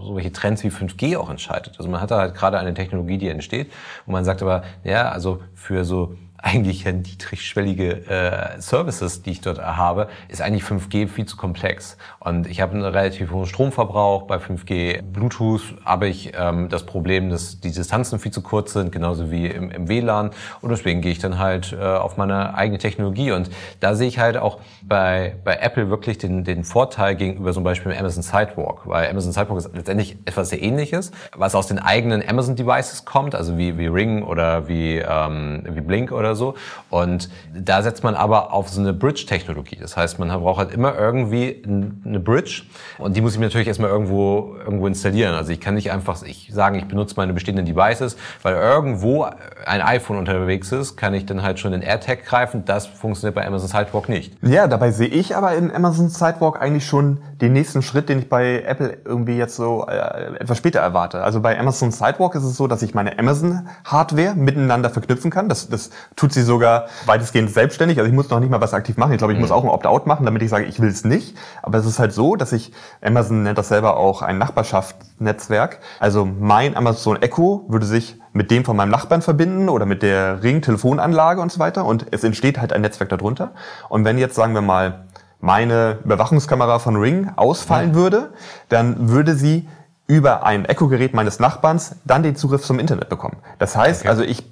solche 0.01 0.31
Trends 0.31 0.63
wie 0.63 0.69
5G 0.69 1.15
auch 1.17 1.29
entscheidet. 1.29 1.75
Also 1.77 1.91
man 1.91 2.01
hat 2.01 2.09
da 2.09 2.17
halt 2.17 2.33
gerade 2.33 2.57
eine 2.57 2.73
Technologie, 2.73 3.19
die 3.19 3.27
entsteht 3.27 3.71
und 4.07 4.13
man 4.13 4.25
sagt 4.25 4.41
aber, 4.41 4.63
ja, 4.83 5.11
also 5.11 5.41
für 5.53 5.85
so 5.85 6.15
eigentlich 6.37 6.83
ja 6.83 6.91
niedrigschwellige 6.91 8.07
äh, 8.07 8.61
Services, 8.61 9.23
die 9.23 9.31
ich 9.31 9.41
dort 9.41 9.59
habe, 9.59 10.07
ist 10.27 10.41
eigentlich 10.41 10.63
5G 10.63 11.07
viel 11.07 11.25
zu 11.25 11.35
komplex. 11.35 11.97
Und 12.19 12.47
ich 12.47 12.61
habe 12.61 12.73
einen 12.73 12.83
relativ 12.83 13.31
hohen 13.31 13.47
Stromverbrauch. 13.47 14.23
Bei 14.23 14.37
5G 14.37 15.01
Bluetooth 15.01 15.75
habe 15.83 16.07
ich 16.07 16.33
ähm, 16.37 16.69
das 16.69 16.85
Problem, 16.85 17.29
dass 17.29 17.59
die 17.59 17.71
Distanzen 17.71 18.19
viel 18.19 18.31
zu 18.31 18.41
kurz 18.41 18.73
sind, 18.73 18.91
genauso 18.91 19.31
wie 19.31 19.47
im, 19.47 19.71
im 19.71 19.89
WLAN. 19.89 20.31
Und 20.61 20.69
deswegen 20.69 21.01
gehe 21.01 21.11
ich 21.11 21.19
dann 21.19 21.39
halt 21.39 21.73
äh, 21.73 21.83
auf 21.83 22.17
meine 22.17 22.53
eigene 22.53 22.77
Technologie. 22.77 23.31
Und 23.31 23.49
da 23.79 23.95
sehe 23.95 24.07
ich 24.07 24.19
halt 24.19 24.37
auch 24.37 24.59
bei, 24.83 25.35
bei 25.43 25.55
Apple 25.55 25.89
wirklich 25.89 26.19
den, 26.19 26.43
den 26.43 26.63
Vorteil 26.63 27.15
gegenüber 27.15 27.51
zum 27.51 27.63
Beispiel 27.63 27.93
Amazon 27.93 28.21
Sidewalk. 28.21 28.81
Weil 28.85 29.09
Amazon 29.09 29.31
Sidewalk 29.31 29.57
ist 29.57 29.75
letztendlich 29.75 30.17
etwas 30.25 30.49
sehr 30.49 30.61
ähnliches, 30.61 31.11
was 31.35 31.55
aus 31.55 31.67
den 31.67 31.79
eigenen 31.79 32.27
Amazon-Devices 32.27 33.05
kommt, 33.05 33.33
also 33.33 33.57
wie, 33.57 33.77
wie 33.77 33.87
Ring 33.87 34.23
oder 34.23 34.67
wie, 34.67 34.97
ähm, 34.97 35.63
wie 35.67 35.81
Blink 35.81 36.11
oder 36.11 36.26
so. 36.35 36.55
Und 36.89 37.29
da 37.53 37.81
setzt 37.81 38.03
man 38.03 38.15
aber 38.15 38.53
auf 38.53 38.69
so 38.69 38.81
eine 38.81 38.93
Bridge-Technologie. 38.93 39.77
Das 39.79 39.97
heißt, 39.97 40.19
man 40.19 40.29
braucht 40.29 40.59
halt 40.59 40.71
immer 40.71 40.97
irgendwie 40.97 41.63
eine 41.65 42.19
Bridge 42.19 42.63
und 42.97 43.15
die 43.15 43.21
muss 43.21 43.33
ich 43.33 43.39
mir 43.39 43.45
natürlich 43.45 43.67
erstmal 43.67 43.89
irgendwo, 43.89 44.55
irgendwo 44.59 44.87
installieren. 44.87 45.33
Also 45.33 45.51
ich 45.51 45.59
kann 45.59 45.75
nicht 45.75 45.91
einfach 45.91 46.21
ich 46.23 46.49
sagen, 46.53 46.77
ich 46.77 46.85
benutze 46.85 47.15
meine 47.17 47.33
bestehenden 47.33 47.65
Devices, 47.65 48.17
weil 48.41 48.55
irgendwo 48.55 49.27
ein 49.65 49.81
iPhone 49.81 50.17
unterwegs 50.17 50.71
ist, 50.71 50.97
kann 50.97 51.13
ich 51.13 51.25
dann 51.25 51.43
halt 51.43 51.59
schon 51.59 51.71
den 51.71 51.81
AirTag 51.81 52.25
greifen. 52.25 52.65
Das 52.65 52.87
funktioniert 52.87 53.35
bei 53.35 53.45
Amazon 53.45 53.67
Sidewalk 53.67 54.09
nicht. 54.09 54.33
Ja, 54.41 54.67
dabei 54.67 54.91
sehe 54.91 55.07
ich 55.07 55.35
aber 55.35 55.53
in 55.55 55.73
Amazon 55.73 56.09
Sidewalk 56.09 56.61
eigentlich 56.61 56.85
schon 56.85 57.19
den 57.41 57.53
nächsten 57.53 57.81
Schritt, 57.81 58.09
den 58.09 58.19
ich 58.19 58.29
bei 58.29 58.63
Apple 58.63 58.97
irgendwie 59.05 59.37
jetzt 59.37 59.55
so 59.55 59.85
äh, 59.87 60.35
etwas 60.39 60.57
später 60.57 60.79
erwarte. 60.79 61.23
Also 61.23 61.41
bei 61.41 61.59
Amazon 61.59 61.91
Sidewalk 61.91 62.35
ist 62.35 62.43
es 62.43 62.57
so, 62.57 62.67
dass 62.67 62.81
ich 62.81 62.93
meine 62.93 63.17
Amazon-Hardware 63.19 64.35
miteinander 64.35 64.89
verknüpfen 64.89 65.31
kann. 65.31 65.49
Das, 65.49 65.69
das 65.69 65.91
tut 66.17 66.33
sie 66.33 66.41
sogar 66.41 66.87
weitestgehend 67.05 67.49
selbstständig. 67.51 67.99
Also 67.99 68.09
ich 68.09 68.13
muss 68.13 68.29
noch 68.29 68.41
nicht 68.41 68.49
mal 68.49 68.59
was 68.59 68.73
aktiv 68.73 68.97
machen. 68.97 69.13
Ich 69.13 69.19
glaube, 69.19 69.33
ich 69.33 69.37
mhm. 69.37 69.43
muss 69.43 69.51
auch 69.51 69.63
ein 69.63 69.69
Opt-out 69.69 70.07
machen, 70.07 70.25
damit 70.25 70.41
ich 70.41 70.49
sage, 70.49 70.65
ich 70.65 70.81
will 70.81 70.89
es 70.89 71.05
nicht. 71.05 71.37
Aber 71.61 71.77
es 71.77 71.85
ist 71.85 71.99
halt 71.99 72.11
so, 72.11 72.35
dass 72.35 72.51
ich, 72.51 72.73
Amazon 73.01 73.43
nennt 73.43 73.57
das 73.57 73.69
selber 73.69 73.95
auch 73.95 74.23
ein 74.23 74.37
Nachbarschaftsnetzwerk. 74.39 75.79
Also 75.99 76.25
mein 76.25 76.75
Amazon 76.75 77.21
Echo 77.21 77.65
würde 77.69 77.85
sich 77.85 78.19
mit 78.33 78.51
dem 78.51 78.65
von 78.65 78.75
meinem 78.75 78.89
Nachbarn 78.89 79.21
verbinden 79.21 79.69
oder 79.69 79.85
mit 79.85 80.01
der 80.01 80.43
Ring-Telefonanlage 80.43 81.39
und 81.39 81.51
so 81.51 81.59
weiter. 81.59 81.85
Und 81.85 82.07
es 82.11 82.23
entsteht 82.23 82.59
halt 82.59 82.73
ein 82.73 82.81
Netzwerk 82.81 83.09
darunter. 83.09 83.51
Und 83.87 84.03
wenn 84.03 84.17
jetzt, 84.17 84.35
sagen 84.35 84.53
wir 84.53 84.61
mal, 84.61 85.05
meine 85.39 85.99
Überwachungskamera 86.03 86.79
von 86.79 86.95
Ring 86.95 87.29
ausfallen 87.35 87.93
würde, 87.93 88.33
dann 88.69 89.09
würde 89.09 89.35
sie 89.35 89.67
über 90.07 90.43
ein 90.43 90.65
Echo-Gerät 90.65 91.13
meines 91.13 91.39
Nachbarns 91.39 91.95
dann 92.05 92.23
den 92.23 92.35
Zugriff 92.35 92.63
zum 92.63 92.79
Internet 92.79 93.09
bekommen. 93.09 93.37
Das 93.59 93.75
heißt 93.75 94.01
okay. 94.01 94.09
also, 94.09 94.23
ich 94.23 94.45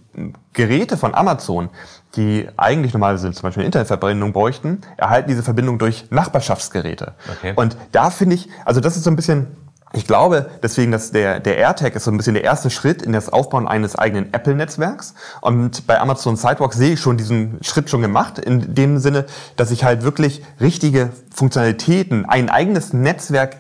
Geräte 0.53 0.97
von 0.97 1.13
Amazon, 1.13 1.69
die 2.15 2.47
eigentlich 2.55 2.93
normalerweise 2.93 3.31
zum 3.31 3.43
Beispiel 3.43 3.61
eine 3.61 3.65
Internetverbindung 3.65 4.31
bräuchten, 4.31 4.81
erhalten 4.97 5.29
diese 5.29 5.43
Verbindung 5.43 5.77
durch 5.77 6.09
Nachbarschaftsgeräte. 6.09 7.13
Okay. 7.29 7.53
Und 7.55 7.75
da 7.91 8.09
finde 8.09 8.35
ich, 8.35 8.49
also 8.63 8.79
das 8.79 8.95
ist 8.95 9.03
so 9.03 9.09
ein 9.09 9.15
bisschen 9.15 9.47
ich 9.93 10.07
glaube 10.07 10.49
deswegen, 10.61 10.91
dass 10.91 11.11
der, 11.11 11.39
der 11.39 11.57
AirTag 11.57 11.95
ist 11.95 12.03
so 12.03 12.11
ein 12.11 12.17
bisschen 12.17 12.33
der 12.33 12.43
erste 12.43 12.69
Schritt 12.69 13.01
in 13.01 13.13
das 13.13 13.31
Aufbauen 13.31 13.65
eines 13.65 13.95
eigenen 13.95 14.33
Apple-Netzwerks. 14.33 15.13
Und 15.39 15.87
bei 15.87 16.01
Amazon 16.01 16.35
Sidewalk 16.35 16.73
sehe 16.73 16.93
ich 16.93 16.99
schon 16.99 17.15
diesen 17.15 17.59
Schritt 17.61 17.89
schon 17.89 18.01
gemacht, 18.01 18.37
in 18.37 18.75
dem 18.75 18.97
Sinne, 18.97 19.25
dass 19.55 19.71
ich 19.71 19.85
halt 19.85 20.03
wirklich 20.03 20.43
richtige 20.59 21.11
Funktionalitäten, 21.33 22.25
ein 22.25 22.49
eigenes 22.49 22.91
Netzwerk 22.91 23.57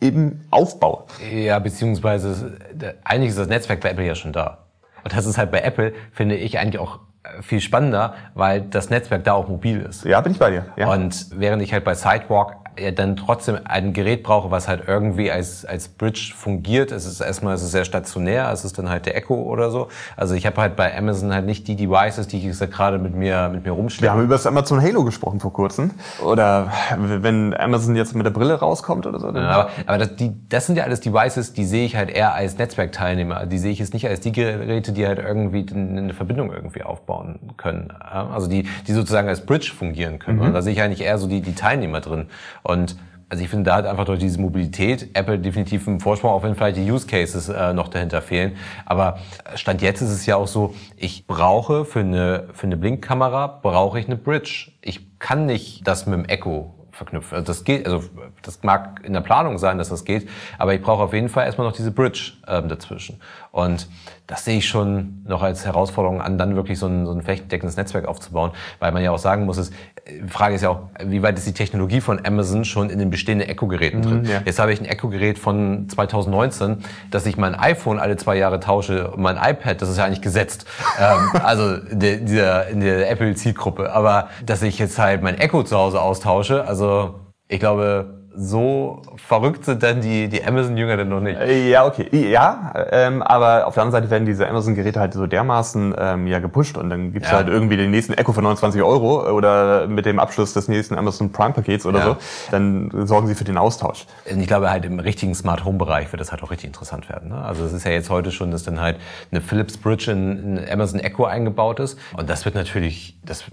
eben 0.00 0.46
aufbaue. 0.50 1.04
Ja, 1.32 1.58
beziehungsweise 1.58 2.56
eigentlich 3.04 3.30
ist 3.30 3.38
das 3.38 3.48
Netzwerk 3.48 3.80
bei 3.80 3.90
Apple 3.90 4.06
ja 4.06 4.14
schon 4.14 4.32
da. 4.32 4.58
Und 5.04 5.14
das 5.14 5.26
ist 5.26 5.38
halt 5.38 5.50
bei 5.50 5.60
Apple, 5.60 5.92
finde 6.12 6.36
ich, 6.36 6.58
eigentlich 6.58 6.78
auch 6.78 7.00
äh, 7.22 7.42
viel 7.42 7.60
spannender, 7.60 8.14
weil 8.34 8.62
das 8.62 8.90
Netzwerk 8.90 9.24
da 9.24 9.34
auch 9.34 9.48
mobil 9.48 9.80
ist. 9.80 10.04
Ja, 10.04 10.20
bin 10.20 10.32
ich 10.32 10.38
bei 10.38 10.50
dir. 10.50 10.66
Ja. 10.76 10.92
Und 10.92 11.26
während 11.38 11.62
ich 11.62 11.72
halt 11.72 11.84
bei 11.84 11.94
Sidewalk 11.94 12.56
dann 12.94 13.16
trotzdem 13.16 13.58
ein 13.64 13.92
Gerät 13.92 14.22
brauche, 14.22 14.50
was 14.50 14.68
halt 14.68 14.84
irgendwie 14.86 15.30
als, 15.30 15.64
als 15.64 15.88
Bridge 15.88 16.32
fungiert. 16.36 16.92
Es 16.92 17.06
ist 17.06 17.20
erstmal 17.20 17.54
es 17.54 17.62
ist 17.62 17.72
sehr 17.72 17.84
stationär, 17.84 18.50
es 18.52 18.64
ist 18.64 18.78
dann 18.78 18.88
halt 18.88 19.06
der 19.06 19.16
Echo 19.16 19.34
oder 19.34 19.70
so. 19.70 19.88
Also 20.16 20.34
ich 20.34 20.46
habe 20.46 20.60
halt 20.60 20.76
bei 20.76 20.96
Amazon 20.96 21.32
halt 21.32 21.46
nicht 21.46 21.68
die 21.68 21.76
Devices, 21.76 22.28
die 22.28 22.48
ich 22.48 22.60
gerade 22.70 22.98
mit 22.98 23.14
mir, 23.14 23.48
mit 23.48 23.64
mir 23.64 23.72
rumschleppe. 23.72 24.02
Wir 24.02 24.12
haben 24.12 24.24
über 24.24 24.34
das 24.34 24.46
Amazon 24.46 24.80
Halo 24.80 25.04
gesprochen 25.04 25.40
vor 25.40 25.52
kurzem. 25.52 25.90
Oder 26.24 26.72
wenn 26.96 27.54
Amazon 27.54 27.96
jetzt 27.96 28.14
mit 28.14 28.24
der 28.24 28.30
Brille 28.30 28.54
rauskommt 28.54 29.06
oder 29.06 29.18
so. 29.18 29.30
Ja, 29.30 29.40
aber 29.50 29.70
aber 29.86 29.98
das, 29.98 30.16
die, 30.16 30.32
das 30.48 30.66
sind 30.66 30.76
ja 30.76 30.84
alles 30.84 31.00
Devices, 31.00 31.52
die 31.52 31.64
sehe 31.64 31.84
ich 31.84 31.96
halt 31.96 32.10
eher 32.10 32.34
als 32.34 32.58
Netzwerkteilnehmer. 32.58 33.46
Die 33.46 33.58
sehe 33.58 33.72
ich 33.72 33.78
jetzt 33.78 33.92
nicht 33.92 34.06
als 34.06 34.20
die 34.20 34.32
Geräte, 34.32 34.92
die 34.92 35.06
halt 35.06 35.18
irgendwie 35.18 35.66
eine 35.70 36.14
Verbindung 36.14 36.52
irgendwie 36.52 36.82
aufbauen 36.82 37.38
können. 37.56 37.90
Also 37.90 38.46
die, 38.48 38.68
die 38.86 38.92
sozusagen 38.92 39.28
als 39.28 39.44
Bridge 39.44 39.72
fungieren 39.76 40.18
können. 40.18 40.38
Mhm. 40.38 40.46
Und 40.46 40.52
da 40.54 40.62
sehe 40.62 40.72
ich 40.72 40.82
eigentlich 40.82 41.02
eher 41.02 41.18
so 41.18 41.26
die, 41.26 41.40
die 41.40 41.54
Teilnehmer 41.54 42.00
drin. 42.00 42.26
Und 42.70 42.96
also 43.28 43.44
ich 43.44 43.50
finde, 43.50 43.70
da 43.70 43.76
hat 43.76 43.86
einfach 43.86 44.04
durch 44.04 44.18
diese 44.18 44.40
Mobilität 44.40 45.10
Apple 45.14 45.38
definitiv 45.38 45.86
einen 45.86 46.00
Vorsprung, 46.00 46.32
auch 46.32 46.42
wenn 46.42 46.56
vielleicht 46.56 46.76
die 46.76 46.90
Use 46.90 47.06
Cases 47.06 47.48
äh, 47.48 47.72
noch 47.72 47.88
dahinter 47.88 48.22
fehlen. 48.22 48.56
Aber 48.86 49.18
Stand 49.54 49.82
jetzt 49.82 50.00
ist 50.00 50.10
es 50.10 50.26
ja 50.26 50.36
auch 50.36 50.48
so, 50.48 50.74
ich 50.96 51.28
brauche 51.28 51.84
für 51.84 52.00
eine, 52.00 52.48
für 52.52 52.66
eine 52.66 52.76
Blinkkamera, 52.76 53.46
brauche 53.62 54.00
ich 54.00 54.06
eine 54.06 54.16
Bridge. 54.16 54.72
Ich 54.82 55.18
kann 55.20 55.46
nicht 55.46 55.86
das 55.86 56.06
mit 56.06 56.14
dem 56.14 56.24
Echo 56.24 56.74
verknüpfen. 56.90 57.36
Also 57.36 57.46
das 57.46 57.64
geht, 57.64 57.86
also 57.86 58.02
das 58.42 58.62
mag 58.62 59.00
in 59.04 59.12
der 59.12 59.20
Planung 59.20 59.58
sein, 59.58 59.78
dass 59.78 59.88
das 59.88 60.04
geht, 60.04 60.28
aber 60.58 60.74
ich 60.74 60.82
brauche 60.82 61.02
auf 61.02 61.12
jeden 61.12 61.28
Fall 61.28 61.46
erstmal 61.46 61.66
noch 61.66 61.74
diese 61.74 61.92
Bridge 61.92 62.32
ähm, 62.48 62.68
dazwischen. 62.68 63.20
Und 63.52 63.88
das 64.30 64.44
sehe 64.44 64.58
ich 64.58 64.68
schon 64.68 65.24
noch 65.26 65.42
als 65.42 65.66
Herausforderung 65.66 66.22
an, 66.22 66.38
dann 66.38 66.54
wirklich 66.54 66.78
so 66.78 66.86
ein, 66.86 67.04
so 67.04 67.12
ein 67.12 67.20
flächendeckendes 67.22 67.76
Netzwerk 67.76 68.06
aufzubauen, 68.06 68.52
weil 68.78 68.92
man 68.92 69.02
ja 69.02 69.10
auch 69.10 69.18
sagen 69.18 69.44
muss, 69.44 69.58
ist, 69.58 69.74
die 70.08 70.28
Frage 70.28 70.54
ist 70.54 70.62
ja 70.62 70.68
auch, 70.70 70.82
wie 71.04 71.20
weit 71.22 71.36
ist 71.36 71.48
die 71.48 71.52
Technologie 71.52 72.00
von 72.00 72.24
Amazon 72.24 72.64
schon 72.64 72.90
in 72.90 73.00
den 73.00 73.10
bestehenden 73.10 73.48
Echo-Geräten 73.48 74.02
drin? 74.02 74.22
Mhm, 74.22 74.24
ja. 74.26 74.42
Jetzt 74.44 74.60
habe 74.60 74.72
ich 74.72 74.80
ein 74.80 74.86
Echo-Gerät 74.86 75.36
von 75.36 75.88
2019, 75.88 76.78
dass 77.10 77.26
ich 77.26 77.36
mein 77.36 77.56
iPhone 77.56 77.98
alle 77.98 78.16
zwei 78.16 78.36
Jahre 78.36 78.60
tausche 78.60 79.10
und 79.10 79.20
mein 79.20 79.36
iPad, 79.36 79.82
das 79.82 79.88
ist 79.88 79.98
ja 79.98 80.04
eigentlich 80.04 80.22
gesetzt. 80.22 80.64
ähm, 81.00 81.40
also 81.42 81.74
in 81.74 81.98
der, 81.98 82.16
dieser, 82.18 82.68
in 82.68 82.80
der 82.80 83.10
Apple-Zielgruppe. 83.10 83.92
Aber 83.92 84.28
dass 84.46 84.62
ich 84.62 84.78
jetzt 84.78 84.96
halt 84.98 85.22
mein 85.22 85.38
Echo 85.38 85.64
zu 85.64 85.76
Hause 85.76 86.00
austausche, 86.00 86.68
also 86.68 87.16
ich 87.48 87.58
glaube, 87.58 88.19
so 88.34 89.02
verrückt 89.16 89.64
sind 89.64 89.82
dann 89.82 90.00
die, 90.00 90.28
die 90.28 90.44
Amazon-Jünger 90.44 90.96
denn 90.96 91.08
noch 91.08 91.20
nicht. 91.20 91.38
Äh, 91.40 91.68
ja, 91.68 91.84
okay. 91.84 92.08
Ja, 92.12 92.72
ähm, 92.90 93.22
aber 93.22 93.66
auf 93.66 93.74
der 93.74 93.82
anderen 93.82 94.02
Seite 94.02 94.10
werden 94.10 94.24
diese 94.24 94.48
Amazon-Geräte 94.48 95.00
halt 95.00 95.14
so 95.14 95.26
dermaßen 95.26 95.94
ähm, 95.98 96.26
ja 96.26 96.38
gepusht 96.38 96.76
und 96.76 96.90
dann 96.90 97.12
gibt's 97.12 97.30
ja. 97.30 97.38
halt 97.38 97.48
irgendwie 97.48 97.76
den 97.76 97.90
nächsten 97.90 98.12
Echo 98.12 98.32
für 98.32 98.42
29 98.42 98.82
Euro 98.82 99.28
oder 99.30 99.88
mit 99.88 100.06
dem 100.06 100.20
Abschluss 100.20 100.52
des 100.54 100.68
nächsten 100.68 100.96
Amazon 100.96 101.32
Prime-Pakets 101.32 101.86
oder 101.86 101.98
ja. 101.98 102.04
so. 102.04 102.16
Dann 102.52 103.06
sorgen 103.06 103.26
sie 103.26 103.34
für 103.34 103.44
den 103.44 103.58
Austausch. 103.58 104.06
Ich 104.24 104.46
glaube 104.46 104.70
halt 104.70 104.84
im 104.84 105.00
richtigen 105.00 105.34
Smart 105.34 105.64
Home-Bereich 105.64 106.12
wird 106.12 106.20
das 106.20 106.30
halt 106.30 106.42
auch 106.42 106.50
richtig 106.50 106.68
interessant 106.68 107.08
werden. 107.08 107.30
Ne? 107.30 107.42
Also 107.42 107.64
es 107.64 107.72
ist 107.72 107.84
ja 107.84 107.90
jetzt 107.90 108.10
heute 108.10 108.30
schon, 108.30 108.52
dass 108.52 108.62
dann 108.62 108.80
halt 108.80 108.96
eine 109.32 109.40
Philips 109.40 109.76
Bridge 109.76 110.10
in, 110.10 110.56
in 110.56 110.70
Amazon 110.70 111.00
Echo 111.00 111.24
eingebaut 111.24 111.80
ist. 111.80 111.98
Und 112.16 112.30
das 112.30 112.44
wird 112.44 112.54
natürlich, 112.54 113.18
das 113.24 113.44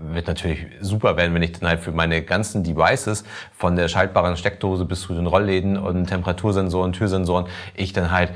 wird 0.00 0.26
natürlich 0.26 0.66
super 0.80 1.16
werden, 1.16 1.34
wenn 1.34 1.42
ich 1.42 1.52
dann 1.52 1.68
halt 1.68 1.80
für 1.80 1.92
meine 1.92 2.22
ganzen 2.22 2.62
Devices 2.62 3.24
von 3.52 3.76
der 3.76 3.88
schaltbaren 3.88 4.36
Steckdose 4.36 4.84
bis 4.84 5.02
zu 5.02 5.14
den 5.14 5.26
Rollläden 5.26 5.76
und 5.76 6.06
Temperatursensoren, 6.06 6.92
Türsensoren, 6.92 7.46
ich 7.74 7.92
dann 7.92 8.10
halt 8.10 8.32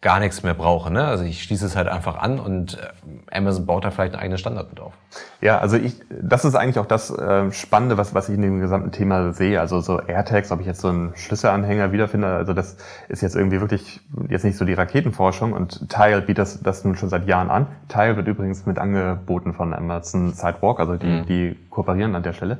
gar 0.00 0.20
nichts 0.20 0.44
mehr 0.44 0.54
brauche. 0.54 0.92
Ne? 0.92 1.04
Also 1.04 1.24
ich 1.24 1.42
schließe 1.42 1.66
es 1.66 1.74
halt 1.74 1.88
einfach 1.88 2.18
an 2.18 2.38
und 2.38 2.78
äh, 2.78 3.36
Amazon 3.36 3.66
baut 3.66 3.84
da 3.84 3.90
vielleicht 3.90 4.14
einen 4.14 4.22
eigenen 4.22 4.38
Standard 4.38 4.70
mit 4.70 4.78
auf. 4.78 4.92
Ja, 5.40 5.58
also 5.58 5.76
ich, 5.76 5.96
das 6.08 6.44
ist 6.44 6.54
eigentlich 6.54 6.78
auch 6.78 6.86
das 6.86 7.10
äh, 7.10 7.50
Spannende, 7.50 7.98
was, 7.98 8.14
was 8.14 8.28
ich 8.28 8.36
in 8.36 8.42
dem 8.42 8.60
gesamten 8.60 8.92
Thema 8.92 9.32
sehe. 9.32 9.60
Also 9.60 9.80
so 9.80 10.00
AirTags, 10.00 10.52
ob 10.52 10.60
ich 10.60 10.66
jetzt 10.66 10.80
so 10.80 10.88
einen 10.88 11.16
Schlüsselanhänger 11.16 11.90
wiederfinde, 11.90 12.28
also 12.28 12.52
das 12.52 12.76
ist 13.08 13.22
jetzt 13.22 13.34
irgendwie 13.34 13.60
wirklich 13.60 14.00
jetzt 14.28 14.44
nicht 14.44 14.56
so 14.56 14.64
die 14.64 14.74
Raketenforschung 14.74 15.52
und 15.52 15.88
Tile 15.88 16.20
bietet 16.20 16.38
das, 16.38 16.62
das 16.62 16.84
nun 16.84 16.94
schon 16.94 17.08
seit 17.08 17.26
Jahren 17.26 17.50
an. 17.50 17.66
Tile 17.88 18.16
wird 18.16 18.28
übrigens 18.28 18.66
mit 18.66 18.78
angeboten 18.78 19.52
von 19.52 19.74
Amazon 19.74 20.32
Sidewalk, 20.32 20.78
also 20.78 20.94
die, 20.94 21.06
mhm. 21.06 21.26
die 21.26 21.56
kooperieren 21.70 22.14
an 22.14 22.22
der 22.22 22.34
Stelle. 22.34 22.58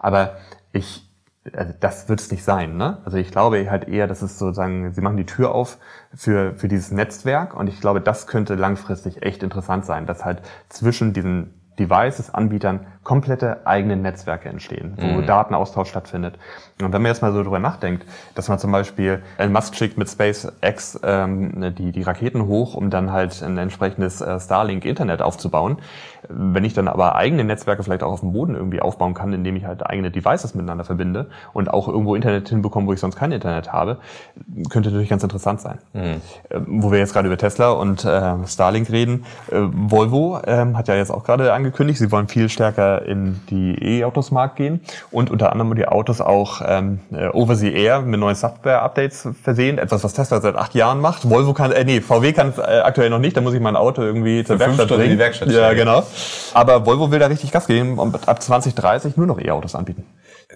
Aber 0.00 0.32
ich 0.72 1.03
also 1.52 1.74
das 1.78 2.08
wird 2.08 2.20
es 2.20 2.30
nicht 2.30 2.44
sein. 2.44 2.76
Ne? 2.76 2.98
Also 3.04 3.18
ich 3.18 3.30
glaube 3.30 3.70
halt 3.70 3.88
eher, 3.88 4.06
dass 4.06 4.22
es 4.22 4.38
sozusagen, 4.38 4.92
sie 4.92 5.00
machen 5.00 5.16
die 5.16 5.26
Tür 5.26 5.54
auf 5.54 5.78
für, 6.14 6.54
für 6.54 6.68
dieses 6.68 6.90
Netzwerk 6.90 7.54
und 7.54 7.68
ich 7.68 7.80
glaube, 7.80 8.00
das 8.00 8.26
könnte 8.26 8.54
langfristig 8.54 9.22
echt 9.22 9.42
interessant 9.42 9.84
sein, 9.84 10.06
dass 10.06 10.24
halt 10.24 10.42
zwischen 10.68 11.12
diesen 11.12 11.60
Devices, 11.78 12.32
Anbietern 12.32 12.86
komplette 13.04 13.66
eigene 13.66 13.96
Netzwerke 13.96 14.48
entstehen, 14.48 14.94
wo 14.96 15.06
Mhm. 15.06 15.26
Datenaustausch 15.26 15.88
stattfindet. 15.88 16.38
Und 16.80 16.92
wenn 16.92 17.02
man 17.02 17.10
jetzt 17.10 17.22
mal 17.22 17.32
so 17.32 17.42
drüber 17.42 17.60
nachdenkt, 17.60 18.04
dass 18.34 18.48
man 18.48 18.58
zum 18.58 18.72
Beispiel 18.72 19.22
Elon 19.38 19.52
Musk 19.52 19.76
schickt 19.76 19.96
mit 19.96 20.08
SpaceX 20.08 20.98
ähm, 21.04 21.74
die, 21.76 21.92
die 21.92 22.02
Raketen 22.02 22.46
hoch, 22.46 22.74
um 22.74 22.90
dann 22.90 23.12
halt 23.12 23.42
ein 23.42 23.58
entsprechendes 23.58 24.20
äh, 24.20 24.40
Starlink-Internet 24.40 25.22
aufzubauen. 25.22 25.78
Wenn 26.28 26.64
ich 26.64 26.72
dann 26.72 26.88
aber 26.88 27.14
eigene 27.16 27.44
Netzwerke 27.44 27.82
vielleicht 27.82 28.02
auch 28.02 28.12
auf 28.12 28.20
dem 28.20 28.32
Boden 28.32 28.54
irgendwie 28.54 28.80
aufbauen 28.80 29.12
kann, 29.12 29.32
indem 29.34 29.56
ich 29.56 29.66
halt 29.66 29.86
eigene 29.86 30.10
Devices 30.10 30.54
miteinander 30.54 30.84
verbinde 30.84 31.26
und 31.52 31.70
auch 31.72 31.86
irgendwo 31.86 32.14
Internet 32.14 32.48
hinbekomme, 32.48 32.86
wo 32.86 32.94
ich 32.94 33.00
sonst 33.00 33.16
kein 33.16 33.30
Internet 33.30 33.72
habe, 33.72 33.98
könnte 34.70 34.88
natürlich 34.88 35.10
ganz 35.10 35.22
interessant 35.22 35.60
sein. 35.60 35.78
Äh, 35.92 36.16
wo 36.66 36.90
wir 36.90 36.98
jetzt 36.98 37.12
gerade 37.12 37.28
über 37.28 37.36
Tesla 37.36 37.70
und 37.70 38.04
äh, 38.04 38.46
Starlink 38.46 38.90
reden, 38.90 39.26
äh, 39.50 39.56
Volvo 39.60 40.40
ähm, 40.46 40.76
hat 40.78 40.88
ja 40.88 40.94
jetzt 40.94 41.10
auch 41.10 41.24
gerade 41.24 41.52
angekündigt, 41.52 41.98
sie 41.98 42.10
wollen 42.10 42.26
viel 42.26 42.48
stärker 42.48 42.93
in 42.98 43.40
die 43.50 44.00
E-Autos-Markt 44.00 44.56
gehen 44.56 44.80
und 45.10 45.30
unter 45.30 45.52
anderem 45.52 45.74
die 45.74 45.86
Autos 45.86 46.20
auch 46.20 46.60
ähm, 46.66 47.00
äh, 47.12 47.28
over 47.28 47.56
the 47.56 47.72
air 47.72 48.00
mit 48.00 48.20
neuen 48.20 48.34
Software-Updates 48.34 49.28
versehen. 49.42 49.78
Etwas, 49.78 50.04
was 50.04 50.14
Tesla 50.14 50.40
seit 50.40 50.56
acht 50.56 50.74
Jahren 50.74 51.00
macht. 51.00 51.28
Volvo 51.28 51.52
kann, 51.54 51.72
äh, 51.72 51.84
nee, 51.84 52.00
VW 52.00 52.32
kann 52.32 52.50
es 52.50 52.58
äh, 52.58 52.62
aktuell 52.62 53.10
noch 53.10 53.18
nicht. 53.18 53.36
Da 53.36 53.40
muss 53.40 53.54
ich 53.54 53.60
mein 53.60 53.76
Auto 53.76 54.02
irgendwie 54.02 54.44
zur 54.44 54.58
Werkstatt 54.58 54.86
Stunden 54.86 54.94
in 54.94 54.98
bringen. 55.00 55.12
die 55.12 55.18
Werkstatt 55.18 55.50
ja, 55.50 55.72
genau. 55.72 56.02
Aber 56.54 56.86
Volvo 56.86 57.10
will 57.10 57.18
da 57.18 57.26
richtig 57.26 57.52
Gas 57.52 57.66
geben 57.66 57.98
und 57.98 58.28
ab 58.28 58.42
2030 58.42 59.16
nur 59.16 59.26
noch 59.26 59.40
E-Autos 59.40 59.74
anbieten. 59.74 60.04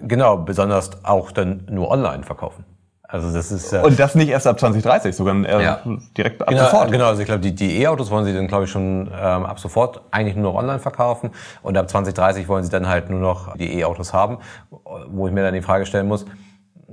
Genau, 0.01 0.37
besonders 0.37 1.03
auch 1.03 1.31
dann 1.31 1.67
nur 1.69 1.89
online 1.89 2.23
verkaufen. 2.23 2.63
Also 3.11 3.33
das 3.33 3.51
ist 3.51 3.73
äh, 3.73 3.79
Und 3.79 3.99
das 3.99 4.13
nicht 4.13 4.29
erst 4.29 4.45
ab 4.45 4.59
2030, 4.59 5.15
sogar 5.15 5.35
äh, 5.43 5.63
Ja. 5.63 5.79
direkt 6.15 6.43
ab 6.43 6.49
Genau, 6.49 6.65
sofort. 6.65 6.91
genau, 6.91 7.05
also 7.07 7.21
ich 7.21 7.25
glaube, 7.25 7.41
die, 7.41 7.55
die 7.55 7.81
E-Autos 7.81 8.11
wollen 8.11 8.23
sie 8.23 8.35
dann, 8.35 8.45
glaube 8.47 8.65
ich, 8.65 8.69
schon 8.69 9.07
ähm, 9.11 9.45
ab 9.45 9.59
sofort 9.59 10.01
eigentlich 10.11 10.35
nur 10.35 10.51
noch 10.53 10.59
online 10.59 10.77
verkaufen. 10.77 11.31
Und 11.63 11.75
ab 11.75 11.89
2030 11.89 12.47
wollen 12.47 12.63
sie 12.63 12.69
dann 12.69 12.87
halt 12.87 13.09
nur 13.09 13.19
noch 13.19 13.55
die 13.57 13.79
E-Autos 13.79 14.13
haben, 14.13 14.37
wo 15.07 15.27
ich 15.27 15.33
mir 15.33 15.41
dann 15.41 15.55
die 15.55 15.63
Frage 15.63 15.87
stellen 15.87 16.07
muss, 16.07 16.25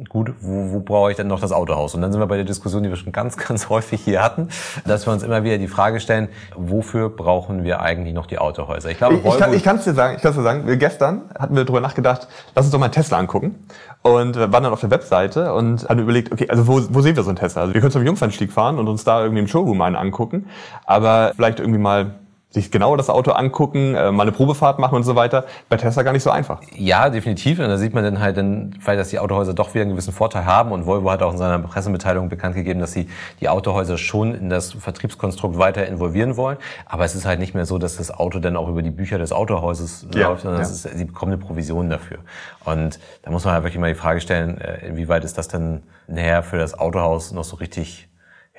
gut, 0.09 0.33
wo, 0.41 0.73
wo 0.73 0.81
brauche 0.81 1.11
ich 1.11 1.17
denn 1.17 1.27
noch 1.27 1.41
das 1.41 1.53
Autohaus? 1.53 1.95
Und 1.95 2.03
dann 2.03 2.13
sind 2.13 2.21
wir 2.21 2.27
bei 2.27 2.37
der 2.37 2.45
Diskussion, 2.45 2.83
die 2.83 2.89
wir 2.89 2.97
schon 2.97 3.13
ganz, 3.13 3.37
ganz 3.49 3.69
häufig 3.69 4.03
hier 4.03 4.23
hatten, 4.23 4.49
dass 4.87 5.07
wir 5.07 5.13
uns 5.13 5.23
immer 5.23 5.45
wieder 5.45 5.59
die 5.59 5.69
Frage 5.69 6.01
stellen, 6.01 6.29
wofür 6.55 7.09
brauchen 7.09 7.65
wir 7.65 7.81
eigentlich 7.81 8.15
noch 8.15 8.27
die 8.27 8.39
Autohäuser? 8.39 8.91
Ich 8.91 8.99
glaube, 8.99 9.17
Ich, 9.17 9.25
ich, 9.25 9.63
kann, 9.65 9.77
es 9.77 9.85
dir 9.85 9.95
sagen, 9.95 10.17
ich 10.17 10.23
kann 10.23 10.35
dir 10.35 10.43
sagen, 10.43 10.67
wir 10.67 10.77
gestern 10.77 11.23
hatten 11.39 11.57
wir 11.57 11.65
darüber 11.65 11.81
nachgedacht, 11.81 12.29
lass 12.55 12.67
uns 12.67 12.73
doch 12.73 12.79
mal 12.79 12.87
einen 12.87 12.93
Tesla 12.93 13.19
angucken. 13.19 13.67
Und 14.03 14.37
wir 14.37 14.53
waren 14.53 14.63
dann 14.63 14.73
auf 14.73 14.81
der 14.81 14.91
Webseite 14.91 15.53
und 15.53 15.89
haben 15.89 16.01
überlegt, 16.01 16.33
okay, 16.33 16.49
also 16.49 16.67
wo, 16.67 16.81
wo 16.91 17.01
sehen 17.01 17.17
wir 17.17 17.23
so 17.23 17.31
einen 17.31 17.39
Tesla? 17.39 17.63
Also 17.63 17.75
wir 17.75 17.81
können 17.81 17.93
zum 17.93 18.05
Jungfernstieg 18.05 18.53
fahren 18.53 18.79
und 18.79 18.89
uns 18.89 19.05
da 19.05 19.23
irgendwie 19.23 19.41
im 19.41 19.49
Showroom 19.49 19.81
einen 19.81 19.97
angucken, 19.97 20.47
aber 20.85 21.33
vielleicht 21.35 21.61
irgendwie 21.61 21.81
mal 21.81 22.15
sich 22.57 22.71
genau 22.71 22.97
das 22.97 23.11
Auto 23.11 23.33
angucken, 23.33 23.95
äh, 23.95 24.11
mal 24.11 24.23
eine 24.23 24.33
Probefahrt 24.33 24.79
machen 24.79 24.95
und 24.95 25.03
so 25.03 25.15
weiter. 25.15 25.45
Bei 25.69 25.77
Tesla 25.77 26.03
gar 26.03 26.13
nicht 26.13 26.23
so 26.23 26.31
einfach. 26.31 26.61
Ja, 26.75 27.11
definitiv. 27.11 27.59
Und 27.59 27.69
da 27.69 27.77
sieht 27.77 27.93
man 27.93 28.03
dann 28.03 28.19
halt 28.19 28.39
dann, 28.39 28.75
vielleicht, 28.81 28.99
dass 28.99 29.11
die 29.11 29.19
Autohäuser 29.19 29.53
doch 29.53 29.75
wieder 29.75 29.83
einen 29.83 29.91
gewissen 29.91 30.13
Vorteil 30.13 30.47
haben. 30.47 30.73
Und 30.73 30.87
Volvo 30.87 31.11
hat 31.11 31.23
auch 31.23 31.33
in 31.33 31.39
seiner 31.39 31.59
Pressemitteilung 31.59 32.31
bekannt 32.31 32.55
gegeben, 32.55 32.81
dass 32.81 32.93
sie 32.93 33.09
die 33.41 33.51
Autohäuser 33.51 33.99
schon 33.99 34.35
in 34.35 34.49
das 34.49 34.73
Vertriebskonstrukt 34.73 35.59
weiter 35.59 35.87
involvieren 35.87 36.39
wollen. 36.39 36.57
Aber 36.87 37.05
es 37.05 37.15
ist 37.15 37.27
halt 37.27 37.41
nicht 37.41 37.55
mehr 37.55 37.67
so, 37.67 37.77
dass 37.77 37.99
das 37.99 38.11
Auto 38.11 38.39
dann 38.39 38.57
auch 38.57 38.69
über 38.69 38.81
die 38.83 38.91
Bücher 38.91 39.19
des 39.19 39.33
Autohauses 39.33 40.07
Ja, 40.15 40.29
läuft, 40.29 40.43
sondern 40.43 40.63
ja. 40.63 40.67
ist, 40.67 40.83
sie 40.83 41.05
bekommen 41.05 41.33
eine 41.33 41.43
Provision 41.43 41.91
dafür. 41.91 42.19
Und 42.65 42.99
da 43.23 43.31
muss 43.31 43.45
man 43.45 43.53
halt 43.53 43.65
wirklich 43.65 43.81
mal 43.81 43.93
die 43.93 43.99
Frage 43.99 44.23
stellen, 44.23 44.59
äh, 44.59 44.87
inwieweit 44.87 45.25
ist 45.25 45.37
das 45.37 45.49
denn 45.49 45.83
näher 46.09 46.43
für 46.43 46.57
das 46.57 46.79
Autohaus 46.79 47.33
noch 47.33 47.45
so 47.45 47.57
richtig 47.57 48.09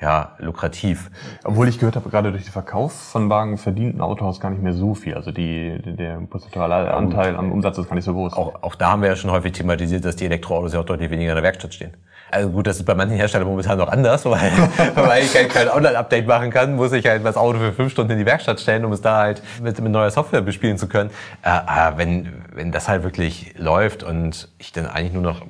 ja, 0.00 0.36
lukrativ. 0.38 1.10
Obwohl 1.44 1.68
ich 1.68 1.78
gehört 1.78 1.96
habe, 1.96 2.08
gerade 2.08 2.30
durch 2.30 2.44
den 2.44 2.52
Verkauf 2.52 2.92
von 2.92 3.28
Wagen 3.30 3.58
verdient 3.58 3.96
ein 3.96 4.00
Autohaus 4.00 4.38
gar 4.38 4.50
nicht 4.50 4.62
mehr 4.62 4.72
so 4.72 4.94
viel. 4.94 5.14
Also 5.14 5.32
die, 5.32 5.80
der 5.84 6.20
prozentuale 6.30 6.94
Anteil 6.94 7.34
am 7.36 7.50
Umsatz 7.50 7.78
ist 7.78 7.88
gar 7.88 7.96
nicht 7.96 8.04
so 8.04 8.14
groß. 8.14 8.32
Auch, 8.34 8.62
auch 8.62 8.76
da 8.76 8.92
haben 8.92 9.02
wir 9.02 9.08
ja 9.08 9.16
schon 9.16 9.32
häufig 9.32 9.52
thematisiert, 9.52 10.04
dass 10.04 10.14
die 10.14 10.26
Elektroautos 10.26 10.72
ja 10.72 10.80
auch 10.80 10.84
deutlich 10.84 11.10
weniger 11.10 11.32
in 11.32 11.36
der 11.36 11.42
Werkstatt 11.42 11.74
stehen. 11.74 11.96
Also 12.30 12.50
gut, 12.50 12.66
das 12.66 12.76
ist 12.76 12.84
bei 12.84 12.94
manchen 12.94 13.16
Herstellern 13.16 13.48
momentan 13.48 13.78
noch 13.78 13.88
anders, 13.88 14.24
weil, 14.26 14.52
weil 14.94 15.24
ich 15.24 15.34
halt 15.34 15.48
kein 15.48 15.68
Online-Update 15.68 16.26
machen 16.26 16.50
kann, 16.50 16.76
muss 16.76 16.92
ich 16.92 17.06
halt 17.06 17.24
das 17.24 17.36
Auto 17.36 17.58
für 17.58 17.72
fünf 17.72 17.90
Stunden 17.90 18.12
in 18.12 18.18
die 18.18 18.26
Werkstatt 18.26 18.60
stellen, 18.60 18.84
um 18.84 18.92
es 18.92 19.00
da 19.00 19.18
halt 19.18 19.42
mit, 19.62 19.80
mit 19.80 19.90
neuer 19.90 20.10
Software 20.10 20.42
bespielen 20.42 20.78
zu 20.78 20.88
können. 20.88 21.10
Äh, 21.42 21.48
aber 21.48 21.98
wenn, 21.98 22.44
wenn 22.54 22.70
das 22.70 22.88
halt 22.88 23.02
wirklich 23.02 23.54
läuft 23.58 24.02
und 24.02 24.48
ich 24.58 24.72
dann 24.72 24.86
eigentlich 24.86 25.14
nur 25.14 25.22
noch 25.22 25.42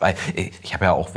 weil 0.00 0.14
ich 0.34 0.74
habe 0.74 0.86
ja 0.86 0.92
auch, 0.92 1.10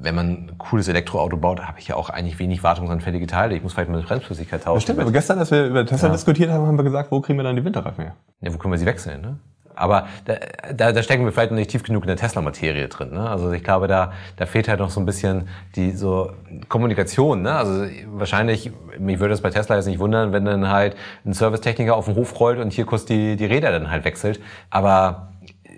wenn 0.00 0.14
man 0.14 0.26
ein 0.26 0.58
cooles 0.58 0.88
Elektroauto 0.88 1.36
baut, 1.36 1.60
habe 1.60 1.78
ich 1.78 1.88
ja 1.88 1.96
auch 1.96 2.10
eigentlich 2.10 2.38
wenig 2.38 2.62
wartungsanfällige 2.62 3.26
Teile. 3.26 3.54
Ich 3.54 3.62
muss 3.62 3.72
vielleicht 3.74 3.90
mal 3.90 3.98
eine 3.98 4.06
Bremsflüssigkeit 4.06 4.62
tauschen. 4.64 4.82
Stimmt, 4.82 5.00
aber 5.00 5.12
gestern, 5.12 5.38
als 5.38 5.50
wir 5.50 5.66
über 5.66 5.84
Tesla 5.84 6.08
diskutiert 6.08 6.50
haben, 6.50 6.66
haben 6.66 6.76
wir 6.76 6.84
gesagt, 6.84 7.10
wo 7.10 7.20
kriegen 7.20 7.38
wir 7.38 7.44
dann 7.44 7.56
die 7.56 7.64
Winterreifen 7.64 8.04
her? 8.04 8.14
Ja, 8.40 8.52
wo 8.52 8.58
können 8.58 8.72
wir 8.72 8.78
sie 8.78 8.86
wechseln, 8.86 9.20
ne? 9.20 9.38
Aber 9.74 10.06
da, 10.26 10.34
da, 10.74 10.92
da 10.92 11.02
stecken 11.02 11.24
wir 11.24 11.32
vielleicht 11.32 11.50
noch 11.50 11.58
nicht 11.58 11.70
tief 11.70 11.82
genug 11.82 12.02
in 12.02 12.08
der 12.08 12.16
Tesla-Materie 12.16 12.88
drin. 12.88 13.12
Ne? 13.12 13.28
Also 13.28 13.52
ich 13.52 13.64
glaube, 13.64 13.88
da, 13.88 14.12
da 14.36 14.46
fehlt 14.46 14.68
halt 14.68 14.80
noch 14.80 14.90
so 14.90 15.00
ein 15.00 15.06
bisschen 15.06 15.48
die 15.76 15.92
so 15.92 16.32
Kommunikation. 16.68 17.42
Ne? 17.42 17.52
Also 17.54 17.86
wahrscheinlich, 18.12 18.70
mich 18.98 19.18
würde 19.18 19.34
es 19.34 19.40
bei 19.40 19.50
Tesla 19.50 19.76
jetzt 19.76 19.86
nicht 19.86 19.98
wundern, 19.98 20.32
wenn 20.32 20.44
dann 20.44 20.68
halt 20.68 20.94
ein 21.24 21.32
Servicetechniker 21.32 21.96
auf 21.96 22.04
den 22.04 22.16
Hof 22.16 22.38
rollt 22.38 22.58
und 22.58 22.72
hier 22.72 22.84
kurz 22.84 23.06
die, 23.06 23.36
die 23.36 23.46
Räder 23.46 23.70
dann 23.72 23.90
halt 23.90 24.04
wechselt. 24.04 24.40
Aber 24.70 25.31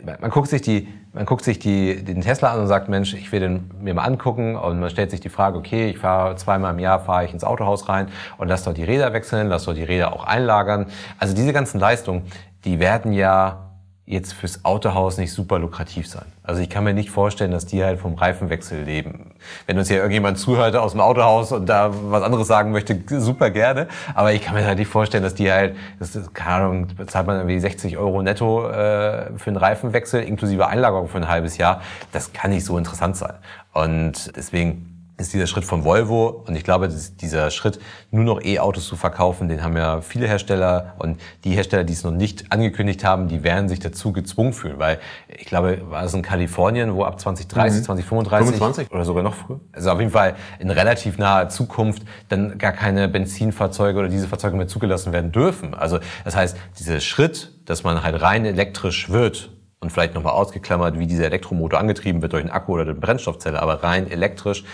man 0.05 0.31
guckt 0.31 0.49
sich 0.49 0.63
die, 0.63 0.89
man 1.13 1.27
guckt 1.27 1.45
sich 1.45 1.59
die, 1.59 2.05
den 2.05 2.21
Tesla 2.21 2.53
an 2.53 2.61
und 2.61 2.67
sagt, 2.67 2.89
Mensch, 2.89 3.15
ich 3.15 3.33
will 3.33 3.41
den 3.41 3.71
mir 3.81 3.95
mal 3.95 4.05
angucken 4.05 4.57
und 4.57 4.81
man 4.81 4.91
stellt 4.91 5.11
sich 5.11 5.21
die 5.21 5.29
Frage, 5.29 5.59
okay, 5.59 5.91
ich 5.91 5.99
fahre 5.99 6.37
zweimal 6.37 6.73
im 6.73 6.79
Jahr 6.79 7.01
fahre 7.01 7.25
ich 7.25 7.33
ins 7.33 7.45
Autohaus 7.45 7.89
rein 7.89 8.09
und 8.39 8.49
lass 8.49 8.65
dort 8.65 8.77
die 8.77 8.85
Räder 8.85 9.13
wechseln, 9.13 9.49
lass 9.49 9.65
dort 9.65 9.77
die 9.77 9.85
Räder 9.85 10.13
auch 10.13 10.25
einlagern. 10.25 10.87
Also 11.19 11.35
diese 11.35 11.53
ganzen 11.53 11.81
Leistungen, 11.81 12.23
die 12.65 12.81
werden 12.81 13.13
ja 13.13 13.64
jetzt 14.07 14.35
fürs 14.35 14.67
Autohaus 14.67 15.17
nicht 15.17 15.33
super 15.33 15.59
lukrativ 15.59 16.07
sein. 16.07 16.27
Also 16.43 16.61
ich 16.61 16.69
kann 16.69 16.85
mir 16.85 16.93
nicht 16.93 17.11
vorstellen, 17.11 17.53
dass 17.53 17.65
die 17.65 17.83
halt 17.83 17.99
vom 17.99 18.15
Reifenwechsel 18.15 18.83
leben. 18.83 19.31
Wenn 19.67 19.79
uns 19.79 19.89
hier 19.89 19.97
irgendjemand 19.97 20.39
zuhört 20.39 20.77
aus 20.77 20.93
dem 20.93 21.01
Autohaus 21.01 21.53
und 21.53 21.67
da 21.67 21.91
was 22.11 22.23
anderes 22.23 22.47
sagen 22.47 22.71
möchte, 22.71 23.01
super 23.09 23.49
gerne. 23.49 23.89
Aber 24.15 24.35
ich 24.35 24.43
kann 24.43 24.55
mir 24.55 24.67
halt 24.67 24.79
nicht 24.79 24.89
vorstellen, 24.89 25.23
dass 25.23 25.35
die 25.35 25.51
halt, 25.51 25.75
das 25.99 26.15
ist, 26.15 26.35
keine 26.35 26.65
Ahnung, 26.65 26.89
bezahlt 26.97 27.27
man 27.27 27.37
irgendwie 27.37 27.59
60 27.59 27.97
Euro 27.97 28.21
netto 28.21 28.69
äh, 28.69 29.31
für 29.39 29.49
einen 29.49 29.57
Reifenwechsel 29.57 30.23
inklusive 30.23 30.67
Einlagerung 30.67 31.09
für 31.09 31.19
ein 31.19 31.29
halbes 31.29 31.57
Jahr. 31.57 31.81
Das 32.13 32.35
kann 32.35 32.51
nicht 32.51 32.67
so 32.67 32.77
interessant 32.77 33.17
sein. 33.17 33.35
Und 33.73 34.37
deswegen 34.37 34.94
ist 35.17 35.33
dieser 35.33 35.47
Schritt 35.47 35.65
von 35.65 35.85
Volvo. 35.85 36.45
Und 36.47 36.57
ich 36.57 36.65
glaube, 36.65 36.89
dieser 36.89 37.51
Schritt, 37.51 37.79
nur 38.11 38.25
noch 38.25 38.43
E-Autos 38.45 38.87
zu 38.87 38.97
verkaufen, 38.97 39.49
den 39.49 39.63
haben 39.63 39.77
ja 39.77 40.01
viele 40.01 40.27
Hersteller. 40.27 40.95
Und 40.99 41.21
die 41.45 41.53
Hersteller, 41.53 41.85
die 41.85 41.93
es 41.93 42.03
noch 42.03 42.11
nicht 42.11 42.51
angekündigt 42.51 43.05
haben, 43.05 43.29
die 43.29 43.45
werden 43.45 43.69
sich 43.69 43.79
dazu 43.79 44.13
gezwungen 44.13 44.53
fühlen, 44.53 44.79
weil 44.79 44.99
ich 45.29 45.47
glaube, 45.47 45.83
war 45.89 46.05
es 46.05 46.15
in 46.15 46.23
Kalifornien, 46.23 46.95
wo 46.95 47.05
ab 47.05 47.21
2030, 47.21 47.85
2035 47.85 48.57
25? 48.57 48.91
oder 48.91 49.05
sogar 49.05 49.23
noch 49.23 49.35
früher, 49.35 49.61
also 49.73 49.91
auf 49.91 50.01
jeden 50.01 50.11
Fall 50.13 50.35
in 50.59 50.71
relativ 50.71 51.19
naher 51.19 51.49
Zukunft 51.49 52.03
dann 52.29 52.59
gar 52.59 52.73
keine 52.73 53.09
Benzinfahrzeuge 53.09 53.99
oder 53.99 54.09
diese 54.09 54.27
Fahrzeuge 54.27 54.57
mehr 54.57 54.69
zugelassen 54.69 55.13
werden 55.13 55.31
dürfen. 55.31 55.75
Also 55.75 56.01
das 56.25 56.35
heißt, 56.35 56.57
dieser 56.79 57.01
Schritt, 57.01 57.53
dass 57.67 57.85
man 57.85 58.03
halt 58.03 58.21
rein 58.21 58.45
elektrisch 58.45 59.11
wird, 59.11 59.51
und 59.85 59.91
vielleicht 59.91 60.15
nochmal 60.15 60.33
ausgeklammert, 60.33 60.99
wie 60.99 61.07
dieser 61.07 61.27
Elektromotor 61.27 61.79
angetrieben 61.79 62.23
wird 62.23 62.33
durch 62.33 62.43
einen 62.43 62.51
Akku 62.51 62.73
oder 62.73 62.83
eine 62.83 62.95
Brennstoffzelle, 62.95 63.61
aber 63.61 63.83
rein 63.83 64.11
elektrisch, 64.11 64.65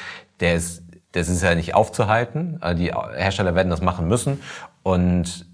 der 0.41 0.55
ist, 0.55 0.83
das 1.13 1.29
ist 1.29 1.43
ja 1.43 1.55
nicht 1.55 1.75
aufzuhalten. 1.75 2.61
Äh, 2.63 2.75
Die 2.75 2.93
Hersteller 2.93 3.55
werden 3.55 3.71
das 3.71 3.81
machen 3.81 4.09
müssen 4.09 4.41
und 4.83 5.47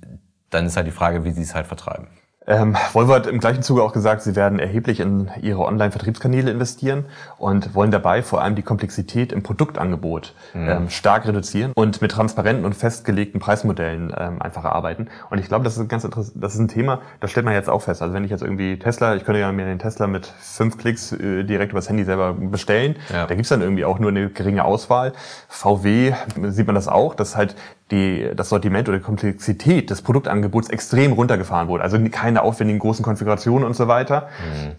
dann 0.51 0.67
ist 0.67 0.77
halt 0.77 0.87
die 0.87 0.93
Frage, 0.93 1.25
wie 1.25 1.33
sie 1.33 1.43
es 1.43 1.55
halt 1.55 1.67
vertreiben. 1.67 2.09
Ähm, 2.49 2.77
Volvo 2.93 3.13
hat 3.13 3.27
im 3.27 3.41
gleichen 3.41 3.63
Zuge 3.63 3.83
auch 3.83 3.93
gesagt, 3.93 4.23
sie 4.23 4.37
werden 4.37 4.61
erheblich 4.61 5.01
in 5.01 5.31
ihre 5.43 5.65
Online-Vertriebskanäle 5.65 6.51
investieren 6.51 7.07
und 7.39 7.75
wollen 7.75 7.91
dabei 7.91 8.23
vor 8.23 8.41
allem 8.41 8.55
die 8.55 8.63
Komplexität 8.63 9.33
im 9.33 9.43
Produktangebot 9.43 10.33
ähm, 10.55 10.89
stark 10.89 11.27
reduzieren 11.27 11.73
und 11.75 12.01
mit 12.01 12.13
transparenten 12.13 12.65
und 12.65 12.75
festgelegten 12.75 13.41
Preismodellen 13.41 14.15
ähm, 14.17 14.41
einfach 14.41 14.65
arbeiten. 14.65 15.09
Und 15.29 15.39
ich 15.39 15.49
glaube, 15.49 15.65
das 15.65 15.75
ist 15.75 15.81
ein 15.81 15.89
ganz 15.89 16.05
interessant, 16.05 16.37
das 16.41 16.55
ist 16.55 16.61
ein 16.61 16.69
Thema, 16.69 17.01
das 17.21 17.33
stellt 17.33 17.45
man 17.45 17.55
jetzt 17.55 17.69
auch 17.69 17.83
fest. 17.83 18.01
Also 18.01 18.15
wenn 18.15 18.23
ich 18.23 18.31
jetzt 18.31 18.43
irgendwie 18.43 18.79
Tesla, 18.79 19.17
ich 19.17 19.25
könnte 19.25 19.41
ja 19.41 19.51
mir 19.51 19.67
den 19.67 19.81
Tesla 19.81 20.07
mit 20.07 20.27
fünf 20.39 20.79
Klicks 20.79 21.13
äh, 21.13 21.43
direkt 21.43 21.73
übers 21.73 21.89
Handy 21.89 22.05
selber 22.05 22.33
bestellen. 22.33 22.95
Ja. 23.13 23.27
Da 23.27 23.35
gibt's 23.35 23.49
dann 23.49 23.61
irgendwie 23.61 23.85
auch 23.85 23.99
nur 23.99 24.11
eine 24.11 24.31
geringe 24.31 24.65
Auswahl. 24.65 25.13
VW 25.49 26.15
sieht 26.49 26.67
man 26.67 26.77
das 26.77 26.87
auch, 26.87 27.15
dass 27.15 27.37
halt 27.37 27.57
die, 27.91 28.31
das 28.35 28.49
Sortiment 28.49 28.89
oder 28.89 28.99
die 28.99 29.05
Komplexität 29.05 29.91
des 29.91 30.03
Produktangebots 30.03 30.71
extrem 30.71 31.13
runtergefahren 31.13 31.69
wurde. 31.69 31.85
Also 31.85 31.99
keine 32.11 32.43
aufwendigen 32.43 32.81
großen 32.81 33.05
Konfigurationen 33.05 33.65
und 33.65 33.77
so 33.77 33.87
weiter. 33.87 34.29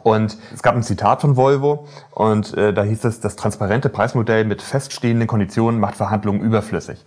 Und 0.04 0.38
es 0.54 0.62
gab 0.62 0.76
ein 0.76 0.84
Zitat 0.84 1.22
von 1.22 1.38
Volvo 1.38 1.88
und 2.12 2.56
äh, 2.58 2.74
da 2.74 2.84
hieß 2.84 3.06
es, 3.06 3.22
das 3.22 3.38
transparente 3.38 3.88
Preismodell 3.90 4.44
mit 4.44 4.62
feststehenden 4.62 5.28
Konditionen 5.28 5.80
macht 5.80 5.96
Verhandlungen 5.96 6.42
überflüssig. 6.42 7.06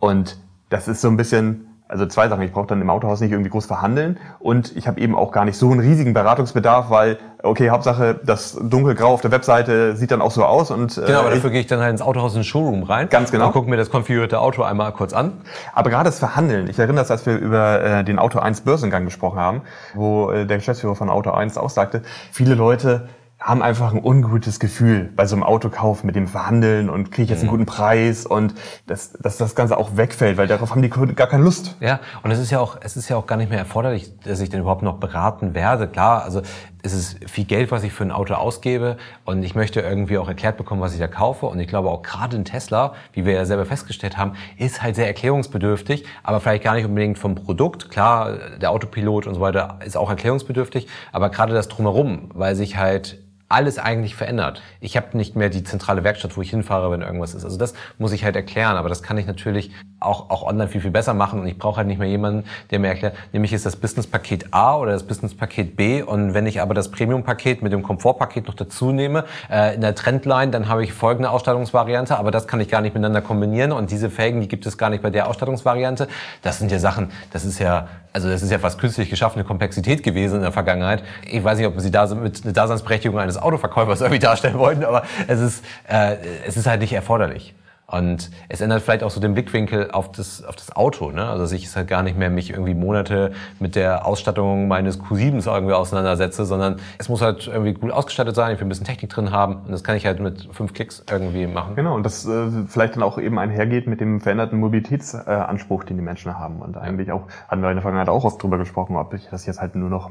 Und 0.00 0.38
das 0.70 0.88
ist 0.88 1.02
so 1.02 1.08
ein 1.08 1.18
bisschen, 1.18 1.66
Also 1.92 2.06
zwei 2.06 2.26
Sachen. 2.26 2.42
Ich 2.42 2.52
brauche 2.52 2.66
dann 2.66 2.80
im 2.80 2.88
Autohaus 2.88 3.20
nicht 3.20 3.32
irgendwie 3.32 3.50
groß 3.50 3.66
verhandeln 3.66 4.18
und 4.38 4.74
ich 4.74 4.88
habe 4.88 4.98
eben 4.98 5.14
auch 5.14 5.30
gar 5.30 5.44
nicht 5.44 5.58
so 5.58 5.70
einen 5.70 5.80
riesigen 5.80 6.14
Beratungsbedarf, 6.14 6.88
weil, 6.88 7.18
okay, 7.42 7.68
Hauptsache, 7.68 8.18
das 8.24 8.58
dunkelgrau 8.62 9.12
auf 9.12 9.20
der 9.20 9.30
Webseite 9.30 9.94
sieht 9.94 10.10
dann 10.10 10.22
auch 10.22 10.30
so 10.30 10.42
aus 10.42 10.70
und 10.70 10.94
Genau, 10.94 11.20
aber 11.20 11.30
dafür 11.30 11.50
gehe 11.50 11.60
ich 11.60 11.66
dann 11.66 11.80
halt 11.80 11.90
ins 11.90 12.00
Autohaus 12.00 12.32
in 12.32 12.40
den 12.40 12.44
Showroom 12.44 12.84
rein. 12.84 13.10
Ganz 13.10 13.30
genau. 13.30 13.48
Und 13.48 13.52
gucke 13.52 13.68
mir 13.68 13.76
das 13.76 13.90
konfigurierte 13.90 14.40
Auto 14.40 14.62
einmal 14.62 14.90
kurz 14.92 15.12
an. 15.12 15.32
Aber 15.74 15.90
gerade 15.90 16.04
das 16.04 16.18
Verhandeln, 16.18 16.66
ich 16.70 16.78
erinnere 16.78 17.02
das, 17.02 17.10
als 17.10 17.26
wir 17.26 17.36
über 17.36 17.82
äh, 17.82 18.04
den 18.04 18.18
Auto 18.18 18.38
1 18.38 18.62
Börsengang 18.62 19.04
gesprochen 19.04 19.38
haben, 19.38 19.60
wo 19.92 20.30
äh, 20.30 20.46
der 20.46 20.56
Geschäftsführer 20.56 20.96
von 20.96 21.10
Auto 21.10 21.30
1 21.30 21.58
auch 21.58 21.68
sagte, 21.68 22.00
viele 22.30 22.54
Leute 22.54 23.06
haben 23.42 23.60
einfach 23.62 23.92
ein 23.92 24.02
ungutes 24.02 24.60
Gefühl 24.60 25.10
bei 25.16 25.26
so 25.26 25.34
einem 25.34 25.42
Autokauf 25.42 26.04
mit 26.04 26.14
dem 26.14 26.28
Verhandeln 26.28 26.88
und 26.88 27.10
kriege 27.10 27.24
ich 27.24 27.30
jetzt 27.30 27.40
einen 27.40 27.50
guten 27.50 27.66
Preis 27.66 28.24
und 28.24 28.54
dass, 28.86 29.12
dass 29.14 29.36
das 29.36 29.54
Ganze 29.56 29.76
auch 29.76 29.96
wegfällt, 29.96 30.36
weil 30.36 30.46
darauf 30.46 30.70
haben 30.70 30.82
die 30.82 30.88
Kunden 30.88 31.16
gar 31.16 31.26
keine 31.26 31.42
Lust. 31.42 31.76
Ja, 31.80 31.98
und 32.22 32.30
es 32.30 32.38
ist 32.38 32.50
ja 32.50 32.60
auch, 32.60 32.78
es 32.80 32.96
ist 32.96 33.08
ja 33.08 33.16
auch 33.16 33.26
gar 33.26 33.36
nicht 33.36 33.50
mehr 33.50 33.58
erforderlich, 33.58 34.12
dass 34.20 34.40
ich 34.40 34.48
denn 34.48 34.60
überhaupt 34.60 34.82
noch 34.82 34.98
beraten 34.98 35.54
werde. 35.54 35.88
Klar, 35.88 36.22
also 36.22 36.42
es 36.84 36.92
ist 36.92 37.30
viel 37.30 37.44
Geld, 37.44 37.70
was 37.72 37.82
ich 37.82 37.92
für 37.92 38.04
ein 38.04 38.12
Auto 38.12 38.34
ausgebe 38.34 38.96
und 39.24 39.42
ich 39.42 39.54
möchte 39.54 39.80
irgendwie 39.80 40.18
auch 40.18 40.28
erklärt 40.28 40.56
bekommen, 40.56 40.80
was 40.80 40.92
ich 40.92 41.00
da 41.00 41.08
kaufe. 41.08 41.46
Und 41.46 41.58
ich 41.58 41.68
glaube 41.68 41.90
auch 41.90 42.02
gerade 42.02 42.36
ein 42.36 42.44
Tesla, 42.44 42.94
wie 43.12 43.24
wir 43.24 43.32
ja 43.32 43.44
selber 43.44 43.66
festgestellt 43.66 44.16
haben, 44.16 44.34
ist 44.56 44.82
halt 44.82 44.94
sehr 44.96 45.06
erklärungsbedürftig, 45.06 46.04
aber 46.22 46.40
vielleicht 46.40 46.62
gar 46.62 46.74
nicht 46.74 46.86
unbedingt 46.86 47.18
vom 47.18 47.34
Produkt. 47.34 47.90
Klar, 47.90 48.36
der 48.60 48.70
Autopilot 48.70 49.26
und 49.26 49.34
so 49.34 49.40
weiter 49.40 49.78
ist 49.84 49.96
auch 49.96 50.10
erklärungsbedürftig, 50.10 50.86
aber 51.10 51.30
gerade 51.30 51.54
das 51.54 51.68
drumherum, 51.68 52.30
weil 52.34 52.54
sich 52.54 52.76
halt 52.76 53.18
alles 53.52 53.78
eigentlich 53.78 54.16
verändert. 54.16 54.62
Ich 54.80 54.96
habe 54.96 55.16
nicht 55.16 55.36
mehr 55.36 55.48
die 55.48 55.62
zentrale 55.62 56.04
Werkstatt, 56.04 56.36
wo 56.36 56.42
ich 56.42 56.50
hinfahre, 56.50 56.90
wenn 56.90 57.02
irgendwas 57.02 57.34
ist. 57.34 57.44
Also 57.44 57.58
das 57.58 57.74
muss 57.98 58.12
ich 58.12 58.24
halt 58.24 58.34
erklären, 58.34 58.76
aber 58.76 58.88
das 58.88 59.02
kann 59.02 59.18
ich 59.18 59.26
natürlich 59.26 59.70
auch, 60.00 60.30
auch 60.30 60.42
online 60.42 60.68
viel, 60.68 60.80
viel 60.80 60.90
besser 60.90 61.14
machen 61.14 61.40
und 61.40 61.46
ich 61.46 61.58
brauche 61.58 61.76
halt 61.76 61.86
nicht 61.86 61.98
mehr 61.98 62.08
jemanden, 62.08 62.44
der 62.70 62.78
mir 62.78 62.88
erklärt, 62.88 63.16
nämlich 63.32 63.52
ist 63.52 63.66
das 63.66 63.76
Business-Paket 63.76 64.52
A 64.52 64.76
oder 64.76 64.92
das 64.92 65.04
Business-Paket 65.06 65.76
B 65.76 66.02
und 66.02 66.34
wenn 66.34 66.46
ich 66.46 66.60
aber 66.60 66.74
das 66.74 66.90
Premium-Paket 66.90 67.62
mit 67.62 67.72
dem 67.72 67.82
Komfort-Paket 67.82 68.46
noch 68.46 68.54
dazu 68.54 68.92
nehme, 68.92 69.24
äh, 69.50 69.74
in 69.74 69.80
der 69.80 69.94
Trendline, 69.94 70.50
dann 70.50 70.68
habe 70.68 70.82
ich 70.82 70.92
folgende 70.92 71.30
Ausstattungsvariante, 71.30 72.18
aber 72.18 72.30
das 72.30 72.48
kann 72.48 72.60
ich 72.60 72.68
gar 72.68 72.80
nicht 72.80 72.94
miteinander 72.94 73.20
kombinieren 73.20 73.72
und 73.72 73.90
diese 73.90 74.10
Felgen, 74.10 74.40
die 74.40 74.48
gibt 74.48 74.66
es 74.66 74.78
gar 74.78 74.90
nicht 74.90 75.02
bei 75.02 75.10
der 75.10 75.28
Ausstattungsvariante. 75.28 76.08
Das 76.42 76.58
sind 76.58 76.72
ja 76.72 76.78
Sachen, 76.78 77.10
das 77.32 77.44
ist 77.44 77.58
ja, 77.58 77.88
also 78.12 78.28
das 78.28 78.42
ist 78.42 78.50
ja 78.50 78.58
fast 78.58 78.78
künstlich 78.78 79.08
geschaffene 79.08 79.44
Komplexität 79.44 80.02
gewesen 80.02 80.36
in 80.36 80.42
der 80.42 80.52
Vergangenheit. 80.52 81.02
Ich 81.30 81.42
weiß 81.42 81.58
nicht, 81.58 81.66
ob 81.66 81.80
Sie 81.80 81.90
da 81.90 82.06
mit 82.14 82.44
einer 82.44 82.52
Daseinsberechtigung 82.52 83.18
eines 83.18 83.38
Autoverkäufers 83.38 84.00
irgendwie 84.02 84.18
darstellen 84.18 84.58
wollten, 84.58 84.84
aber 84.84 85.02
es 85.26 85.40
ist, 85.40 85.64
äh, 85.88 86.16
es 86.46 86.56
ist 86.56 86.66
halt 86.66 86.80
nicht 86.80 86.92
erforderlich. 86.92 87.54
Und 87.92 88.30
es 88.48 88.62
ändert 88.62 88.80
vielleicht 88.80 89.02
auch 89.02 89.10
so 89.10 89.20
den 89.20 89.34
Blickwinkel 89.34 89.90
auf 89.90 90.10
das, 90.10 90.42
auf 90.42 90.56
das 90.56 90.74
Auto. 90.74 91.10
Ne? 91.10 91.28
Also 91.28 91.42
dass 91.42 91.52
ich 91.52 91.66
es 91.66 91.76
halt 91.76 91.88
gar 91.88 92.02
nicht 92.02 92.16
mehr 92.16 92.30
mich 92.30 92.50
irgendwie 92.50 92.72
Monate 92.72 93.32
mit 93.60 93.76
der 93.76 94.06
Ausstattung 94.06 94.66
meines 94.66 94.98
Q7s 94.98 95.46
irgendwie 95.46 95.74
auseinandersetze, 95.74 96.46
sondern 96.46 96.76
es 96.96 97.10
muss 97.10 97.20
halt 97.20 97.46
irgendwie 97.48 97.74
gut 97.74 97.90
ausgestattet 97.90 98.34
sein, 98.34 98.54
ich 98.54 98.60
will 98.60 98.66
ein 98.66 98.70
bisschen 98.70 98.86
Technik 98.86 99.10
drin 99.10 99.30
haben 99.30 99.56
und 99.66 99.72
das 99.72 99.84
kann 99.84 99.94
ich 99.96 100.06
halt 100.06 100.20
mit 100.20 100.48
fünf 100.52 100.72
Klicks 100.72 101.04
irgendwie 101.10 101.46
machen. 101.46 101.76
Genau, 101.76 101.94
und 101.94 102.04
das 102.04 102.24
äh, 102.24 102.46
vielleicht 102.66 102.96
dann 102.96 103.02
auch 103.02 103.18
eben 103.18 103.38
einhergeht 103.38 103.86
mit 103.86 104.00
dem 104.00 104.22
veränderten 104.22 104.58
Mobilitätsanspruch, 104.58 105.84
den 105.84 105.98
die 105.98 106.02
Menschen 106.02 106.38
haben. 106.38 106.62
Und 106.62 106.78
eigentlich 106.78 107.12
auch, 107.12 107.24
hatten 107.46 107.60
wir 107.60 107.68
in 107.68 107.76
der 107.76 107.82
Vergangenheit 107.82 108.08
auch 108.08 108.24
oft 108.24 108.42
drüber 108.42 108.56
gesprochen, 108.56 108.96
ob 108.96 109.12
ich 109.12 109.28
das 109.30 109.44
jetzt 109.44 109.60
halt 109.60 109.74
nur 109.74 109.90
noch 109.90 110.10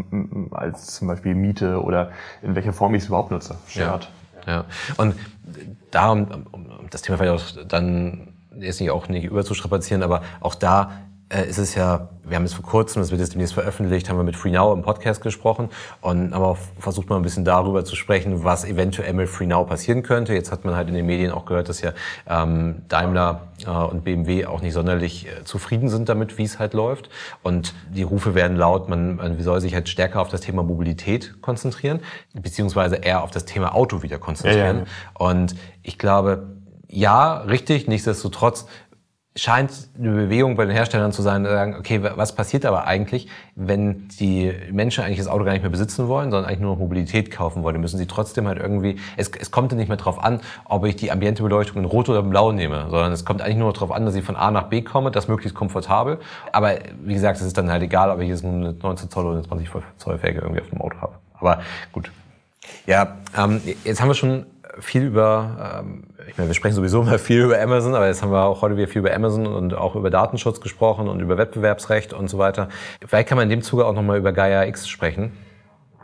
als 0.52 0.86
zum 0.86 1.08
Beispiel 1.08 1.34
Miete 1.34 1.82
oder 1.82 2.12
in 2.44 2.54
welcher 2.54 2.74
Form 2.74 2.94
ich 2.94 3.02
es 3.02 3.08
überhaupt 3.08 3.32
nutze. 3.32 3.56
Stört. 3.68 4.04
Ja. 4.04 4.10
Ja, 4.48 4.66
und 4.98 5.16
darum, 5.92 6.48
um 6.52 6.90
das 6.90 7.02
Thema 7.02 7.18
vielleicht 7.18 7.44
auch 7.44 7.66
dann 7.68 8.34
jetzt 8.60 8.80
nicht 8.82 8.92
auch 8.92 9.08
nicht 9.08 9.26
überzustrapazieren, 9.26 10.04
aber 10.04 10.24
auch 10.40 10.56
da 10.56 10.92
äh, 11.32 11.48
ist 11.48 11.58
es 11.58 11.76
ja, 11.76 12.10
wir 12.24 12.36
haben 12.36 12.44
es 12.44 12.54
vor 12.54 12.66
kurzem, 12.66 13.02
das 13.02 13.12
wird 13.12 13.22
jetzt 13.22 13.34
demnächst 13.34 13.54
veröffentlicht, 13.54 14.10
haben 14.10 14.18
wir 14.18 14.24
mit 14.24 14.36
FreeNow 14.36 14.74
im 14.76 14.84
Podcast 14.84 15.22
gesprochen 15.22 15.70
und 16.02 16.34
haben 16.34 16.44
auch 16.44 16.58
versucht 16.80 17.10
mal 17.10 17.16
ein 17.16 17.22
bisschen 17.22 17.46
darüber 17.46 17.86
zu 17.86 17.96
sprechen, 17.96 18.44
was 18.44 18.66
eventuell 18.66 19.14
mit 19.14 19.30
FreeNow 19.30 19.68
passieren 19.68 20.04
könnte. 20.04 20.34
Jetzt 20.34 20.52
hat 20.52 20.66
man 20.66 20.76
halt 20.76 20.90
in 20.90 20.94
den 20.94 21.06
Medien 21.06 21.32
auch 21.32 21.46
gehört, 21.46 21.70
dass 21.70 21.82
ja 21.82 21.94
ähm, 22.28 22.84
Daimler 22.90 23.48
äh, 23.66 23.70
und 23.70 24.04
BMW 24.04 24.46
auch 24.46 24.62
nicht 24.62 24.74
sonderlich 24.74 25.28
äh, 25.28 25.44
zufrieden 25.44 25.90
sind 25.90 26.10
damit, 26.10 26.38
wie 26.38 26.44
es 26.44 26.60
halt 26.60 26.74
läuft. 26.74 27.10
Und 27.44 27.74
die 27.94 28.04
Rufe 28.04 28.36
werden 28.36 28.58
laut, 28.58 28.90
man, 28.90 29.16
man 29.16 29.40
soll 29.42 29.62
sich 29.62 29.74
halt 29.74 29.90
stärker 29.90 30.22
auf 30.22 30.30
das 30.30 30.42
Thema 30.42 30.64
Mobilität 30.64 31.42
konzentrieren, 31.42 32.02
beziehungsweise 32.34 32.98
eher 32.98 33.24
auf 33.24 33.32
das 33.32 33.46
Thema 33.46 33.74
Auto 33.74 34.04
wieder 34.04 34.18
konzentrieren. 34.18 34.78
Ja, 34.78 34.84
ja. 34.84 35.28
Und 35.28 35.56
ich 35.84 35.98
glaube, 35.98 36.48
ja, 36.88 37.38
richtig. 37.38 37.88
Nichtsdestotrotz 37.88 38.68
scheint 39.36 39.72
eine 39.98 40.12
Bewegung 40.12 40.58
bei 40.58 40.66
den 40.66 40.74
Herstellern 40.76 41.14
zu 41.14 41.22
sein, 41.22 41.46
sagen, 41.46 41.76
okay, 41.80 42.02
was 42.04 42.36
passiert 42.36 42.66
aber 42.66 42.86
eigentlich, 42.86 43.30
wenn 43.56 44.10
die 44.20 44.52
Menschen 44.72 45.04
eigentlich 45.06 45.20
das 45.20 45.28
Auto 45.28 45.46
gar 45.46 45.54
nicht 45.54 45.62
mehr 45.62 45.72
besitzen 45.72 46.10
wollen, 46.10 46.32
sondern 46.32 46.50
eigentlich 46.50 46.60
nur 46.60 46.72
noch 46.72 46.80
Mobilität 46.80 47.32
kaufen 47.32 47.64
wollen? 47.64 47.80
Müssen 47.80 47.98
sie 47.98 48.08
trotzdem 48.08 48.48
halt 48.48 48.60
irgendwie, 48.60 48.98
es, 49.16 49.32
es 49.40 49.50
kommt 49.50 49.72
dann 49.72 49.80
nicht 49.80 49.88
mehr 49.88 49.98
drauf 49.98 50.22
an, 50.22 50.42
ob 50.66 50.86
ich 50.86 50.98
die 50.98 51.12
Ambientebeleuchtung 51.12 51.78
in 51.78 51.86
Rot 51.86 52.10
oder 52.10 52.24
Blau 52.24 52.52
nehme, 52.52 52.88
sondern 52.90 53.14
es 53.14 53.24
kommt 53.24 53.42
eigentlich 53.42 53.58
nur 53.58 53.68
noch 53.68 53.74
darauf 53.74 53.92
an, 53.92 54.06
dass 54.06 54.16
ich 54.16 54.24
von 54.26 54.36
A 54.36 54.52
nach 54.52 54.64
B 54.64 54.82
komme, 54.82 55.12
das 55.12 55.30
möglichst 55.30 55.56
komfortabel. 55.56 56.20
Aber 56.52 56.74
wie 57.02 57.14
gesagt, 57.14 57.40
es 57.40 57.46
ist 57.46 57.58
dann 57.58 57.72
halt 57.72 57.84
egal, 57.84 58.10
ob 58.12 58.20
ich 58.20 58.28
jetzt 58.28 58.44
eine 58.44 58.74
19 58.74 59.10
Zoll 59.10 59.26
oder 59.26 59.36
eine 59.36 59.48
20 59.48 59.70
Zoll 59.98 60.18
Felge 60.18 60.42
irgendwie 60.42 60.62
auf 60.62 60.70
dem 60.70 60.82
Auto 60.82 60.98
habe. 61.00 61.14
Aber 61.40 61.62
gut. 61.94 62.12
Ja, 62.86 63.18
ähm, 63.38 63.62
jetzt 63.86 64.02
haben 64.02 64.10
wir 64.10 64.16
schon 64.16 64.46
viel 64.80 65.04
über, 65.04 65.82
ähm, 65.84 66.04
ich 66.28 66.38
meine, 66.38 66.50
wir 66.50 66.54
sprechen 66.54 66.76
sowieso 66.76 67.02
immer 67.02 67.20
viel 67.20 67.42
über 67.42 67.60
Amazon, 67.60 67.96
aber 67.96 68.08
jetzt 68.08 68.22
haben 68.22 68.32
wir 68.32 68.44
auch 68.44 68.62
heute 68.62 68.78
wieder 68.78 68.88
viel 68.88 69.00
über 69.00 69.14
Amazon 69.14 69.48
und 69.48 69.74
auch 69.74 69.96
über 69.96 70.10
Datenschutz 70.10 70.62
gesprochen 70.62 71.08
und 71.08 71.20
über 71.20 71.38
Wettbewerbsrecht 71.38 72.14
und 72.14 72.30
so 72.30 72.38
weiter. 72.38 72.70
Vielleicht 73.06 73.30
kann 73.30 73.38
man 73.38 73.44
in 73.44 73.50
dem 73.50 73.62
Zuge 73.62 73.86
auch 73.86 73.94
nochmal 73.94 74.18
über 74.18 74.32
Gaia 74.32 74.66
X 74.66 74.88
sprechen. 74.88 75.32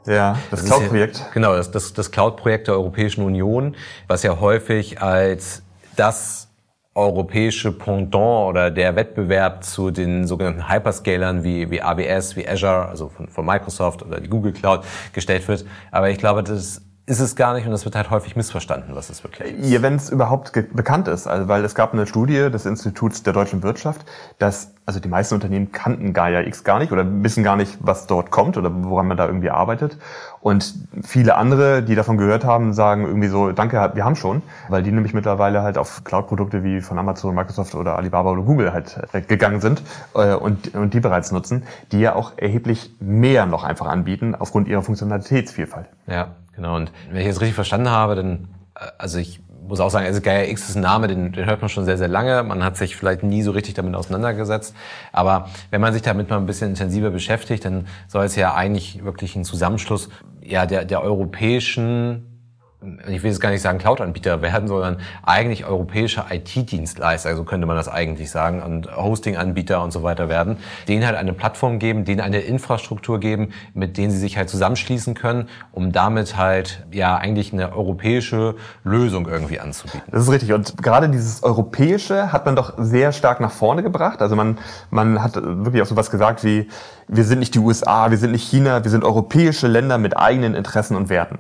Ja, 0.06 0.38
das, 0.52 0.62
das 0.62 0.70
Cloud-Projekt. 0.70 1.26
Genau, 1.34 1.56
das, 1.56 1.72
das, 1.72 1.94
das 1.94 2.12
Cloud-Projekt 2.12 2.68
der 2.68 2.76
Europäischen 2.76 3.24
Union, 3.24 3.76
was 4.08 4.24
ja 4.24 4.40
häufig 4.40 5.02
als 5.02 5.64
das 5.98 6.48
europäische 6.96 7.72
Pendant 7.72 8.50
oder 8.50 8.72
der 8.72 8.96
Wettbewerb 8.96 9.64
zu 9.64 9.92
den 9.92 10.26
sogenannten 10.26 10.68
Hyperscalern 10.68 11.44
wie, 11.44 11.70
wie 11.70 11.82
AWS, 11.82 12.36
wie 12.36 12.48
Azure, 12.48 12.88
also 12.88 13.10
von, 13.10 13.28
von 13.28 13.46
Microsoft 13.46 14.02
oder 14.02 14.20
die 14.20 14.30
Google 14.30 14.52
Cloud 14.52 14.84
gestellt 15.14 15.48
wird. 15.48 15.66
Aber 15.92 16.10
ich 16.10 16.18
glaube, 16.18 16.42
das 16.42 16.82
ist 17.08 17.22
es 17.22 17.38
gar 17.38 17.54
nicht 17.54 17.66
und 17.66 17.74
es 17.74 17.86
wird 17.86 17.96
halt 17.96 18.12
häufig 18.12 18.36
missverstanden, 18.36 18.94
was 18.94 19.10
es 19.10 19.24
wirklich 19.24 19.54
ist. 19.54 19.72
Ja, 19.72 19.82
wenn 19.82 19.96
es 19.96 20.10
überhaupt 20.10 20.52
bekannt 20.52 21.08
ist, 21.08 21.26
also 21.26 21.48
weil 21.48 21.64
es 21.64 21.74
gab 21.74 21.94
eine 21.94 22.06
Studie 22.06 22.52
des 22.52 22.66
Instituts 22.66 23.24
der 23.24 23.32
deutschen 23.32 23.64
Wirtschaft, 23.64 24.06
dass 24.40 24.74
also 24.88 25.02
die 25.02 25.10
meisten 25.10 25.36
Unternehmen 25.36 25.74
kannten 25.74 26.14
Gaia 26.14 26.42
X 26.42 26.64
gar 26.64 26.80
nicht 26.80 26.94
oder 26.94 27.06
wissen 27.22 27.44
gar 27.44 27.58
nicht, 27.58 27.78
was 27.82 28.08
dort 28.08 28.32
kommt 28.32 28.56
oder 28.56 28.72
woran 28.74 29.08
man 29.08 29.18
da 29.18 29.28
irgendwie 29.28 29.50
arbeitet. 29.50 29.98
Und 30.40 30.74
viele 31.04 31.36
andere, 31.36 31.84
die 31.84 31.94
davon 31.94 32.18
gehört 32.18 32.46
haben, 32.46 32.72
sagen 32.72 33.06
irgendwie 33.06 33.28
so, 33.28 33.52
danke, 33.52 33.92
wir 33.94 34.06
haben 34.06 34.16
schon, 34.16 34.42
weil 34.70 34.84
die 34.84 34.94
nämlich 34.94 35.14
mittlerweile 35.14 35.62
halt 35.62 35.78
auf 35.78 36.06
Cloud-Produkte 36.06 36.64
wie 36.64 36.80
von 36.80 36.98
Amazon, 36.98 37.36
Microsoft 37.36 37.76
oder 37.76 37.98
Alibaba 37.98 38.32
oder 38.32 38.44
Google 38.44 38.72
halt 38.72 38.98
äh, 39.12 39.20
gegangen 39.20 39.60
sind 39.60 39.84
äh, 40.16 40.34
und, 40.34 40.74
und 40.74 40.94
die 40.94 41.02
bereits 41.02 41.34
nutzen, 41.34 41.64
die 41.92 42.00
ja 42.00 42.16
auch 42.16 42.38
erheblich 42.38 42.96
mehr 43.02 43.46
noch 43.46 43.66
einfach 43.66 43.88
anbieten 43.88 44.36
aufgrund 44.36 44.70
ihrer 44.70 44.84
Funktionalitätsvielfalt. 44.84 45.88
Ja, 46.08 46.30
Genau, 46.58 46.76
und 46.76 46.92
wenn 47.12 47.18
ich 47.18 47.28
jetzt 47.28 47.40
richtig 47.40 47.54
verstanden 47.54 47.92
habe, 47.92 48.16
dann, 48.16 48.48
also 48.98 49.18
ich 49.20 49.40
muss 49.68 49.80
auch 49.80 49.90
sagen, 49.90 50.06
also 50.06 50.22
Gaia 50.22 50.50
X 50.50 50.70
ist 50.70 50.76
ein 50.76 50.82
Name, 50.82 51.08
den, 51.08 51.32
den 51.34 51.46
hört 51.46 51.62
man 51.62 51.70
schon 51.70 51.86
sehr, 51.86 51.98
sehr 51.98 52.08
lange. 52.08 52.44
Man 52.44 52.64
hat 52.64 52.78
sich 52.78 52.96
vielleicht 52.96 53.24
nie 53.24 53.44
so 53.44 53.52
richtig 53.52 53.74
damit 53.74 53.96
auseinandergesetzt. 53.96 54.76
Aber 55.12 55.50
wenn 55.72 55.82
man 55.82 55.94
sich 55.94 56.02
damit 56.02 56.30
mal 56.30 56.38
ein 56.38 56.46
bisschen 56.46 56.70
intensiver 56.70 57.10
beschäftigt, 57.10 57.66
dann 57.66 57.88
soll 58.08 58.26
es 58.26 58.36
ja 58.36 58.54
eigentlich 58.54 59.04
wirklich 59.04 59.36
ein 59.36 59.44
Zusammenschluss 59.44 60.10
ja, 60.42 60.66
der, 60.66 60.86
der 60.86 61.02
europäischen 61.02 62.37
ich 63.08 63.24
will 63.24 63.32
jetzt 63.32 63.40
gar 63.40 63.50
nicht 63.50 63.64
sagen 63.64 63.80
Cloud-Anbieter 63.80 64.44
werden, 64.44 64.68
sondern 64.68 64.98
eigentlich 65.24 65.66
europäische 65.66 66.26
IT-Dienstleister, 66.30 67.30
also 67.30 67.44
könnte 67.44 67.66
man 67.66 67.76
das 67.76 67.88
eigentlich 67.88 68.30
sagen, 68.30 68.62
und 68.62 68.96
Hosting-Anbieter 68.96 69.82
und 69.82 69.92
so 69.92 70.04
weiter 70.04 70.30
werden, 70.30 70.58
denen 70.88 71.04
halt 71.04 71.16
eine 71.16 71.34
Plattform 71.34 71.80
geben, 71.80 72.06
denen 72.06 72.22
eine 72.22 72.40
Infrastruktur 72.40 73.20
geben, 73.20 73.50
mit 73.74 73.98
denen 73.98 74.12
sie 74.12 74.20
sich 74.20 74.38
halt 74.38 74.50
zusammenschließen 74.50 75.16
können, 75.16 75.50
um 75.72 75.92
damit 75.92 76.38
halt 76.38 76.86
ja 76.92 77.16
eigentlich 77.16 77.52
eine 77.52 77.76
europäische 77.76 78.56
Lösung 78.84 79.28
irgendwie 79.28 79.60
anzubieten. 79.60 80.04
Das 80.12 80.24
ist 80.24 80.32
richtig. 80.32 80.54
Und 80.54 80.78
gerade 80.78 81.10
dieses 81.10 81.42
Europäische 81.42 82.32
hat 82.32 82.46
man 82.46 82.56
doch 82.56 82.76
sehr 82.78 83.12
stark 83.12 83.40
nach 83.40 83.52
vorne 83.52 83.82
gebracht. 83.82 84.22
Also 84.22 84.36
man, 84.36 84.60
man 84.92 85.24
hat 85.24 85.36
wirklich 85.36 85.82
auch 85.82 85.88
so 85.88 85.96
was 85.96 86.12
gesagt 86.12 86.44
wie, 86.44 86.68
wir 87.08 87.24
sind 87.24 87.40
nicht 87.40 87.56
die 87.56 87.60
USA, 87.60 88.12
wir 88.12 88.18
sind 88.18 88.34
nicht 88.34 88.48
China, 88.48 88.84
wir 88.84 88.92
sind 88.92 89.04
europäische 89.04 89.68
Länder 89.68 89.98
mit 89.98 90.16
eigenen 90.16 90.54
Interessen 90.54 90.96
und 90.96 91.10
Werten 91.10 91.40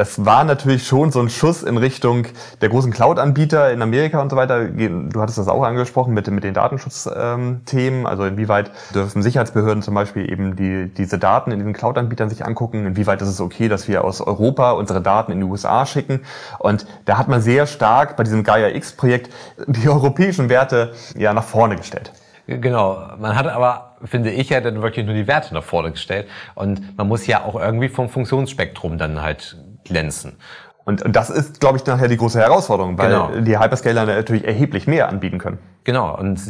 das 0.00 0.24
war 0.24 0.44
natürlich 0.44 0.86
schon 0.86 1.12
so 1.12 1.20
ein 1.20 1.28
Schuss 1.28 1.62
in 1.62 1.76
Richtung 1.76 2.26
der 2.62 2.70
großen 2.70 2.90
Cloud-Anbieter 2.90 3.70
in 3.70 3.82
Amerika 3.82 4.22
und 4.22 4.30
so 4.30 4.36
weiter. 4.36 4.64
Du 4.64 5.20
hattest 5.20 5.36
das 5.36 5.46
auch 5.46 5.62
angesprochen 5.62 6.14
mit, 6.14 6.26
mit 6.30 6.42
den 6.42 6.54
Datenschutzthemen. 6.54 7.60
Ähm, 8.00 8.06
also 8.06 8.24
inwieweit 8.24 8.70
dürfen 8.94 9.20
Sicherheitsbehörden 9.20 9.82
zum 9.82 9.92
Beispiel 9.92 10.32
eben 10.32 10.56
die, 10.56 10.88
diese 10.88 11.18
Daten 11.18 11.52
in 11.52 11.58
den 11.58 11.74
Cloud-Anbietern 11.74 12.30
sich 12.30 12.46
angucken? 12.46 12.86
Inwieweit 12.86 13.20
ist 13.20 13.28
es 13.28 13.42
okay, 13.42 13.68
dass 13.68 13.88
wir 13.88 14.02
aus 14.02 14.22
Europa 14.22 14.70
unsere 14.70 15.02
Daten 15.02 15.32
in 15.32 15.40
die 15.40 15.46
USA 15.46 15.84
schicken? 15.84 16.20
Und 16.58 16.86
da 17.04 17.18
hat 17.18 17.28
man 17.28 17.42
sehr 17.42 17.66
stark 17.66 18.16
bei 18.16 18.22
diesem 18.22 18.42
Gaia 18.42 18.68
X-Projekt 18.68 19.30
die 19.66 19.86
europäischen 19.86 20.48
Werte 20.48 20.94
ja 21.14 21.34
nach 21.34 21.44
vorne 21.44 21.76
gestellt. 21.76 22.10
Genau. 22.46 23.06
Man 23.18 23.36
hat 23.36 23.46
aber, 23.46 23.96
finde 24.02 24.30
ich, 24.30 24.48
ja 24.48 24.62
dann 24.62 24.80
wirklich 24.80 25.04
nur 25.04 25.14
die 25.14 25.26
Werte 25.26 25.52
nach 25.52 25.62
vorne 25.62 25.90
gestellt. 25.90 26.26
Und 26.54 26.96
man 26.96 27.06
muss 27.06 27.26
ja 27.26 27.44
auch 27.44 27.54
irgendwie 27.54 27.90
vom 27.90 28.08
Funktionsspektrum 28.08 28.96
dann 28.96 29.20
halt 29.20 29.58
glänzen. 29.90 30.36
Und, 30.84 31.02
und 31.02 31.14
das 31.14 31.28
ist, 31.30 31.60
glaube 31.60 31.76
ich, 31.76 31.84
nachher 31.84 32.08
die 32.08 32.16
große 32.16 32.40
Herausforderung, 32.40 32.96
weil 32.98 33.10
genau. 33.10 33.40
die 33.42 33.58
Hyperscaler 33.58 34.06
natürlich 34.06 34.44
erheblich 34.44 34.86
mehr 34.86 35.08
anbieten 35.08 35.38
können. 35.38 35.58
Genau. 35.84 36.16
Und 36.16 36.40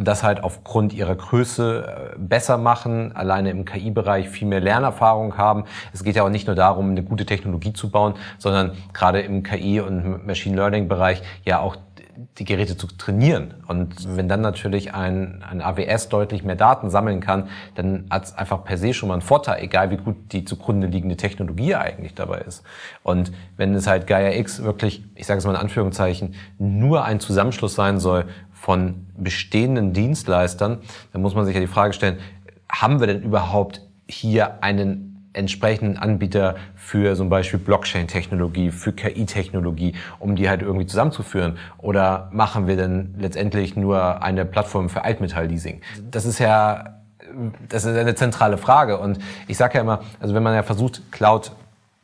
und 0.00 0.06
das 0.06 0.22
halt 0.22 0.42
aufgrund 0.42 0.92
ihrer 0.92 1.14
Größe 1.14 2.12
äh, 2.14 2.18
besser 2.18 2.56
machen, 2.56 3.14
alleine 3.14 3.50
im 3.50 3.64
KI-Bereich 3.64 4.28
viel 4.28 4.46
mehr 4.46 4.60
Lernerfahrung 4.60 5.36
haben. 5.36 5.64
Es 5.92 6.04
geht 6.04 6.16
ja 6.16 6.22
auch 6.22 6.30
nicht 6.30 6.46
nur 6.46 6.56
darum, 6.56 6.90
eine 6.90 7.02
gute 7.02 7.26
Technologie 7.26 7.72
zu 7.72 7.90
bauen, 7.90 8.14
sondern 8.38 8.72
gerade 8.92 9.20
im 9.20 9.42
KI- 9.42 9.80
und 9.80 10.26
Machine 10.26 10.56
Learning-Bereich 10.56 11.22
ja 11.44 11.58
auch 11.58 11.76
die 12.38 12.44
Geräte 12.44 12.76
zu 12.76 12.86
trainieren. 12.86 13.54
Und 13.66 14.16
wenn 14.16 14.28
dann 14.28 14.40
natürlich 14.40 14.94
ein, 14.94 15.44
ein 15.48 15.60
AWS 15.60 16.08
deutlich 16.08 16.44
mehr 16.44 16.56
Daten 16.56 16.90
sammeln 16.90 17.20
kann, 17.20 17.48
dann 17.74 18.06
hat 18.10 18.24
es 18.24 18.34
einfach 18.34 18.64
per 18.64 18.78
se 18.78 18.94
schon 18.94 19.08
mal 19.08 19.14
einen 19.14 19.22
Vorteil, 19.22 19.62
egal 19.62 19.90
wie 19.90 19.96
gut 19.96 20.16
die 20.32 20.44
zugrunde 20.44 20.86
liegende 20.86 21.16
Technologie 21.16 21.74
eigentlich 21.74 22.14
dabei 22.14 22.38
ist. 22.40 22.62
Und 23.02 23.32
wenn 23.56 23.74
es 23.74 23.86
halt 23.86 24.06
Gaia 24.06 24.32
X 24.38 24.62
wirklich, 24.62 25.04
ich 25.14 25.26
sage 25.26 25.38
es 25.38 25.44
mal 25.44 25.52
in 25.52 25.60
Anführungszeichen, 25.60 26.34
nur 26.58 27.04
ein 27.04 27.20
Zusammenschluss 27.20 27.74
sein 27.74 27.98
soll 27.98 28.26
von 28.52 29.06
bestehenden 29.16 29.92
Dienstleistern, 29.92 30.78
dann 31.12 31.22
muss 31.22 31.34
man 31.34 31.44
sich 31.44 31.54
ja 31.54 31.60
die 31.60 31.66
Frage 31.66 31.92
stellen, 31.92 32.18
haben 32.70 33.00
wir 33.00 33.06
denn 33.06 33.22
überhaupt 33.22 33.82
hier 34.08 34.62
einen 34.62 35.09
entsprechenden 35.40 35.98
Anbieter 35.98 36.54
für 36.76 37.16
zum 37.16 37.28
Beispiel 37.28 37.58
Blockchain-Technologie, 37.58 38.70
für 38.70 38.92
KI-Technologie, 38.92 39.94
um 40.20 40.36
die 40.36 40.48
halt 40.48 40.62
irgendwie 40.62 40.86
zusammenzuführen? 40.86 41.58
Oder 41.78 42.28
machen 42.32 42.68
wir 42.68 42.76
denn 42.76 43.14
letztendlich 43.18 43.74
nur 43.74 44.22
eine 44.22 44.44
Plattform 44.44 44.88
für 44.88 45.04
Altmetall-Leasing? 45.04 45.80
Das 46.10 46.24
ist 46.24 46.38
ja 46.38 47.00
das 47.68 47.84
ist 47.84 47.96
eine 47.96 48.14
zentrale 48.14 48.58
Frage. 48.58 48.98
Und 48.98 49.18
ich 49.46 49.56
sage 49.56 49.74
ja 49.74 49.80
immer, 49.80 50.00
also 50.18 50.34
wenn 50.34 50.42
man 50.42 50.54
ja 50.54 50.62
versucht, 50.62 51.12
Cloud 51.12 51.52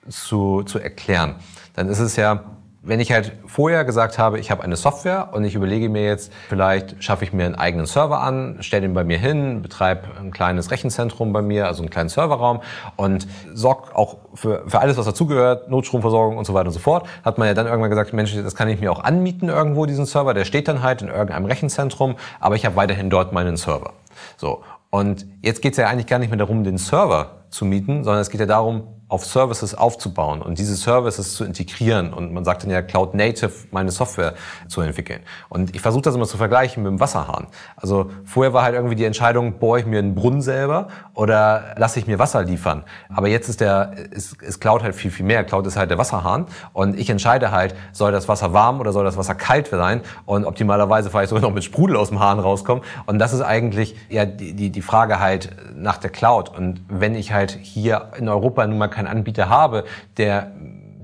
zu, 0.09 0.62
zu 0.62 0.78
erklären, 0.78 1.34
dann 1.74 1.89
ist 1.89 1.99
es 1.99 2.16
ja 2.16 2.45
wenn 2.87 3.01
ich 3.01 3.11
halt 3.11 3.32
vorher 3.47 3.84
gesagt 3.84 4.16
habe, 4.16 4.39
ich 4.39 4.51
habe 4.51 4.62
eine 4.62 4.76
Software 4.76 5.30
und 5.32 5.45
ich 5.45 5.55
überlege 5.55 5.89
mir 5.89 6.05
jetzt, 6.05 6.32
vielleicht 6.49 7.03
schaffe 7.03 7.24
ich 7.24 7.32
mir 7.32 7.45
einen 7.45 7.57
eigenen 7.57 7.87
Server 7.87 8.20
an, 8.20 8.59
stelle 8.61 8.87
ihn 8.87 8.95
bei 8.95 9.03
mir 9.03 9.18
hin, 9.18 9.61
betreibe 9.61 10.03
ein 10.18 10.30
kleines 10.30 10.70
Rechenzentrum 10.70 11.32
bei 11.32 11.43
mir, 11.43 11.66
also 11.66 11.82
einen 11.82 11.91
kleinen 11.91 12.09
Serverraum 12.09 12.61
und 12.95 13.26
sorge 13.53 13.95
auch 13.95 14.18
für, 14.34 14.62
für 14.68 14.78
alles, 14.78 14.97
was 14.97 15.07
dazugehört, 15.07 15.68
Notstromversorgung 15.68 16.39
und 16.39 16.45
so 16.45 16.55
weiter 16.55 16.68
und 16.68 16.72
so 16.72 16.78
fort, 16.78 17.09
hat 17.24 17.39
man 17.39 17.49
ja 17.49 17.55
dann 17.55 17.66
irgendwann 17.66 17.91
gesagt, 17.91 18.12
Mensch, 18.12 18.34
das 18.34 18.55
kann 18.55 18.68
ich 18.68 18.80
mir 18.80 18.93
auch 18.93 19.03
anmieten 19.03 19.49
irgendwo, 19.49 19.87
diesen 19.87 20.07
Server, 20.07 20.32
der 20.32 20.45
steht 20.45 20.68
dann 20.68 20.82
halt 20.82 21.03
in 21.03 21.09
irgendeinem 21.09 21.47
Rechenzentrum, 21.47 22.14
aber 22.39 22.55
ich 22.55 22.64
habe 22.64 22.76
weiterhin 22.76 23.11
dort 23.11 23.32
meinen 23.32 23.57
Server. 23.57 23.95
So. 24.37 24.62
Und 24.91 25.26
jetzt 25.43 25.61
geht 25.61 25.72
es 25.72 25.78
ja 25.78 25.89
eigentlich 25.89 26.07
gar 26.07 26.18
nicht 26.18 26.30
mehr 26.30 26.39
darum, 26.39 26.62
den 26.62 26.78
Server 26.78 27.43
zu 27.51 27.64
mieten, 27.64 28.05
sondern 28.05 28.22
es 28.22 28.30
geht 28.30 28.41
ja 28.41 28.47
darum, 28.47 28.84
auf 29.09 29.25
Services 29.25 29.75
aufzubauen 29.75 30.43
und 30.43 30.59
diese 30.59 30.75
Services 30.75 31.35
zu 31.35 31.45
integrieren. 31.45 32.13
Und 32.13 32.33
man 32.33 32.45
sagt 32.45 32.65
dann 32.65 32.71
ja 32.71 32.83
Cloud 32.83 33.15
Native 33.15 33.53
meine 33.71 33.93
Software 33.93 34.35
zu 34.67 34.81
entwickeln. 34.81 35.21
Und 35.49 35.77
ich 35.77 35.81
versuche 35.81 36.03
das 36.03 36.17
immer 36.17 36.27
zu 36.27 36.37
vergleichen 36.37 36.83
mit 36.83 36.91
dem 36.91 36.99
Wasserhahn. 36.99 37.47
Also 37.77 38.11
vorher 38.25 38.53
war 38.53 38.65
halt 38.65 38.75
irgendwie 38.75 38.97
die 38.97 39.05
Entscheidung, 39.05 39.61
bohre 39.61 39.79
ich 39.79 39.87
mir 39.87 40.01
einen 40.01 40.17
Brunnen 40.17 40.43
selber 40.43 40.89
oder 41.15 41.77
lasse 41.77 42.01
ich 42.01 42.09
mir 42.09 42.19
Wasser 42.19 42.43
liefern. 42.43 42.83
Aber 43.15 43.29
jetzt 43.29 43.49
ist 43.49 43.61
der, 43.61 43.93
ist, 44.11 44.43
ist 44.43 44.61
Cloud 44.61 44.83
halt 44.83 44.97
viel, 44.97 45.13
viel 45.13 45.25
mehr. 45.25 45.45
Cloud 45.45 45.69
ist 45.69 45.77
halt 45.77 45.91
der 45.91 45.99
Wasserhahn. 45.99 46.47
Und 46.73 46.99
ich 46.99 47.09
entscheide 47.09 47.53
halt, 47.53 47.77
soll 47.93 48.11
das 48.11 48.27
Wasser 48.27 48.53
warm 48.53 48.81
oder 48.81 48.93
soll 48.93 49.05
das 49.05 49.17
Wasser 49.17 49.37
kalt 49.37 49.69
sein? 49.69 50.01
Und 50.25 50.45
optimalerweise 50.45 51.11
vielleicht 51.11 51.29
sogar 51.29 51.43
noch 51.43 51.55
mit 51.55 51.63
Sprudel 51.63 51.97
aus 51.97 52.09
dem 52.09 52.19
Hahn 52.19 52.41
rauskommen. 52.41 52.83
Und 53.07 53.21
das 53.21 53.33
ist 53.33 53.41
eigentlich 53.41 53.95
ja 54.09 54.25
die, 54.25 54.53
die, 54.55 54.71
die 54.71 54.83
Frage 54.83 55.21
halt 55.21 55.51
nach 55.77 55.99
der 55.99 56.11
Cloud. 56.11 56.49
Und 56.49 56.81
wenn 56.89 57.15
ich 57.15 57.33
halt 57.33 57.53
hier 57.53 58.11
in 58.19 58.29
Europa 58.29 58.67
nun 58.67 58.79
mal 58.79 58.95
keinen 58.97 59.07
Anbieter 59.07 59.49
habe, 59.49 59.84
der 60.16 60.53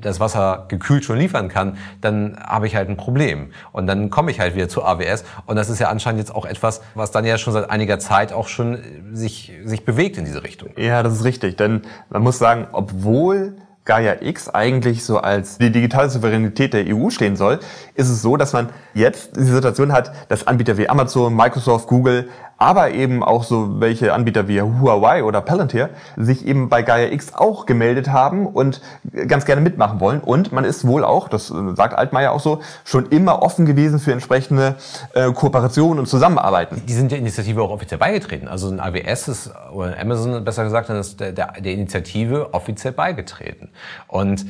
das 0.00 0.18
Wasser 0.18 0.66
gekühlt 0.68 1.04
schon 1.04 1.16
liefern 1.16 1.48
kann, 1.48 1.78
dann 2.00 2.36
habe 2.44 2.66
ich 2.66 2.74
halt 2.74 2.88
ein 2.88 2.96
Problem. 2.96 3.52
Und 3.70 3.86
dann 3.86 4.10
komme 4.10 4.30
ich 4.30 4.40
halt 4.40 4.54
wieder 4.54 4.68
zu 4.68 4.84
AWS. 4.84 5.24
Und 5.46 5.56
das 5.56 5.70
ist 5.70 5.78
ja 5.78 5.88
anscheinend 5.88 6.18
jetzt 6.18 6.34
auch 6.34 6.44
etwas, 6.44 6.82
was 6.94 7.12
dann 7.12 7.24
ja 7.24 7.38
schon 7.38 7.52
seit 7.52 7.70
einiger 7.70 7.98
Zeit 7.98 8.32
auch 8.32 8.48
schon 8.48 8.78
sich, 9.12 9.52
sich 9.64 9.84
bewegt 9.84 10.18
in 10.18 10.24
diese 10.24 10.42
Richtung. 10.42 10.70
Ja, 10.76 11.02
das 11.02 11.14
ist 11.14 11.24
richtig. 11.24 11.56
Denn 11.56 11.82
man 12.10 12.22
muss 12.22 12.38
sagen, 12.38 12.66
obwohl 12.72 13.56
Gaia 13.84 14.22
X 14.22 14.48
eigentlich 14.48 15.04
so 15.04 15.18
als 15.18 15.58
die 15.58 15.72
digitale 15.72 16.08
Souveränität 16.08 16.72
der 16.72 16.84
EU 16.86 17.10
stehen 17.10 17.34
soll, 17.34 17.58
ist 17.94 18.10
es 18.10 18.22
so, 18.22 18.36
dass 18.36 18.52
man 18.52 18.68
jetzt 18.94 19.36
die 19.36 19.42
Situation 19.42 19.92
hat, 19.92 20.12
dass 20.28 20.46
Anbieter 20.46 20.78
wie 20.78 20.88
Amazon, 20.88 21.34
Microsoft, 21.34 21.88
Google 21.88 22.28
aber 22.62 22.92
eben 22.92 23.24
auch 23.24 23.42
so 23.42 23.80
welche 23.80 24.14
Anbieter 24.14 24.46
wie 24.46 24.62
Huawei 24.62 25.24
oder 25.24 25.40
Palantir 25.40 25.90
sich 26.16 26.46
eben 26.46 26.68
bei 26.68 26.82
Gaia 26.82 27.10
X 27.10 27.34
auch 27.34 27.66
gemeldet 27.66 28.12
haben 28.12 28.46
und 28.46 28.80
ganz 29.26 29.46
gerne 29.46 29.60
mitmachen 29.60 29.98
wollen. 29.98 30.20
Und 30.20 30.52
man 30.52 30.64
ist 30.64 30.86
wohl 30.86 31.02
auch, 31.02 31.26
das 31.28 31.48
sagt 31.48 31.98
Altmaier 31.98 32.30
auch 32.30 32.38
so, 32.38 32.60
schon 32.84 33.06
immer 33.06 33.42
offen 33.42 33.66
gewesen 33.66 33.98
für 33.98 34.12
entsprechende 34.12 34.76
äh, 35.12 35.32
Kooperationen 35.32 35.98
und 35.98 36.06
Zusammenarbeiten. 36.06 36.82
Die 36.86 36.92
sind 36.92 37.10
der 37.10 37.18
Initiative 37.18 37.62
auch 37.62 37.70
offiziell 37.70 37.98
beigetreten. 37.98 38.46
Also 38.46 38.68
ein 38.68 38.78
AWS 38.78 39.26
ist, 39.26 39.50
oder 39.72 39.98
Amazon 39.98 40.44
besser 40.44 40.62
gesagt, 40.62 40.88
dann 40.88 40.98
ist 40.98 41.18
der, 41.18 41.32
der, 41.32 41.54
der 41.58 41.72
Initiative 41.72 42.54
offiziell 42.54 42.92
beigetreten. 42.92 43.70
Und 44.06 44.46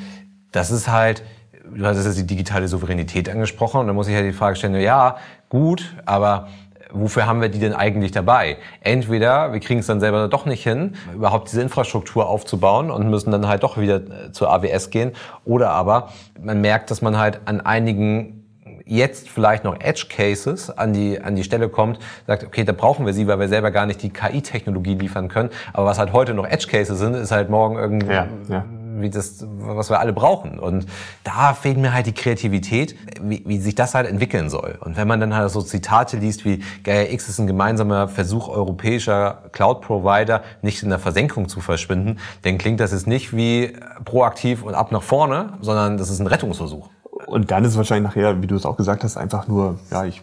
das 0.50 0.70
ist 0.70 0.86
halt, 0.86 1.22
du 1.64 1.82
hast 1.86 2.04
jetzt 2.04 2.18
die 2.18 2.26
digitale 2.26 2.68
Souveränität 2.68 3.30
angesprochen 3.30 3.80
und 3.80 3.86
da 3.86 3.94
muss 3.94 4.06
ich 4.06 4.14
halt 4.14 4.26
die 4.26 4.34
Frage 4.34 4.56
stellen, 4.56 4.74
ja, 4.74 5.16
gut, 5.48 5.96
aber 6.04 6.48
wofür 6.92 7.26
haben 7.26 7.40
wir 7.40 7.48
die 7.48 7.58
denn 7.58 7.74
eigentlich 7.74 8.12
dabei? 8.12 8.56
Entweder 8.80 9.52
wir 9.52 9.60
kriegen 9.60 9.80
es 9.80 9.86
dann 9.86 10.00
selber 10.00 10.28
doch 10.28 10.46
nicht 10.46 10.62
hin, 10.62 10.94
überhaupt 11.14 11.50
diese 11.50 11.62
Infrastruktur 11.62 12.28
aufzubauen 12.28 12.90
und 12.90 13.08
müssen 13.08 13.30
dann 13.30 13.48
halt 13.48 13.62
doch 13.62 13.78
wieder 13.78 13.96
äh, 13.96 14.32
zur 14.32 14.50
AWS 14.50 14.90
gehen, 14.90 15.12
oder 15.44 15.70
aber 15.70 16.10
man 16.40 16.60
merkt, 16.60 16.90
dass 16.90 17.02
man 17.02 17.18
halt 17.18 17.40
an 17.44 17.60
einigen 17.60 18.38
jetzt 18.84 19.28
vielleicht 19.28 19.64
noch 19.64 19.80
Edge 19.80 20.06
Cases 20.08 20.70
an 20.70 20.92
die, 20.92 21.20
an 21.20 21.36
die 21.36 21.44
Stelle 21.44 21.68
kommt, 21.68 21.98
sagt, 22.26 22.44
okay, 22.44 22.64
da 22.64 22.72
brauchen 22.72 23.06
wir 23.06 23.12
sie, 23.12 23.26
weil 23.26 23.38
wir 23.38 23.48
selber 23.48 23.70
gar 23.70 23.86
nicht 23.86 24.02
die 24.02 24.10
KI-Technologie 24.10 24.94
liefern 24.94 25.28
können. 25.28 25.50
Aber 25.72 25.86
was 25.86 25.98
halt 25.98 26.12
heute 26.12 26.34
noch 26.34 26.46
Edge 26.46 26.66
Cases 26.68 26.98
sind, 26.98 27.14
ist 27.14 27.32
halt 27.32 27.48
morgen 27.48 27.76
irgendwie 27.76 28.12
ja, 28.12 28.26
ja 28.48 28.64
wie 29.00 29.10
das, 29.10 29.44
was 29.48 29.90
wir 29.90 30.00
alle 30.00 30.12
brauchen. 30.12 30.58
Und 30.58 30.86
da 31.24 31.54
fehlt 31.54 31.78
mir 31.78 31.92
halt 31.92 32.06
die 32.06 32.12
Kreativität, 32.12 32.96
wie, 33.20 33.42
wie 33.46 33.58
sich 33.58 33.74
das 33.74 33.94
halt 33.94 34.08
entwickeln 34.08 34.50
soll. 34.50 34.78
Und 34.80 34.96
wenn 34.96 35.08
man 35.08 35.20
dann 35.20 35.34
halt 35.34 35.50
so 35.50 35.62
Zitate 35.62 36.16
liest 36.16 36.44
wie 36.44 36.62
Gaia 36.84 37.10
X 37.10 37.28
ist 37.28 37.38
ein 37.38 37.46
gemeinsamer 37.46 38.08
Versuch 38.08 38.48
europäischer 38.48 39.42
Cloud-Provider, 39.52 40.42
nicht 40.62 40.82
in 40.82 40.90
der 40.90 40.98
Versenkung 40.98 41.48
zu 41.48 41.60
verschwinden, 41.60 42.18
dann 42.42 42.58
klingt 42.58 42.80
das 42.80 42.92
jetzt 42.92 43.06
nicht 43.06 43.36
wie 43.36 43.74
proaktiv 44.04 44.62
und 44.62 44.74
ab 44.74 44.92
nach 44.92 45.02
vorne, 45.02 45.54
sondern 45.60 45.96
das 45.96 46.10
ist 46.10 46.20
ein 46.20 46.26
Rettungsversuch. 46.26 46.88
Und 47.26 47.50
dann 47.50 47.64
ist 47.64 47.76
wahrscheinlich 47.76 48.08
nachher, 48.08 48.42
wie 48.42 48.46
du 48.46 48.56
es 48.56 48.66
auch 48.66 48.76
gesagt 48.76 49.04
hast, 49.04 49.16
einfach 49.16 49.46
nur, 49.48 49.78
ja, 49.90 50.04
ich 50.04 50.22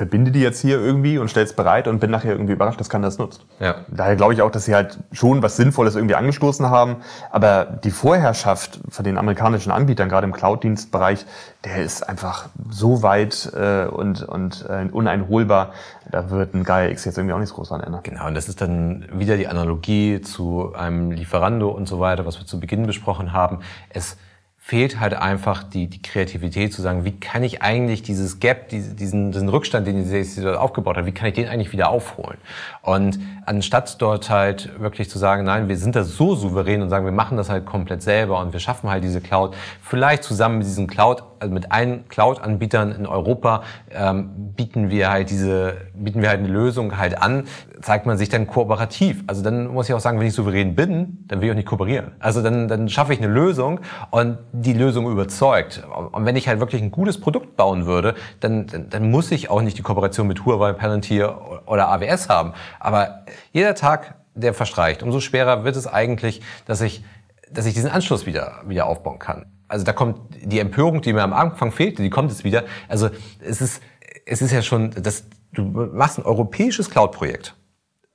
verbinde 0.00 0.30
die 0.30 0.40
jetzt 0.40 0.62
hier 0.62 0.80
irgendwie 0.80 1.18
und 1.18 1.30
stelle 1.30 1.44
es 1.44 1.52
bereit 1.52 1.86
und 1.86 2.00
bin 2.00 2.10
nachher 2.10 2.32
irgendwie 2.32 2.54
überrascht, 2.54 2.80
dass 2.80 2.88
keiner 2.88 3.08
das 3.08 3.18
nutzt. 3.18 3.44
Ja. 3.58 3.84
Daher 3.88 4.16
glaube 4.16 4.32
ich 4.32 4.40
auch, 4.40 4.50
dass 4.50 4.64
sie 4.64 4.74
halt 4.74 4.98
schon 5.12 5.42
was 5.42 5.58
Sinnvolles 5.58 5.94
irgendwie 5.94 6.14
angestoßen 6.14 6.70
haben. 6.70 7.02
Aber 7.30 7.66
die 7.66 7.90
Vorherrschaft 7.90 8.80
von 8.88 9.04
den 9.04 9.18
amerikanischen 9.18 9.70
Anbietern, 9.70 10.08
gerade 10.08 10.26
im 10.26 10.32
Cloud-Dienstbereich, 10.32 11.26
der 11.64 11.82
ist 11.82 12.08
einfach 12.08 12.48
so 12.70 13.02
weit 13.02 13.52
äh, 13.54 13.88
und, 13.88 14.22
und 14.22 14.64
äh, 14.70 14.88
uneinholbar. 14.90 15.74
Da 16.10 16.30
wird 16.30 16.54
ein 16.54 16.64
Gaia 16.64 16.88
X 16.88 17.04
jetzt 17.04 17.18
irgendwie 17.18 17.34
auch 17.34 17.38
nichts 17.38 17.54
groß 17.54 17.68
dran 17.68 17.82
ändern. 17.82 18.00
Genau, 18.02 18.26
und 18.26 18.32
das 18.32 18.48
ist 18.48 18.62
dann 18.62 19.06
wieder 19.12 19.36
die 19.36 19.48
Analogie 19.48 20.22
zu 20.22 20.72
einem 20.74 21.10
Lieferando 21.10 21.68
und 21.68 21.86
so 21.86 22.00
weiter, 22.00 22.24
was 22.24 22.38
wir 22.38 22.46
zu 22.46 22.58
Beginn 22.58 22.86
besprochen 22.86 23.34
haben. 23.34 23.58
Es 23.90 24.16
fehlt 24.62 25.00
halt 25.00 25.14
einfach 25.14 25.64
die, 25.64 25.88
die 25.88 26.02
Kreativität 26.02 26.72
zu 26.72 26.82
sagen, 26.82 27.04
wie 27.04 27.18
kann 27.18 27.42
ich 27.42 27.62
eigentlich 27.62 28.02
dieses 28.02 28.38
Gap, 28.40 28.68
diesen, 28.68 29.32
diesen 29.32 29.48
Rückstand, 29.48 29.86
den 29.86 30.04
sie 30.04 30.42
dort 30.42 30.58
aufgebaut 30.58 30.96
hat, 30.98 31.06
wie 31.06 31.12
kann 31.12 31.28
ich 31.28 31.34
den 31.34 31.48
eigentlich 31.48 31.72
wieder 31.72 31.88
aufholen? 31.88 32.36
Und 32.82 33.18
anstatt 33.46 34.00
dort 34.00 34.28
halt 34.30 34.78
wirklich 34.78 35.08
zu 35.10 35.18
sagen, 35.18 35.44
nein, 35.44 35.68
wir 35.68 35.78
sind 35.78 35.96
da 35.96 36.04
so 36.04 36.36
souverän 36.36 36.82
und 36.82 36.90
sagen, 36.90 37.04
wir 37.04 37.12
machen 37.12 37.36
das 37.36 37.48
halt 37.48 37.64
komplett 37.66 38.02
selber 38.02 38.38
und 38.38 38.52
wir 38.52 38.60
schaffen 38.60 38.90
halt 38.90 39.02
diese 39.02 39.20
Cloud, 39.20 39.56
vielleicht 39.82 40.22
zusammen 40.22 40.58
mit 40.58 40.66
diesen 40.66 40.86
Cloud, 40.86 41.24
also 41.40 41.52
mit 41.52 41.72
allen 41.72 42.06
Cloud-Anbietern 42.08 42.92
in 42.92 43.06
Europa 43.06 43.62
ähm, 43.90 44.52
bieten 44.54 44.90
wir 44.90 45.10
halt 45.10 45.30
diese, 45.30 45.74
bieten 45.94 46.22
wir 46.22 46.28
halt 46.28 46.40
eine 46.40 46.48
Lösung 46.48 46.98
halt 46.98 47.20
an, 47.20 47.44
zeigt 47.80 48.06
man 48.06 48.18
sich 48.18 48.28
dann 48.28 48.46
kooperativ. 48.46 49.24
Also 49.26 49.42
dann 49.42 49.68
muss 49.68 49.88
ich 49.88 49.94
auch 49.94 50.00
sagen, 50.00 50.20
wenn 50.20 50.26
ich 50.26 50.34
souverän 50.34 50.74
bin, 50.74 51.24
dann 51.26 51.40
will 51.40 51.46
ich 51.46 51.52
auch 51.52 51.56
nicht 51.56 51.68
kooperieren. 51.68 52.12
Also 52.18 52.42
dann, 52.42 52.68
dann 52.68 52.88
schaffe 52.88 53.12
ich 53.12 53.18
eine 53.20 53.32
Lösung 53.32 53.80
und 54.10 54.38
die 54.52 54.74
Lösung 54.74 55.10
überzeugt. 55.10 55.82
Und 56.12 56.26
wenn 56.26 56.36
ich 56.36 56.46
halt 56.46 56.60
wirklich 56.60 56.82
ein 56.82 56.90
gutes 56.90 57.20
Produkt 57.20 57.56
bauen 57.56 57.86
würde, 57.86 58.14
dann, 58.40 58.66
dann, 58.66 58.90
dann 58.90 59.10
muss 59.10 59.30
ich 59.30 59.50
auch 59.50 59.62
nicht 59.62 59.78
die 59.78 59.82
Kooperation 59.82 60.26
mit 60.26 60.44
Huawei, 60.44 60.72
Palantir 60.72 61.62
oder 61.66 61.88
AWS 61.88 62.28
haben. 62.28 62.52
Aber 62.78 63.24
jeder 63.52 63.74
Tag, 63.74 64.14
der 64.34 64.54
verstreicht, 64.54 65.02
umso 65.02 65.20
schwerer 65.20 65.64
wird 65.64 65.76
es 65.76 65.86
eigentlich, 65.86 66.42
dass 66.66 66.80
ich, 66.80 67.02
dass 67.50 67.66
ich 67.66 67.74
diesen 67.74 67.90
Anschluss 67.90 68.26
wieder, 68.26 68.60
wieder 68.66 68.86
aufbauen 68.86 69.18
kann. 69.18 69.46
Also 69.70 69.84
da 69.84 69.92
kommt 69.92 70.18
die 70.42 70.58
Empörung, 70.58 71.00
die 71.00 71.12
mir 71.12 71.22
am 71.22 71.32
Anfang 71.32 71.70
fehlte, 71.70 72.02
die 72.02 72.10
kommt 72.10 72.32
jetzt 72.32 72.42
wieder. 72.42 72.64
Also 72.88 73.08
es 73.40 73.60
ist, 73.60 73.80
es 74.26 74.42
ist 74.42 74.50
ja 74.50 74.62
schon, 74.62 74.90
das, 74.90 75.26
du 75.52 75.62
machst 75.62 76.18
ein 76.18 76.24
europäisches 76.24 76.90
Cloud-Projekt. 76.90 77.54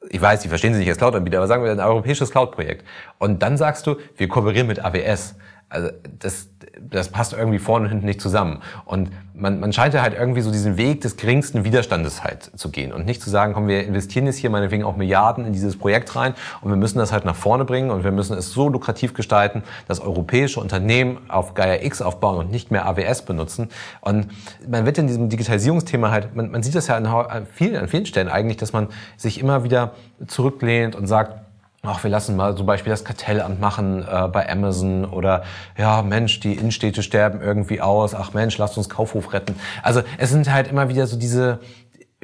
Ich 0.09 0.21
weiß, 0.21 0.41
die 0.41 0.49
verstehen 0.49 0.73
sich 0.73 0.81
nicht 0.81 0.89
als 0.89 0.97
Cloud-Anbieter, 0.97 1.37
aber 1.37 1.47
sagen 1.47 1.63
wir 1.63 1.71
ein 1.71 1.79
europäisches 1.79 2.29
Cloud-Projekt. 2.31 2.85
Und 3.19 3.41
dann 3.41 3.55
sagst 3.55 3.87
du, 3.87 3.95
wir 4.17 4.27
kooperieren 4.27 4.67
mit 4.67 4.83
AWS. 4.83 5.35
Also 5.69 5.91
das, 6.19 6.49
das 6.81 7.09
passt 7.09 7.33
irgendwie 7.33 7.59
vorne 7.59 7.85
und 7.85 7.91
hinten 7.91 8.05
nicht 8.05 8.21
zusammen. 8.21 8.61
Und 8.85 9.11
man, 9.33 9.59
man 9.59 9.73
scheint 9.73 9.93
ja 9.93 10.01
halt 10.01 10.13
irgendwie 10.13 10.41
so 10.41 10.51
diesen 10.51 10.77
Weg 10.77 11.01
des 11.01 11.17
geringsten 11.17 11.63
Widerstandes 11.65 12.23
halt 12.23 12.51
zu 12.55 12.69
gehen 12.69 12.91
und 12.93 13.05
nicht 13.05 13.21
zu 13.21 13.29
sagen, 13.29 13.53
komm, 13.53 13.67
wir 13.67 13.85
investieren 13.85 14.25
jetzt 14.25 14.37
hier 14.37 14.49
meinetwegen 14.49 14.83
auch 14.83 14.95
Milliarden 14.95 15.45
in 15.45 15.53
dieses 15.53 15.77
Projekt 15.77 16.15
rein 16.15 16.33
und 16.61 16.69
wir 16.69 16.77
müssen 16.77 16.97
das 16.97 17.11
halt 17.11 17.25
nach 17.25 17.35
vorne 17.35 17.65
bringen 17.65 17.91
und 17.91 18.03
wir 18.03 18.11
müssen 18.11 18.37
es 18.37 18.51
so 18.51 18.69
lukrativ 18.69 19.13
gestalten, 19.13 19.63
dass 19.87 19.99
europäische 19.99 20.59
Unternehmen 20.59 21.17
auf 21.27 21.53
Gaia 21.53 21.83
X 21.83 22.01
aufbauen 22.01 22.37
und 22.37 22.51
nicht 22.51 22.71
mehr 22.71 22.85
AWS 22.85 23.23
benutzen. 23.23 23.69
Und 24.01 24.27
man 24.67 24.85
wird 24.85 24.97
in 24.97 25.07
diesem 25.07 25.29
Digitalisierungsthema 25.29 26.11
halt, 26.11 26.35
man, 26.35 26.51
man 26.51 26.63
sieht 26.63 26.75
das 26.75 26.87
ja 26.87 26.95
an 26.95 27.47
vielen, 27.53 27.75
an 27.75 27.87
vielen 27.87 28.05
Stellen 28.05 28.29
eigentlich, 28.29 28.57
dass 28.57 28.73
man 28.73 28.87
sich 29.17 29.39
immer 29.39 29.63
wieder 29.63 29.93
zurücklehnt 30.27 30.95
und 30.95 31.07
sagt, 31.07 31.44
ach, 31.87 32.03
wir 32.03 32.11
lassen 32.11 32.35
mal 32.35 32.55
zum 32.55 32.65
Beispiel 32.65 32.91
das 32.91 33.03
Kartellamt 33.03 33.59
machen 33.59 34.03
äh, 34.03 34.27
bei 34.27 34.49
Amazon 34.49 35.05
oder 35.05 35.43
ja, 35.77 36.01
Mensch, 36.01 36.39
die 36.39 36.53
Innenstädte 36.53 37.03
sterben 37.03 37.41
irgendwie 37.41 37.81
aus, 37.81 38.13
ach 38.15 38.33
Mensch, 38.33 38.57
lasst 38.57 38.77
uns 38.77 38.89
Kaufhof 38.89 39.33
retten. 39.33 39.55
Also 39.83 40.01
es 40.17 40.29
sind 40.29 40.51
halt 40.51 40.67
immer 40.67 40.89
wieder 40.89 41.07
so 41.07 41.17
diese 41.17 41.59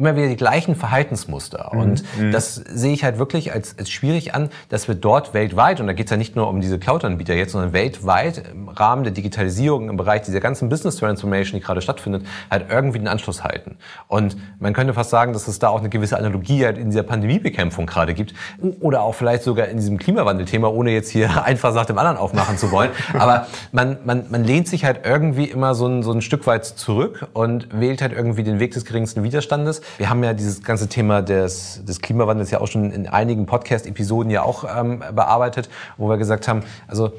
immer 0.02 0.16
wieder 0.16 0.28
die 0.28 0.36
gleichen 0.36 0.76
Verhaltensmuster. 0.76 1.70
Mhm. 1.74 1.80
Und 1.80 2.04
mhm. 2.18 2.32
das 2.32 2.56
sehe 2.56 2.92
ich 2.92 3.04
halt 3.04 3.20
wirklich 3.20 3.54
als, 3.54 3.78
als 3.78 3.92
schwierig 3.92 4.34
an, 4.34 4.50
dass 4.70 4.88
wir 4.88 4.96
dort 4.96 5.36
weltweit, 5.36 5.80
und 5.80 5.86
da 5.88 5.94
geht 5.94 6.08
es 6.08 6.12
ja 6.12 6.18
nicht 6.18 6.36
nur 6.36 6.48
um 6.48 6.60
diese 6.60 6.80
Cloud-Anbieter 6.80 7.36
jetzt, 7.36 7.52
sondern 7.52 7.72
weltweit 7.72 8.44
im 8.52 8.68
Rahmen 8.68 9.04
der 9.04 9.14
Digitalisierung, 9.14 9.90
im 9.90 9.98
Bereich 9.98 10.24
dieser 10.24 10.40
ganzen 10.40 10.70
Business 10.70 10.96
Transformation, 10.96 11.60
die 11.60 11.64
gerade 11.64 11.82
stattfindet, 11.82 12.26
halt 12.50 12.66
irgendwie 12.70 12.98
den 12.98 13.08
Anschluss 13.08 13.44
halten. 13.44 13.78
Und 14.08 14.38
man 14.60 14.74
könnte 14.74 14.96
fast 14.96 15.12
sagen, 15.12 15.34
dass 15.34 15.48
es 15.48 15.60
da 15.60 15.70
auch 15.70 15.80
eine 15.80 15.90
gewisse 15.90 16.18
Analogie 16.18 16.66
halt 16.66 16.80
in 16.80 16.90
dieser 16.90 17.04
Pandemiebekämpfung 17.04 17.86
gerade 17.86 18.16
gibt. 18.16 18.34
Oder 18.80 19.04
auch 19.04 19.14
vielleicht 19.14 19.44
sogar 19.44 19.68
in 19.68 19.78
diesem 19.78 20.00
Klimawandelthema, 20.00 20.68
ohne 20.68 20.92
jetzt 20.92 21.12
hier 21.12 21.44
einfach 21.46 21.76
nach 21.76 21.86
dem 21.86 22.00
anderen 22.00 22.18
aufmachen 22.18 22.58
zu 22.58 22.72
wollen. 22.72 22.90
Aber 23.14 23.46
man, 23.72 23.98
man, 24.04 24.26
man 24.30 24.44
lehnt 24.44 24.68
sich 24.68 24.84
halt 24.84 25.02
irgendwie 25.06 25.46
immer 25.46 25.76
so 25.76 25.86
ein, 25.86 26.02
so 26.02 26.12
ein 26.12 26.22
Stück 26.22 26.48
weit 26.48 26.66
zurück 26.66 27.28
und 27.34 27.68
wählt 27.80 28.02
halt 28.02 28.14
irgendwie 28.14 28.44
den 28.44 28.60
Weg 28.60 28.72
des 28.72 28.86
geringsten 28.86 29.24
Widerstandes. 29.24 29.82
Wir 29.98 30.10
haben 30.10 30.24
ja 30.24 30.34
dieses 30.34 30.64
ganze 30.64 30.88
Thema 30.88 31.22
des, 31.22 31.84
des 31.86 32.02
Klimawandels 32.02 32.52
ja 32.52 32.62
auch 32.62 32.68
schon 32.68 32.92
in 32.92 33.08
einigen 33.08 33.46
Podcast-Episoden 33.46 34.32
ja 34.32 34.44
auch 34.44 34.64
ähm, 34.64 35.04
bearbeitet, 35.14 35.70
wo 35.98 36.10
wir 36.10 36.18
gesagt 36.18 36.48
haben, 36.48 36.64
also 36.88 37.12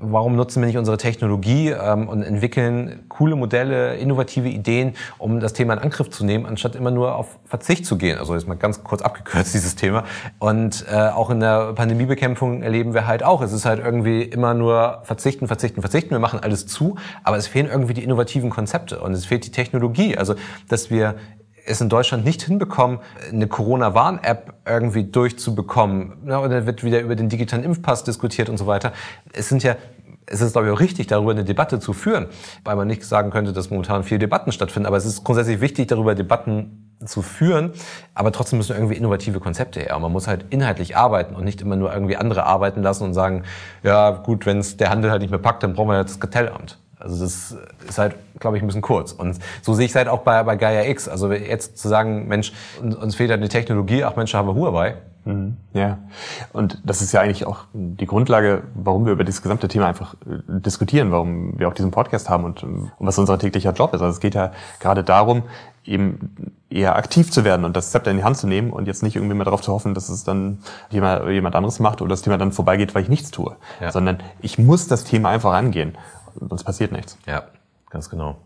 warum 0.00 0.36
nutzen 0.36 0.62
wir 0.62 0.66
nicht 0.66 0.78
unsere 0.78 0.96
Technologie 0.96 1.70
ähm, 1.70 2.08
und 2.08 2.22
entwickeln 2.22 3.04
coole 3.08 3.36
Modelle, 3.36 3.96
innovative 3.96 4.48
Ideen, 4.48 4.94
um 5.18 5.40
das 5.40 5.52
Thema 5.52 5.74
in 5.74 5.80
Angriff 5.80 6.10
zu 6.10 6.24
nehmen, 6.24 6.46
anstatt 6.46 6.76
immer 6.76 6.90
nur 6.90 7.16
auf 7.16 7.38
Verzicht 7.44 7.86
zu 7.86 7.96
gehen. 7.96 8.18
Also 8.18 8.34
jetzt 8.34 8.46
mal 8.46 8.54
ganz 8.54 8.84
kurz 8.84 9.02
abgekürzt 9.02 9.54
dieses 9.54 9.74
Thema. 9.74 10.04
Und 10.38 10.84
äh, 10.90 11.08
auch 11.08 11.30
in 11.30 11.40
der 11.40 11.72
Pandemiebekämpfung 11.72 12.62
erleben 12.62 12.94
wir 12.94 13.06
halt 13.06 13.22
auch, 13.22 13.42
es 13.42 13.52
ist 13.52 13.64
halt 13.64 13.80
irgendwie 13.84 14.22
immer 14.22 14.54
nur 14.54 15.00
verzichten, 15.02 15.46
verzichten, 15.46 15.80
verzichten. 15.80 16.10
Wir 16.10 16.20
machen 16.20 16.40
alles 16.40 16.66
zu, 16.66 16.96
aber 17.24 17.36
es 17.36 17.46
fehlen 17.46 17.66
irgendwie 17.66 17.94
die 17.94 18.04
innovativen 18.04 18.50
Konzepte 18.50 19.00
und 19.00 19.12
es 19.12 19.26
fehlt 19.26 19.44
die 19.46 19.52
Technologie. 19.52 20.16
Also 20.16 20.34
dass 20.68 20.90
wir 20.90 21.16
es 21.68 21.80
in 21.80 21.88
Deutschland 21.88 22.24
nicht 22.24 22.42
hinbekommen, 22.42 22.98
eine 23.30 23.46
Corona-Warn-App 23.46 24.54
irgendwie 24.66 25.04
durchzubekommen. 25.04 26.14
Ja, 26.26 26.38
und 26.38 26.50
dann 26.50 26.66
wird 26.66 26.82
wieder 26.82 27.00
über 27.00 27.16
den 27.16 27.28
digitalen 27.28 27.64
Impfpass 27.64 28.04
diskutiert 28.04 28.48
und 28.48 28.56
so 28.56 28.66
weiter. 28.66 28.92
Es 29.32 29.48
sind 29.48 29.62
ja 29.62 29.76
es 30.30 30.40
ist, 30.40 30.52
glaube 30.52 30.68
ich, 30.68 30.74
auch 30.74 30.80
richtig, 30.80 31.06
darüber 31.06 31.30
eine 31.30 31.44
Debatte 31.44 31.80
zu 31.80 31.92
führen, 31.92 32.26
weil 32.64 32.76
man 32.76 32.86
nicht 32.86 33.04
sagen 33.04 33.30
könnte, 33.30 33.52
dass 33.52 33.70
momentan 33.70 34.04
viele 34.04 34.18
Debatten 34.18 34.52
stattfinden. 34.52 34.86
Aber 34.86 34.96
es 34.96 35.06
ist 35.06 35.24
grundsätzlich 35.24 35.60
wichtig, 35.60 35.88
darüber 35.88 36.14
Debatten 36.14 36.96
zu 37.04 37.22
führen. 37.22 37.72
Aber 38.14 38.32
trotzdem 38.32 38.58
müssen 38.58 38.74
irgendwie 38.74 38.96
innovative 38.96 39.40
Konzepte 39.40 39.80
her. 39.80 39.98
Man 39.98 40.12
muss 40.12 40.26
halt 40.26 40.46
inhaltlich 40.50 40.96
arbeiten 40.96 41.34
und 41.34 41.44
nicht 41.44 41.60
immer 41.60 41.76
nur 41.76 41.92
irgendwie 41.92 42.16
andere 42.16 42.44
arbeiten 42.44 42.82
lassen 42.82 43.04
und 43.04 43.14
sagen, 43.14 43.44
ja 43.82 44.10
gut, 44.10 44.46
wenn 44.46 44.58
es 44.58 44.76
der 44.76 44.90
Handel 44.90 45.10
halt 45.10 45.22
nicht 45.22 45.30
mehr 45.30 45.38
packt, 45.38 45.62
dann 45.62 45.74
brauchen 45.74 45.88
wir 45.88 45.98
jetzt 45.98 46.12
das 46.12 46.20
Kartellamt. 46.20 46.78
Also 47.00 47.22
das 47.22 47.56
ist 47.88 47.98
halt, 47.98 48.16
glaube 48.40 48.56
ich, 48.56 48.62
ein 48.62 48.66
bisschen 48.66 48.82
kurz. 48.82 49.12
Und 49.12 49.38
so 49.62 49.74
sehe 49.74 49.84
ich 49.84 49.92
es 49.92 49.96
halt 49.96 50.08
auch 50.08 50.20
bei, 50.20 50.42
bei 50.42 50.56
Gaia 50.56 50.84
X. 50.84 51.08
Also 51.08 51.32
jetzt 51.32 51.78
zu 51.78 51.88
sagen, 51.88 52.26
Mensch, 52.26 52.52
uns 52.80 53.14
fehlt 53.14 53.30
halt 53.30 53.40
eine 53.40 53.48
Technologie, 53.48 54.04
ach 54.04 54.16
Mensch, 54.16 54.34
haben 54.34 54.48
wir 54.48 54.54
Huawei. 54.54 54.96
Mhm. 55.28 55.56
Ja, 55.74 55.98
und 56.52 56.80
das 56.84 57.02
ist 57.02 57.12
ja 57.12 57.20
eigentlich 57.20 57.44
auch 57.44 57.64
die 57.74 58.06
Grundlage, 58.06 58.62
warum 58.74 59.04
wir 59.04 59.12
über 59.12 59.24
das 59.24 59.42
gesamte 59.42 59.68
Thema 59.68 59.86
einfach 59.86 60.14
äh, 60.14 60.38
diskutieren, 60.48 61.12
warum 61.12 61.58
wir 61.58 61.68
auch 61.68 61.74
diesen 61.74 61.90
Podcast 61.90 62.30
haben 62.30 62.44
und, 62.44 62.62
und 62.62 62.90
was 62.98 63.18
unser 63.18 63.38
täglicher 63.38 63.72
Job 63.72 63.92
ist. 63.94 64.00
Also 64.00 64.14
es 64.14 64.20
geht 64.20 64.34
ja 64.34 64.52
gerade 64.80 65.04
darum, 65.04 65.42
eben 65.84 66.54
eher 66.70 66.96
aktiv 66.96 67.30
zu 67.30 67.44
werden 67.44 67.64
und 67.64 67.76
das 67.76 67.90
Zepter 67.90 68.10
in 68.10 68.18
die 68.18 68.24
Hand 68.24 68.36
zu 68.38 68.46
nehmen 68.46 68.70
und 68.70 68.86
jetzt 68.86 69.02
nicht 69.02 69.16
irgendwie 69.16 69.34
mal 69.34 69.44
darauf 69.44 69.60
zu 69.60 69.72
hoffen, 69.72 69.94
dass 69.94 70.08
es 70.08 70.24
dann 70.24 70.58
jemand, 70.90 71.28
jemand 71.28 71.54
anderes 71.54 71.78
macht 71.78 72.00
oder 72.00 72.10
das 72.10 72.22
Thema 72.22 72.38
dann 72.38 72.52
vorbeigeht, 72.52 72.94
weil 72.94 73.02
ich 73.02 73.08
nichts 73.08 73.30
tue. 73.30 73.56
Ja. 73.80 73.92
Sondern 73.92 74.18
ich 74.40 74.58
muss 74.58 74.86
das 74.86 75.04
Thema 75.04 75.30
einfach 75.30 75.52
angehen 75.52 75.96
sonst 76.40 76.64
passiert 76.64 76.92
nichts. 76.92 77.18
Ja, 77.26 77.48
ganz 77.90 78.08
genau. 78.10 78.38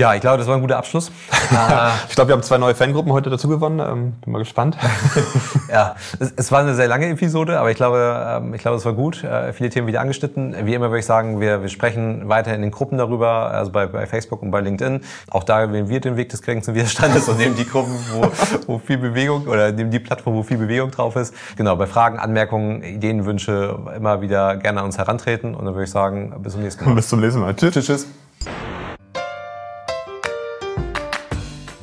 Ja, 0.00 0.14
ich 0.14 0.22
glaube, 0.22 0.38
das 0.38 0.46
war 0.46 0.54
ein 0.54 0.62
guter 0.62 0.78
Abschluss. 0.78 1.12
ich 2.08 2.14
glaube, 2.14 2.28
wir 2.28 2.32
haben 2.32 2.42
zwei 2.42 2.56
neue 2.56 2.74
Fangruppen 2.74 3.12
heute 3.12 3.28
dazu 3.28 3.48
gewonnen. 3.48 3.80
Ähm, 3.80 4.12
bin 4.22 4.32
mal 4.32 4.38
gespannt. 4.38 4.78
ja, 5.70 5.94
es, 6.18 6.32
es, 6.36 6.50
war 6.50 6.60
eine 6.60 6.74
sehr 6.74 6.88
lange 6.88 7.06
Episode, 7.06 7.60
aber 7.60 7.70
ich 7.70 7.76
glaube, 7.76 8.40
ähm, 8.42 8.54
ich 8.54 8.62
glaube, 8.62 8.78
es 8.78 8.84
war 8.86 8.94
gut. 8.94 9.22
Äh, 9.22 9.52
viele 9.52 9.68
Themen 9.68 9.86
wieder 9.86 10.00
angeschnitten. 10.00 10.56
Wie 10.64 10.72
immer 10.72 10.88
würde 10.88 11.00
ich 11.00 11.06
sagen, 11.06 11.38
wir, 11.40 11.60
wir 11.60 11.68
sprechen 11.68 12.30
weiter 12.30 12.54
in 12.54 12.62
den 12.62 12.70
Gruppen 12.70 12.96
darüber, 12.96 13.50
also 13.50 13.72
bei, 13.72 13.86
bei 13.86 14.06
Facebook 14.06 14.40
und 14.40 14.50
bei 14.50 14.62
LinkedIn. 14.62 15.02
Auch 15.28 15.44
da 15.44 15.70
wählen 15.70 15.90
wir 15.90 16.00
den 16.00 16.16
Weg 16.16 16.30
des 16.30 16.40
geringsten 16.40 16.74
Widerstandes 16.74 17.28
und 17.28 17.36
nehmen 17.36 17.56
die 17.56 17.66
Gruppen, 17.66 17.94
wo, 18.12 18.30
wo 18.66 18.78
viel 18.78 18.96
Bewegung 18.96 19.48
oder 19.48 19.70
nehmen 19.70 19.90
die 19.90 20.00
Plattform, 20.00 20.34
wo 20.34 20.42
viel 20.42 20.56
Bewegung 20.56 20.90
drauf 20.90 21.14
ist. 21.16 21.34
Genau, 21.56 21.76
bei 21.76 21.86
Fragen, 21.86 22.18
Anmerkungen, 22.18 22.82
Ideen, 22.82 23.26
Wünsche 23.26 23.78
immer 23.94 24.22
wieder 24.22 24.56
gerne 24.56 24.80
an 24.80 24.86
uns 24.86 24.96
herantreten. 24.96 25.54
Und 25.54 25.66
dann 25.66 25.74
würde 25.74 25.84
ich 25.84 25.90
sagen, 25.90 26.32
bis 26.42 26.54
zum 26.54 26.62
nächsten 26.62 26.84
Mal. 26.86 26.94
Bis 26.94 27.08
zum 27.08 27.20
nächsten 27.20 27.40
Mal. 27.40 27.54
Tschüss. 27.54 27.74
tschüss. 27.74 27.86
tschüss. 27.86 28.06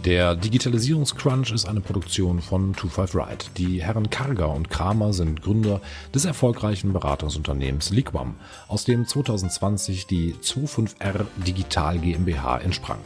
Der 0.08 0.36
Digitalisierungscrunch 0.36 1.52
ist 1.52 1.68
eine 1.68 1.82
Produktion 1.82 2.40
von 2.40 2.74
25 2.74 3.14
Ride. 3.14 3.46
Die 3.58 3.84
Herren 3.84 4.10
Karger 4.10 4.50
und 4.56 4.70
Kramer 4.70 5.12
sind 5.12 5.42
Gründer 5.42 5.82
des 6.16 6.24
erfolgreichen 6.24 6.94
Beratungsunternehmens 6.94 7.90
Liquam, 7.90 8.38
aus 8.70 8.86
dem 8.86 9.06
2020 9.06 10.08
die 10.08 10.34
25R 10.36 11.26
Digital 11.46 12.00
GmbH 12.00 12.60
entsprang. 12.60 13.00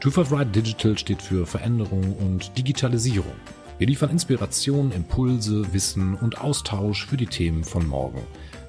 25 0.00 0.36
Ride 0.36 0.50
Digital 0.50 0.98
steht 0.98 1.22
für 1.22 1.46
Veränderung 1.46 2.16
und 2.16 2.58
Digitalisierung. 2.58 3.36
Wir 3.78 3.86
liefern 3.86 4.10
Inspiration, 4.10 4.90
Impulse, 4.90 5.72
Wissen 5.72 6.14
und 6.14 6.40
Austausch 6.40 7.06
für 7.06 7.16
die 7.16 7.26
Themen 7.26 7.62
von 7.62 7.86
morgen. 7.86 8.22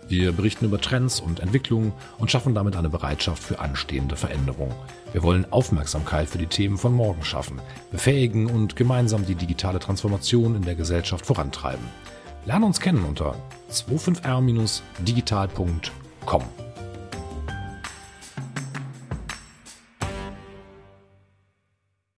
Wir 0.07 0.33
berichten 0.33 0.65
über 0.65 0.79
Trends 0.79 1.19
und 1.19 1.39
Entwicklungen 1.39 1.93
und 2.19 2.29
schaffen 2.29 2.53
damit 2.53 2.75
eine 2.75 2.89
Bereitschaft 2.89 3.41
für 3.41 3.57
anstehende 3.57 4.15
Veränderung. 4.15 4.71
Wir 5.15 5.23
wollen 5.23 5.49
Aufmerksamkeit 5.49 6.27
für 6.27 6.37
die 6.39 6.45
Themen 6.45 6.77
von 6.77 6.91
morgen 6.91 7.23
schaffen, 7.23 7.61
befähigen 7.89 8.47
und 8.47 8.75
gemeinsam 8.75 9.25
die 9.25 9.35
digitale 9.35 9.79
Transformation 9.79 10.57
in 10.57 10.63
der 10.63 10.75
Gesellschaft 10.75 11.25
vorantreiben. 11.25 11.85
Lerne 12.45 12.65
uns 12.65 12.81
kennen 12.81 13.05
unter 13.05 13.33
25r-digital.com. 13.71 16.64